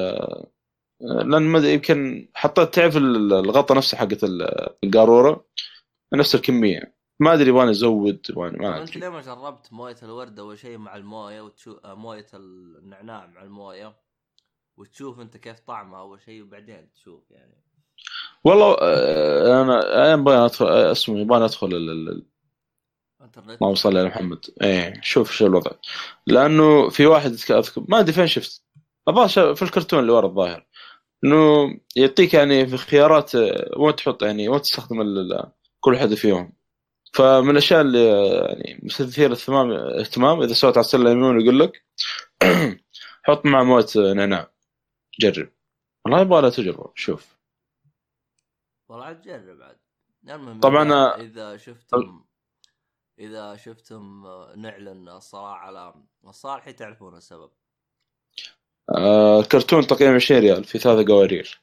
[1.01, 5.45] لأن ما أدري يمكن حطيت تعرف ال- الغطا نفسه حقت ال- القارورة؟
[6.13, 6.95] نفس الكمية.
[7.19, 8.99] ما أدري يبغاني أزود يبغاني ما أنت أدري.
[8.99, 13.95] ليه ما جربت موية الورد أول شيء مع الموية وتشوف موية النعناع مع الموية
[14.77, 17.63] وتشوف أنت كيف طعمها أول شيء وبعدين تشوف يعني.
[18.43, 21.69] والله آه، أنا أنا يبغى ادخل آه، اسمه يبغاني أدخل
[23.21, 23.61] ال- ال- انترنت.
[23.61, 24.45] اللهم صل على محمد.
[24.63, 25.71] إيه شوف شو الوضع.
[26.27, 28.63] لأنه في واحد أذك- اذكر ما أدري فين شفت.
[29.07, 30.65] الظاهر في الكرتون اللي ورا الظاهر.
[31.23, 34.97] إنه يعطيك يعني في خيارات آه، وين تحط يعني وين تستخدم
[35.79, 36.53] كل واحد فيهم.
[37.13, 41.85] فمن الأشياء اللي آه، يعني مثير الاهتمام اهتمام إذا سويت على السلة اليمين يقول لك
[43.25, 44.51] حط مع موية نعناع.
[45.19, 45.49] جرب.
[46.05, 46.91] والله يبغى لها تجربة.
[46.95, 47.37] شوف.
[48.89, 49.77] والله عاد جرب عاد.
[50.29, 52.23] المهم طبعاً، آه، إذا شفتم
[53.21, 55.93] إذا شفتم آه، نعلن الصراع على
[56.27, 57.49] الصالحي تعرفون السبب.
[58.95, 61.61] آه، الكرتون تقريبا 20 ريال في ثلاثة قوارير.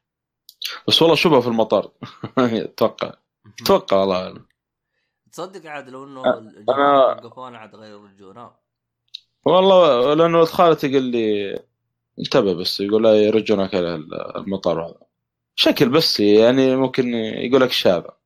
[0.89, 1.90] بس والله شبه في المطار.
[2.39, 3.14] أتوقع.
[3.62, 4.44] أتوقع والله
[5.32, 8.56] تصدق عاد لو إنه أ- الجماعة وقفونا عاد غير يرجونا
[9.44, 11.59] والله لأنه ولد خالتي قال لي
[12.18, 13.94] انتبه بس يقول لا يرجونك على
[14.36, 15.01] المطار هذا.
[15.55, 18.18] شكل بس يعني ممكن يقول لك شاذة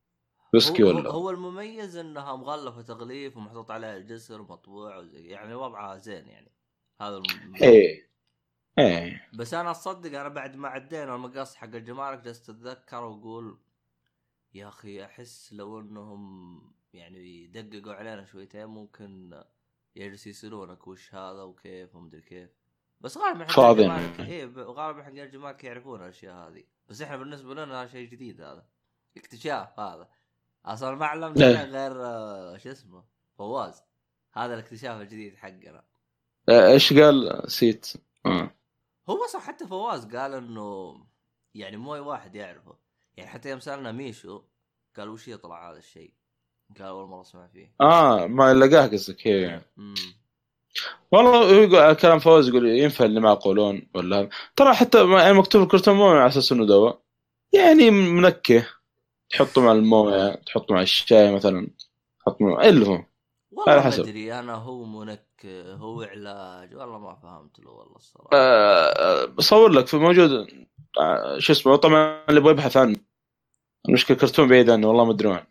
[0.53, 5.97] ويسكي هو, ولا هو المميز إنها مغلفة تغليف ومحطوط عليها الجسر ومطبوع وزي يعني وضعها
[5.97, 6.51] زين يعني.
[7.01, 7.55] هذا الم...
[7.61, 8.09] إيه.
[8.79, 9.29] إيه.
[9.33, 13.57] بس أنا أصدق أنا بعد ما عدينا المقص حق الجمارك جلست أتذكر وأقول
[14.53, 19.41] يا أخي أحس لو إنهم يعني يدققوا علينا شويتين ممكن
[19.95, 22.49] يجلسوا يسألونك وش هذا وكيف ومدري كيف.
[23.01, 23.91] بس غالبا حق فاضيين.
[23.91, 26.63] الجمارك ب- غالبا حق الجمارك يعرفون الأشياء هذه.
[26.87, 28.65] بس إحنا بالنسبة لنا شيء جديد هذا.
[29.17, 30.09] اكتشاف هذا.
[30.65, 31.63] أصلا ما علمنا إيه.
[31.63, 33.03] غير آه، شو اسمه
[33.37, 33.81] فواز.
[34.33, 35.83] هذا الاكتشاف الجديد حقنا.
[36.49, 37.93] آه، إيش قال؟ سيت
[38.25, 38.51] آه.
[39.09, 40.95] هو صح حتى فواز قال إنه
[41.55, 42.75] يعني مو أي واحد يعرفه.
[43.17, 44.41] يعني حتى يوم سألنا ميشو
[44.97, 46.13] قال وش يطلع هذا الشيء؟
[46.79, 47.73] قال أول مرة أسمع فيه.
[47.81, 49.93] آه ما لقاه قصدك هي امم
[51.11, 54.29] والله يقول كلام فوز يقول ينفع اللي مع قولون ولا.
[54.55, 56.99] ترى حتى ما- يعني مكتوب الكرتون مو على أساس إنه دواء.
[57.53, 58.67] يعني منكه.
[59.33, 61.67] تحطه مع الموية تحطه مع الشاي مثلا
[62.19, 63.03] تحط مع اللي هو.
[63.51, 64.03] والله على ما حسب.
[64.03, 66.75] أدري أنا هو منكه هو علاج.
[66.75, 68.29] والله ما فهمت له والله الصراحة.
[68.33, 70.47] آه، بصور لك في موجود
[70.99, 72.95] آه، شو اسمه طبعا اللي يبغى يبحث عنه.
[73.89, 75.45] المشكلة كرتون بعيد عنه والله ما أدري وين.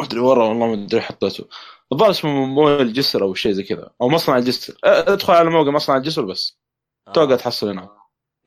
[0.00, 1.48] ما أدري ورا والله ما أدري حطيته.
[1.92, 4.78] الظاهر اسمه موية الجسر أو شيء زي كذا أو مصنع الجسر.
[4.84, 6.60] آه، ادخل على موقع مصنع الجسر بس.
[7.08, 7.12] آه.
[7.12, 7.96] توقع تحصل هنا.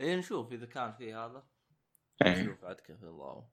[0.02, 1.44] إيه نشوف إذا كان في هذا.
[2.26, 2.42] إيه.
[2.42, 3.53] نشوف عاد كيف الله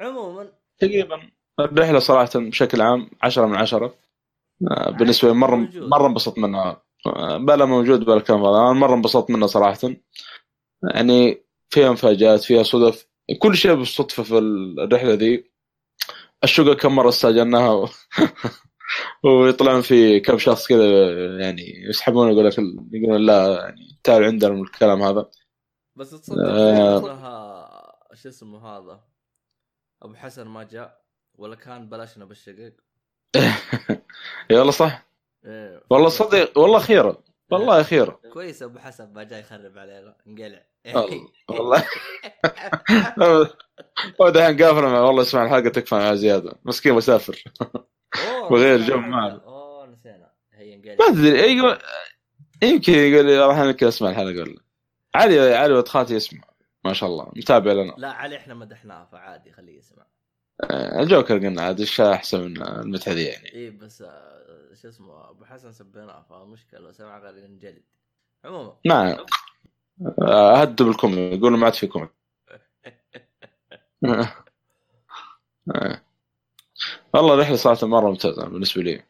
[0.00, 0.52] عموما.
[0.78, 3.94] تقريبا الرحلة صراحة بشكل عام 10 من 10
[4.70, 5.88] آه، بالنسبة لي مره موجود.
[5.88, 6.82] مرة انبسطت منها.
[7.06, 9.94] آه، بلا موجود بلا هذا أنا مرة انبسطت منها صراحة.
[10.94, 13.06] يعني فيها مفاجآت فيها صدف.
[13.38, 15.52] كل شيء بالصدفة في الرحلة ذي.
[16.44, 17.88] الشقق كم مرة استاجرناها و...
[19.24, 20.84] ويطلعون في كم شخص كذا
[21.40, 22.58] يعني يسحبون يقول لك
[22.92, 25.30] يقولون لا يعني تعال عندنا من الكلام هذا.
[25.96, 27.52] بس تصدق آه.
[28.14, 29.11] شو اسمه هذا؟
[30.02, 31.00] أبو حسن ما جاء
[31.38, 32.72] ولا كان بلشنا بالشقق
[34.50, 35.06] يا والله صح.
[35.44, 35.82] إيه.
[35.90, 40.62] والله صدق والله خيره والله خيره كويس أبو حسن ما جاي يخرب علينا انقلع.
[41.48, 41.84] والله-
[44.20, 46.52] هو دحين قافل معه، والله اسمع الحلقة تكفى معاه زيادة.
[46.64, 47.44] مسكين مسافر.
[48.50, 48.80] وغير.
[48.80, 49.42] جو معنا.
[49.44, 50.30] أوه نسينا.
[50.52, 50.94] هي انقلع.
[51.00, 51.78] ما أدري يقول
[52.62, 54.56] يمكن يقول لي راح أسمع الحلقة ولا
[55.14, 56.40] علي علي ولد خالتي يسمع.
[56.84, 57.32] ما شاء الله.
[57.36, 57.94] متابع لنا.
[57.98, 60.06] لا علي إحنا مدحناه فعادي خليه يسمع.
[60.64, 63.52] آه، الجوكر قلنا عاد إيش احسن من المدح ذي يعني.
[63.52, 67.82] إيه بس آه، شو اسمه أبو حسن سبيناه فمشكلة لو سمع غير ينجلد.
[68.44, 68.76] عموما.
[68.86, 69.16] نعم.
[70.22, 72.10] آه، هدوا بالكم يقولوا ما عاد في comic.
[77.14, 79.02] والله الرحلة صراحة مرة ممتازة بالنسبة لي.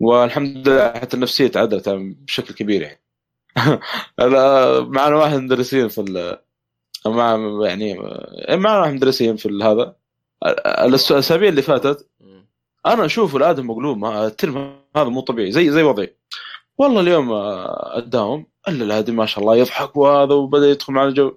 [0.00, 3.00] والحمد لله حتى النفسية تعدلت بشكل كبير يعني.
[4.20, 6.38] أنا معنا واحد مدرسين في
[7.06, 7.36] مع
[7.68, 7.94] يعني
[8.50, 9.96] معنا مدرسين في هذا
[10.84, 12.08] الأسابيع اللي فاتت.
[12.86, 16.16] أنا أشوف الادم مقلوب ما- الترم هذا مو طبيعي زي زي وضعي
[16.78, 21.36] والله اليوم آه، اداهم الا الادم ما شاء الله يضحك وهذا وبدأ يدخل معنا الجو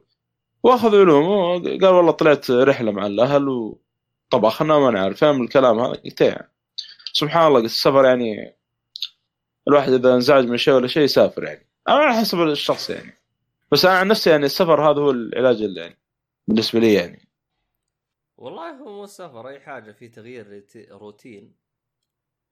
[0.64, 1.26] واخذ علوم
[1.64, 6.50] قال والله طلعت رحلة مع الأهل وطبخنا ما نعرف فاهم الكلام هذا إيه.
[7.14, 8.56] سبحان الله السفر يعني
[9.68, 13.18] الواحد إذا انزعج من شيء ولا شيء يسافر يعني على حسب الشخص يعني
[13.76, 16.00] بس أنا عن نفسي يعني السفر هذا هو العلاج اللي يعني
[16.48, 17.30] بالنسبة لي يعني.
[18.38, 21.56] والله هو مو السفر أي حاجة في تغيير روتين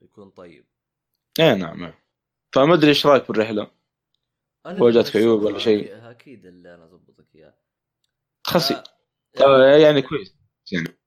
[0.01, 0.65] يكون طيب.
[1.39, 1.93] إيه نعم
[2.55, 3.71] فما أدري إيش رأيك بالرحلة؟
[4.65, 7.57] واجهتك عيوب ولا شيء؟ أكيد اللي أنا اضبطك إياه.
[8.47, 8.83] خسي آه،
[9.41, 10.35] آه، يعني كويس.
[10.71, 10.97] يعني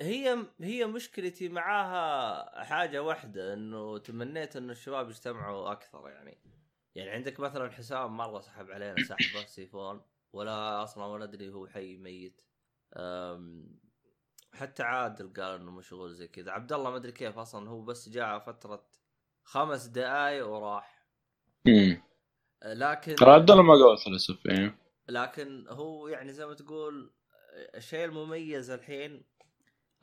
[0.00, 6.38] هي هي مشكلتي معاها حاجة واحدة إنه تمنيت إنه الشباب يجتمعوا أكثر يعني.
[6.96, 10.02] يعني عندك مثلا حسام مرة سحب علينا سحبه سيفون
[10.32, 12.42] ولا أصلا ولا أدري هو حي ميت.
[14.52, 16.52] حتى عادل قال إنه مشغول زي كذا.
[16.52, 18.88] عبد الله ما أدري كيف أصلا هو بس جاء فترة
[19.44, 21.06] خمس دقائق وراح.
[21.68, 22.02] امم
[22.64, 24.78] لكن ترى عبد الله ما قولت للاسف يعني.
[25.08, 27.14] لكن هو يعني زي ما تقول
[27.74, 29.24] الشيء المميز الحين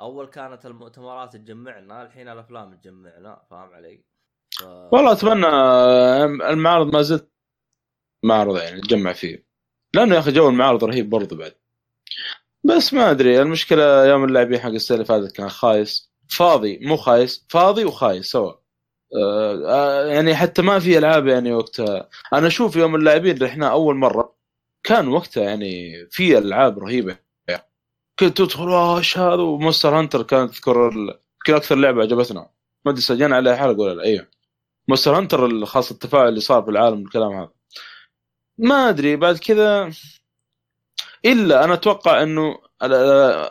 [0.02, 4.04] أول كانت المؤتمرات تجمعنا الحين الأفلام تجمعنا فاهم علي؟
[4.60, 4.64] ف...
[4.92, 7.30] والله أتمنى آه، المعرض ما زلت
[8.24, 9.46] معرض يعني نتجمع فيه.
[9.94, 11.54] لأنه يا أخي جو المعارض رهيب برضه بعد.
[12.64, 16.14] بس ما أدري المشكلة يوم اللاعبين حق السنة اللي فاتت كان خايس.
[16.30, 18.52] فاضي مو خايس فاضي وخايس سوا.
[19.16, 22.10] آه، آه، يعني حتى ما في ألعاب يعني وقتها.
[22.34, 24.36] أنا أشوف يوم اللاعبين رحنا أول مرة
[24.84, 27.18] كان وقتها يعني في ألعاب رهيبة.
[27.48, 27.64] يعني
[28.20, 30.92] كنت تدخل "آه، إيش هذا؟ و Monster Hunter كانت تذكر
[31.38, 32.50] يمكن أكثر لعبة عجبتنا.
[32.86, 34.33] ما أدري سجلنا عليها حلقة ولا لا؟ أيوه.
[34.88, 37.52] Monster Hunter الخاص التفاعل اللي صار في العالم الكلام هذا.
[38.58, 39.92] ما أدري بعد كذا
[41.26, 42.60] إلا أنا أتوقع إنه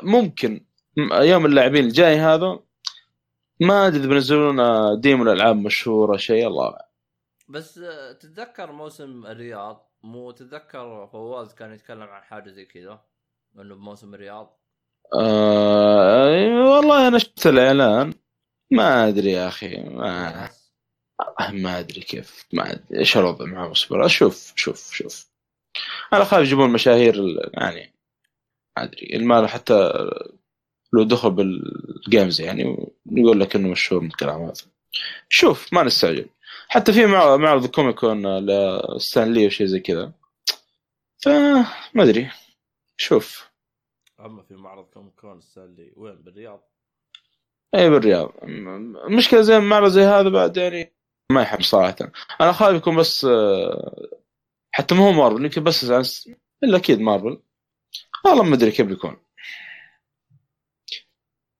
[0.02, 2.58] ممكن م- أيام اللاعبين الجاي هذا
[3.60, 4.56] ما أدري إذا بينزلون
[5.00, 6.76] ديمو الالعاب مشهورة شيء الله أعلم.
[7.48, 13.00] بس آه، تتذكر موسم الرياض؟ مو تتذكر فواز كان يتكلم عن حاجة زي كذا؟
[13.58, 14.58] إنه بموسم الرياض؟
[15.14, 18.14] آه والله أنا شفت الإعلان.
[18.70, 20.48] ما أدري يا أخي ما
[21.52, 25.26] ما أدري كيف ما أدري إيش الوضع مع اصبر أشوف شوف شوف
[26.12, 27.14] أنا خايف يجيبون مشاهير
[27.54, 27.92] يعني
[28.76, 29.92] ما أدري المال حتى
[30.92, 34.54] لو دخل بال games يعني يقول لك إنه مشهور من الكلام هذا.
[35.28, 36.26] شوف ما نستعجل.
[36.68, 40.12] حتى في مع- معرض Comic Con ل Stan Lee وشيء زي كذا.
[41.18, 41.66] فما
[41.96, 42.30] أدري.
[42.96, 43.50] شوف.
[44.20, 46.68] أما في معرض Comic Con اللي وين؟ بالرياض؟
[47.74, 48.32] اي بالرياض.
[49.06, 50.92] المشكلة زي معرض زي هذا بعد يعني
[51.30, 51.96] ما يحب صراحة.
[52.40, 54.20] أنا خايف يكون بس آه،
[54.72, 55.84] حتى ما هو مارفل يمكن بس
[56.64, 57.42] إلا أكيد مارفل.
[58.24, 59.16] والله ما أدري كيف بيكون.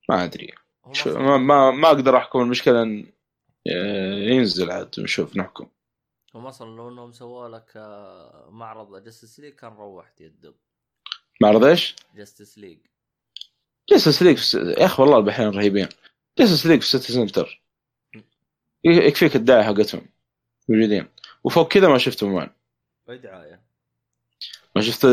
[0.08, 0.54] ما أدري.
[0.92, 3.12] شو ما, ما, ما أقدر أحكم المشكلة إن
[3.70, 5.68] آه، ينزل عاد نشوف نحكم.
[6.34, 10.54] هم أصلا لو إنهم سووا لك آه، معرض Justice League كان روحت يدب
[11.42, 12.78] معرض إيش؟ Justice League
[13.90, 15.88] Justice League يا أخي والله البحرين رهيبين.
[16.38, 17.61] Justice League في City Centre
[18.84, 20.06] يكفيك الدعايه حقتهم.
[20.68, 21.08] موجودين.
[21.44, 22.48] وفوق كذا ما شفتهم وين.
[23.10, 23.62] اي دعاية.
[24.76, 25.04] ما شفت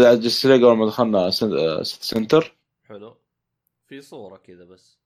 [0.46, 2.56] League اول ما دخلنا آه، City Centre
[2.88, 3.18] حلو.
[3.88, 5.00] في صورة كذا بس.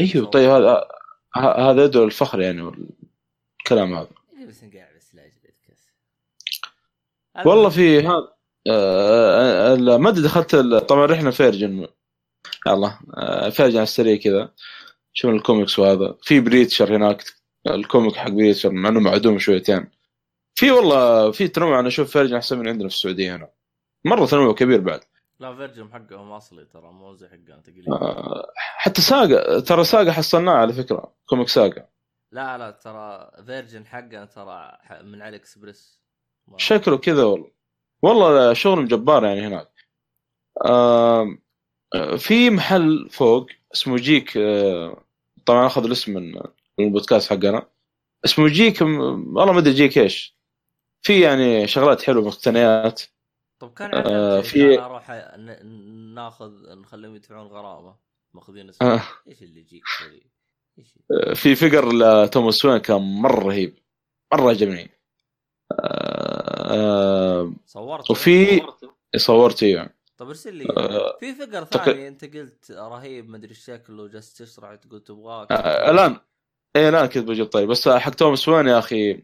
[0.00, 0.88] أيوه طيب هذا
[1.36, 4.08] هذا يدعو الفخر يعني والكلام هذا.
[4.38, 5.22] إيه بس قاعد بس لا.
[7.46, 8.32] والله في هذا
[8.70, 11.88] آه، آه، ما أدري دخلت طبعا رحنا Virgin.
[12.66, 14.52] يلا آه، Virgin على السريع كذا.
[15.12, 16.16] شوف الكوميكس وهذا.
[16.22, 17.24] في Preacher هناك.
[17.66, 19.90] ال comic حق Preacher مع انه معدوم شويتين.
[20.54, 23.48] في والله في تنوع أنا أشوف Virgin أحسن من عندنا في السعودية هنا.
[24.04, 25.00] مرة تنوع كبير بعد.
[25.40, 30.52] لا Virgin حقهم أصلي ترى مو زي حقنا تقريبا آه، حتى Saga ترى Saga حصلناه
[30.52, 31.86] على فكرة comic Saga.
[32.32, 36.00] لا لا ترى Virgin حقنا ترى من AliExpress.
[36.56, 37.50] شكله كذا والله.
[38.02, 39.72] والله شغل جبار يعني هناك.
[40.64, 41.38] آه،
[42.16, 45.04] في محل فوق اسمه Geek آه،
[45.46, 46.40] طبعا أخذ الاسم من
[46.86, 47.68] البودكاست حقنا.
[48.24, 50.36] اسمه Geek م- والله ما أدري Geek إيش.
[51.02, 53.02] في يعني شغلات حلوة مقتنيات.
[53.58, 55.10] طب كان آه، في- أروح
[56.14, 57.96] ناخذ نخليهم يدفعون غرامه
[58.34, 59.02] ماخذين آه.
[59.28, 59.82] إيش اللي يجيك
[61.10, 63.78] آه، في figure لتوماس وين كان مرة رهيب.
[64.32, 64.90] مرة عجبني
[65.72, 66.74] آه،
[67.40, 68.62] آه، صورت وفي
[69.16, 74.08] صورت اياه طب ارسل لي آه، في فقر ثاني أنت قلت رهيب مدري إيش شكله
[74.08, 76.16] جالس تشرح تقول تبغاه آه، الآن.
[76.76, 77.68] إيه الان كنت بجيب طيب.
[77.68, 79.22] بس حق توماس وين يا أخي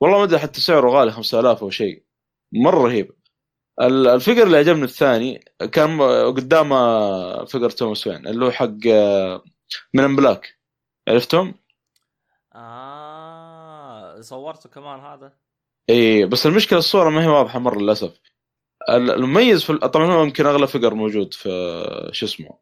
[0.00, 2.04] والله ما أدري حتى سعره غالي 5000 أو شيء.
[2.52, 3.10] مرة رهيب.
[3.80, 6.02] ال- الفقر اللي عجبني الثاني كان
[6.36, 6.76] قدامه
[7.44, 8.86] فقر توماس وين اللي هو حق
[9.94, 10.58] من بلاك
[11.08, 11.54] عرفتم؟
[12.54, 15.32] آه صورته كمان هذا؟
[15.90, 18.20] اي بس المشكلة الصورة ما هي واضحة مرة للأسف.
[18.88, 21.48] ال- المميز في طبعا هو يمكن أغلى فقر موجود في
[22.12, 22.58] شو اسمه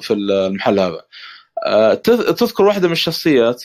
[0.00, 1.02] في المحل هذا.
[1.66, 3.64] آه، تذ- تذكر واحدة من الشخصيات.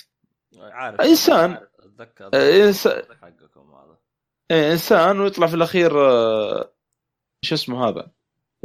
[0.62, 1.02] عارف.
[1.02, 1.52] إنسان.
[1.52, 2.30] عارف، أتذكر.
[2.34, 3.04] آه، إنسان.
[3.22, 3.98] حقكم هذا.
[4.52, 6.74] إيه، إنسان ويطلع في الأخير آه،
[7.42, 8.12] شو اسمه هذا؟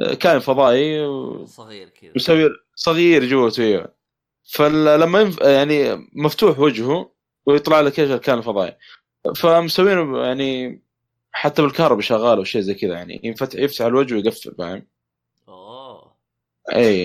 [0.01, 2.51] آه، كائن فضائي و- صغير كذا.
[2.75, 3.95] صغير جوته أيوه
[4.51, 5.41] فلما ينف...
[5.41, 7.11] يعني مفتوح وجهه
[7.47, 8.77] ويطلع لك إيش الكائن الفضائي.
[9.37, 10.83] فمسوينه يعني
[11.33, 14.87] حتى بالكهرباء شغال وشيء زي كذا يعني ينفتح يفتح الوجه ويقفل فاهم؟
[15.49, 16.17] أوه.
[16.75, 17.05] اي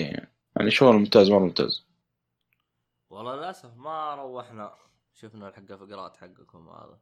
[0.55, 1.85] يعني شغل ممتاز مرة ممتاز.
[3.13, 4.75] والله للأسف ما روحنا
[5.13, 6.99] شفنا الحق فقرات حقكم هذا.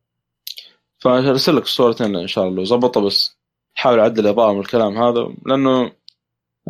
[1.00, 3.38] فارسل لك الصورتين إن شاء الله لو ظبطه بس
[3.74, 5.82] حاول أعدل الاضاءه من الكلام هذا لأنه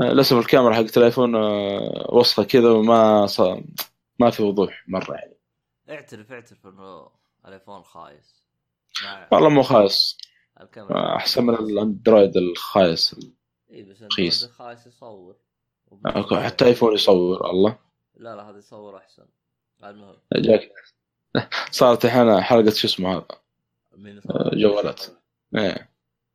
[0.01, 3.41] آه، للأسف الكاميرا حق التليفون آه، وسخه كذا وما ص...
[4.19, 5.37] ما في وضوح مرة يعني.
[5.89, 7.09] اعترف اعترف إنه
[7.45, 8.43] الآيفون خايس.
[9.31, 10.17] والله مو خايس.
[10.77, 13.15] آه، أحسن من الأندرويد الخايس.
[13.71, 13.97] إي بس.
[13.97, 15.35] الأندرويد خايس يصور.
[16.31, 17.90] حتى آيفون يصور الله.
[18.15, 19.25] لا لا هذا يصور أحسن.
[19.83, 20.15] المهم.
[20.35, 20.71] جاك.
[21.71, 23.25] صارت الحين حلقة شو اسمه هذا؟
[23.97, 25.05] من آه، جوالات.
[25.55, 25.89] إيه.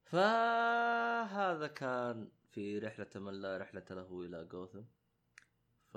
[0.05, 4.83] فهذا كان في رحلة من لا رحلة له إلى جوثم.
[5.93, 5.97] ف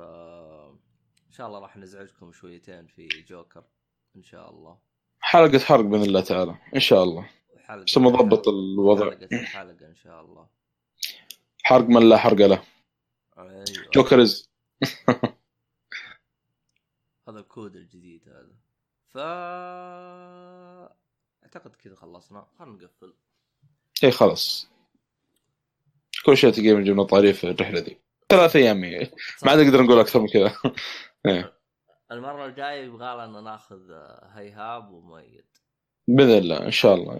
[1.27, 3.63] إن شاء الله راح نزعجكم شويتين في جوكر
[4.15, 4.77] إن شاء الله.
[5.19, 7.29] حلقة حرق بإذن الله تعالى إن شاء الله.
[7.55, 9.05] وحلقة بس مضبط الوضع.
[9.11, 10.47] حلقة الحلقة إن شاء الله.
[11.63, 12.63] حرق من لا حرق له.
[13.37, 13.63] أيوة.
[13.93, 14.49] جوكرز
[17.29, 18.55] هذا الكود الجديد هذا.
[19.07, 19.17] ف
[21.43, 22.47] أعتقد كذا خلصنا.
[22.59, 23.13] خلينا نقفل.
[24.03, 24.69] إيه خلاص.
[26.25, 27.97] كل شيء تقريبا جبنا طاري في الرحلة دي.
[28.29, 29.11] ثلاث أيام هي.
[29.43, 30.55] ما عاد نقدر نقول أكثر من كذا.
[32.11, 33.91] المرة الجاية يبغى لنا ناخذ
[34.33, 35.45] هيهاب ومؤيد.
[36.07, 37.19] بإذن الله إن شاء الله.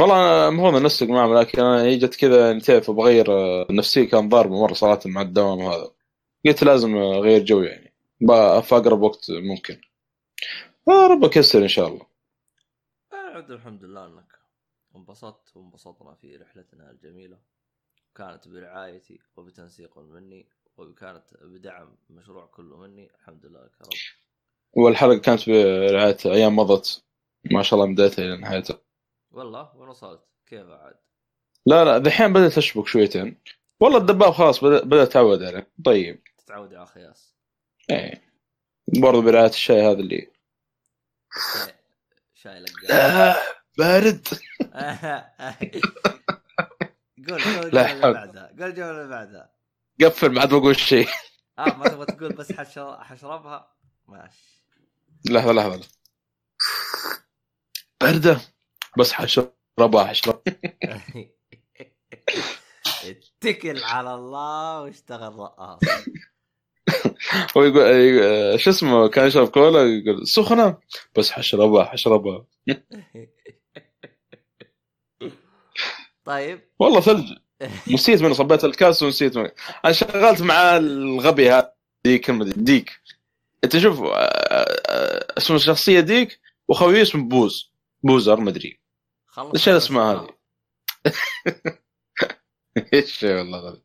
[0.00, 3.26] والله أنا المفروض نسق معهم لكن أنا جت كذا تعرف بغير
[3.72, 5.90] نفسي كان ضاربه مرة صراحة مع الدوام هذا.
[6.46, 7.83] قلت لازم أغير جو يعني.
[8.62, 9.80] في أقرب وقت ممكن.
[10.88, 12.06] آه ربك يسر إن شاء الله.
[13.12, 14.38] آه، الحمد لله إنك
[14.96, 17.38] انبسطت وانبسطنا في رحلتنا الجميلة.
[18.14, 23.10] كانت برعايتي وبتنسيق مني وكانت بدعم مشروع كله مني.
[23.14, 23.92] الحمد لله لك يا رب.
[24.72, 27.04] والحلقة كانت برعاية أيام مضت.
[27.44, 28.80] ما شاء الله من بدايتها إلى نهايتها.
[29.30, 30.96] والله وين وصلت؟ كيف عاد؟
[31.66, 33.40] لا لا دحين بدأت تشبك شويتين.
[33.80, 35.70] والله الدباب خلاص بدا بدا أتعود عليه.
[35.84, 36.22] طيب.
[36.38, 37.34] تتعود على خياس
[37.90, 38.22] إيه.
[39.00, 40.32] برضه برعايه الشاي هذا اللي
[42.34, 43.36] شاي- لقاء آه
[43.78, 44.28] بارد.
[47.28, 48.12] قول قول الجمله اللي.
[48.12, 48.46] بعدها.
[48.48, 49.54] قول الجمله اللي بعدها.
[50.02, 51.08] قفل ما عاد بقول شيء.
[51.58, 54.64] آه ما تبغى تقول بس حشر- حشربها؟ ماشي.
[55.30, 55.88] لحظة لحظة.
[58.00, 58.40] بارده
[58.98, 60.42] بس حشربها حشرب.
[63.04, 65.80] اتكل على الله واشتغل رقاص
[67.56, 70.78] هو يقول شو اسمه كان يشرب كولا يقول سخنة؟
[71.16, 72.46] بس حشربها حشربها.
[76.24, 76.60] طيب.
[76.78, 77.32] والله ثلج.
[77.90, 79.48] نسيت من صبيت الكاس ونسيت من
[79.84, 81.74] أنا شغلت مع الغبي هذا
[82.04, 83.00] ديك ديك.
[83.64, 87.74] أنت شوف آه، آه، اسم الشخصية ديك وخويه اسمه بوز.
[88.02, 88.80] بوزر مدري
[89.26, 90.28] خلص إيش الاسماء هذه؟
[92.94, 93.82] إيش والله العظيم.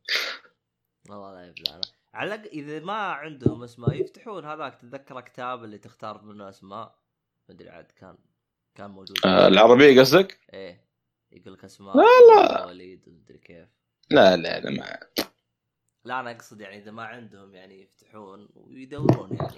[1.10, 1.82] والله لا
[2.14, 7.00] على إذا ما عندهم أسماء يفتحون هذاك تتذكر كتاب اللي تختار منه أسماء
[7.50, 8.18] مدري عاد كان
[8.76, 10.86] كان موجود آه، العربية قصدك؟ إيه
[11.32, 12.66] يقول لك أسماء لا، لا.
[12.66, 13.68] وليد ومدري كيف
[14.10, 15.00] لا لا لا ما
[16.06, 19.56] لا أنا أقصد يعني إذا ما عندهم يعني يفتحون ويدورون يعني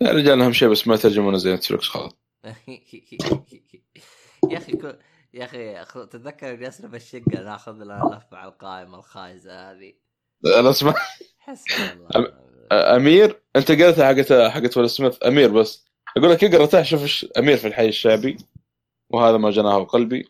[0.00, 2.12] يا رجال أهم شيء بس ما يترجمون زي نتفلكس خلاص
[4.50, 4.98] يا أخي.
[5.34, 9.94] يا أخي تتذكر جلسنا بالشقه ناخذ لنا لفة على القائمة الخايسة هذه
[11.38, 12.32] حسبي الله
[12.72, 15.86] أمير؟ أنت قلتها حقت حقت ويل سميث؟ أمير بس.
[16.16, 18.36] أقول لك اقرأ تحت شوف إيش أمير في الحي الشعبي.
[19.10, 20.28] وهذا ما جناه قلبي.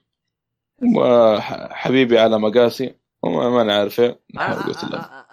[0.96, 2.94] وحبيبي على مقاسي.
[3.22, 5.00] وما ما أنا قلت له.
[5.02, 5.26] أنا-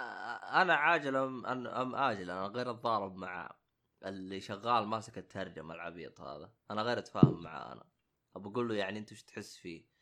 [0.53, 3.55] أنا عاجل ام ام أم أجل أنا غير اتضارب مع
[4.05, 6.51] اللي شغال ماسك الترجمة العبيط هذا.
[6.71, 7.83] أنا غير أتفاهم معاه أنا.
[8.35, 9.92] بقول له يعني أنت وش تحس فيه؟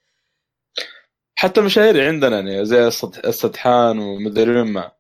[1.42, 2.88] حتى المشاهير عندنا يعني زي
[3.26, 4.92] السدحان ومدري ما.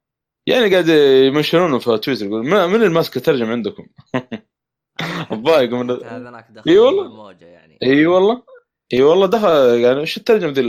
[0.47, 0.87] يعني قاعد
[1.27, 3.87] يمنشنونه في تويتر يقول "ما- من اللي ماسك الترجمة عندكم؟
[5.31, 7.31] الضايق من دخل إي والله.
[7.41, 7.79] يعني.
[7.83, 8.43] إي والله.
[8.93, 10.61] إي والله دخل يعني إيش الترجمة ذي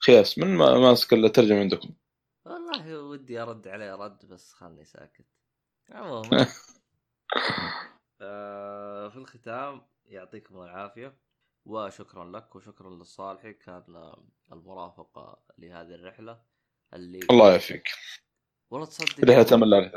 [0.00, 1.90] الخياس؟ من ما ماسك الترجمة عندكم؟
[2.46, 5.26] والله ودي أرد عليه رد بس خلني ساكت.
[5.90, 6.46] عموما.
[8.20, 11.23] آه، في الختام يعطيكم العافية.
[11.66, 14.12] وشكرا لك وشكرا للصالحي كان
[14.52, 16.40] المرافقة لهذه الرحلة
[16.94, 17.88] اللي الله يعافيك
[18.70, 19.92] والله تصدق رحله امل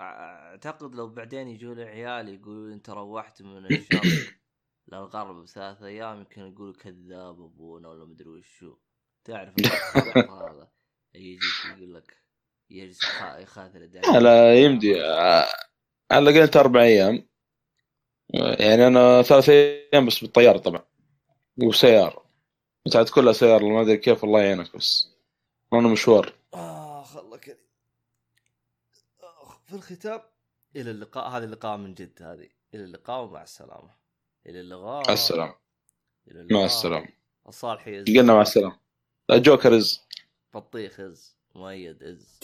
[0.00, 4.02] أعتقد لو بعدين يجوا لي عيال يقولوا أنت روحت من الشرق
[4.88, 8.76] للغرب بثلاث أيام يمكن يقولوا كذاب أبونا ولا مدري وشو.
[9.24, 9.54] تعرف
[10.30, 10.68] هذا؟
[11.14, 12.16] يجي يقول لك
[12.70, 13.86] يجلس يخا- يخاثر
[14.20, 15.00] لا يمدي.
[16.10, 17.28] على الأقل أنت أربع أيام.
[18.34, 20.85] يعني أنا ثلاث أيام بس بالطيارة طبعا.
[21.62, 22.24] وسيارة.
[22.86, 25.08] انت عاد كلها سيارة ما أدري كيف الله يعينك بس.
[25.72, 26.34] أنا مشوار.
[26.54, 27.40] آخ الله
[29.22, 30.20] آخ، في الختام
[30.76, 31.28] إلى اللقاء.
[31.28, 32.48] هذا اللقاء من جد هذه.
[32.74, 33.90] إلى اللقاء ومع السلامة.
[34.46, 35.06] إلى اللقاء.
[35.06, 35.54] مع السلامة.
[36.28, 36.58] إلى اللقاء.
[36.58, 37.08] مع السلامة.
[37.48, 38.04] الصالحي إز.
[38.06, 38.78] قلنا مع السلامة.
[39.28, 40.00] لا جوكر از
[40.54, 42.40] بطيخ از مؤيد از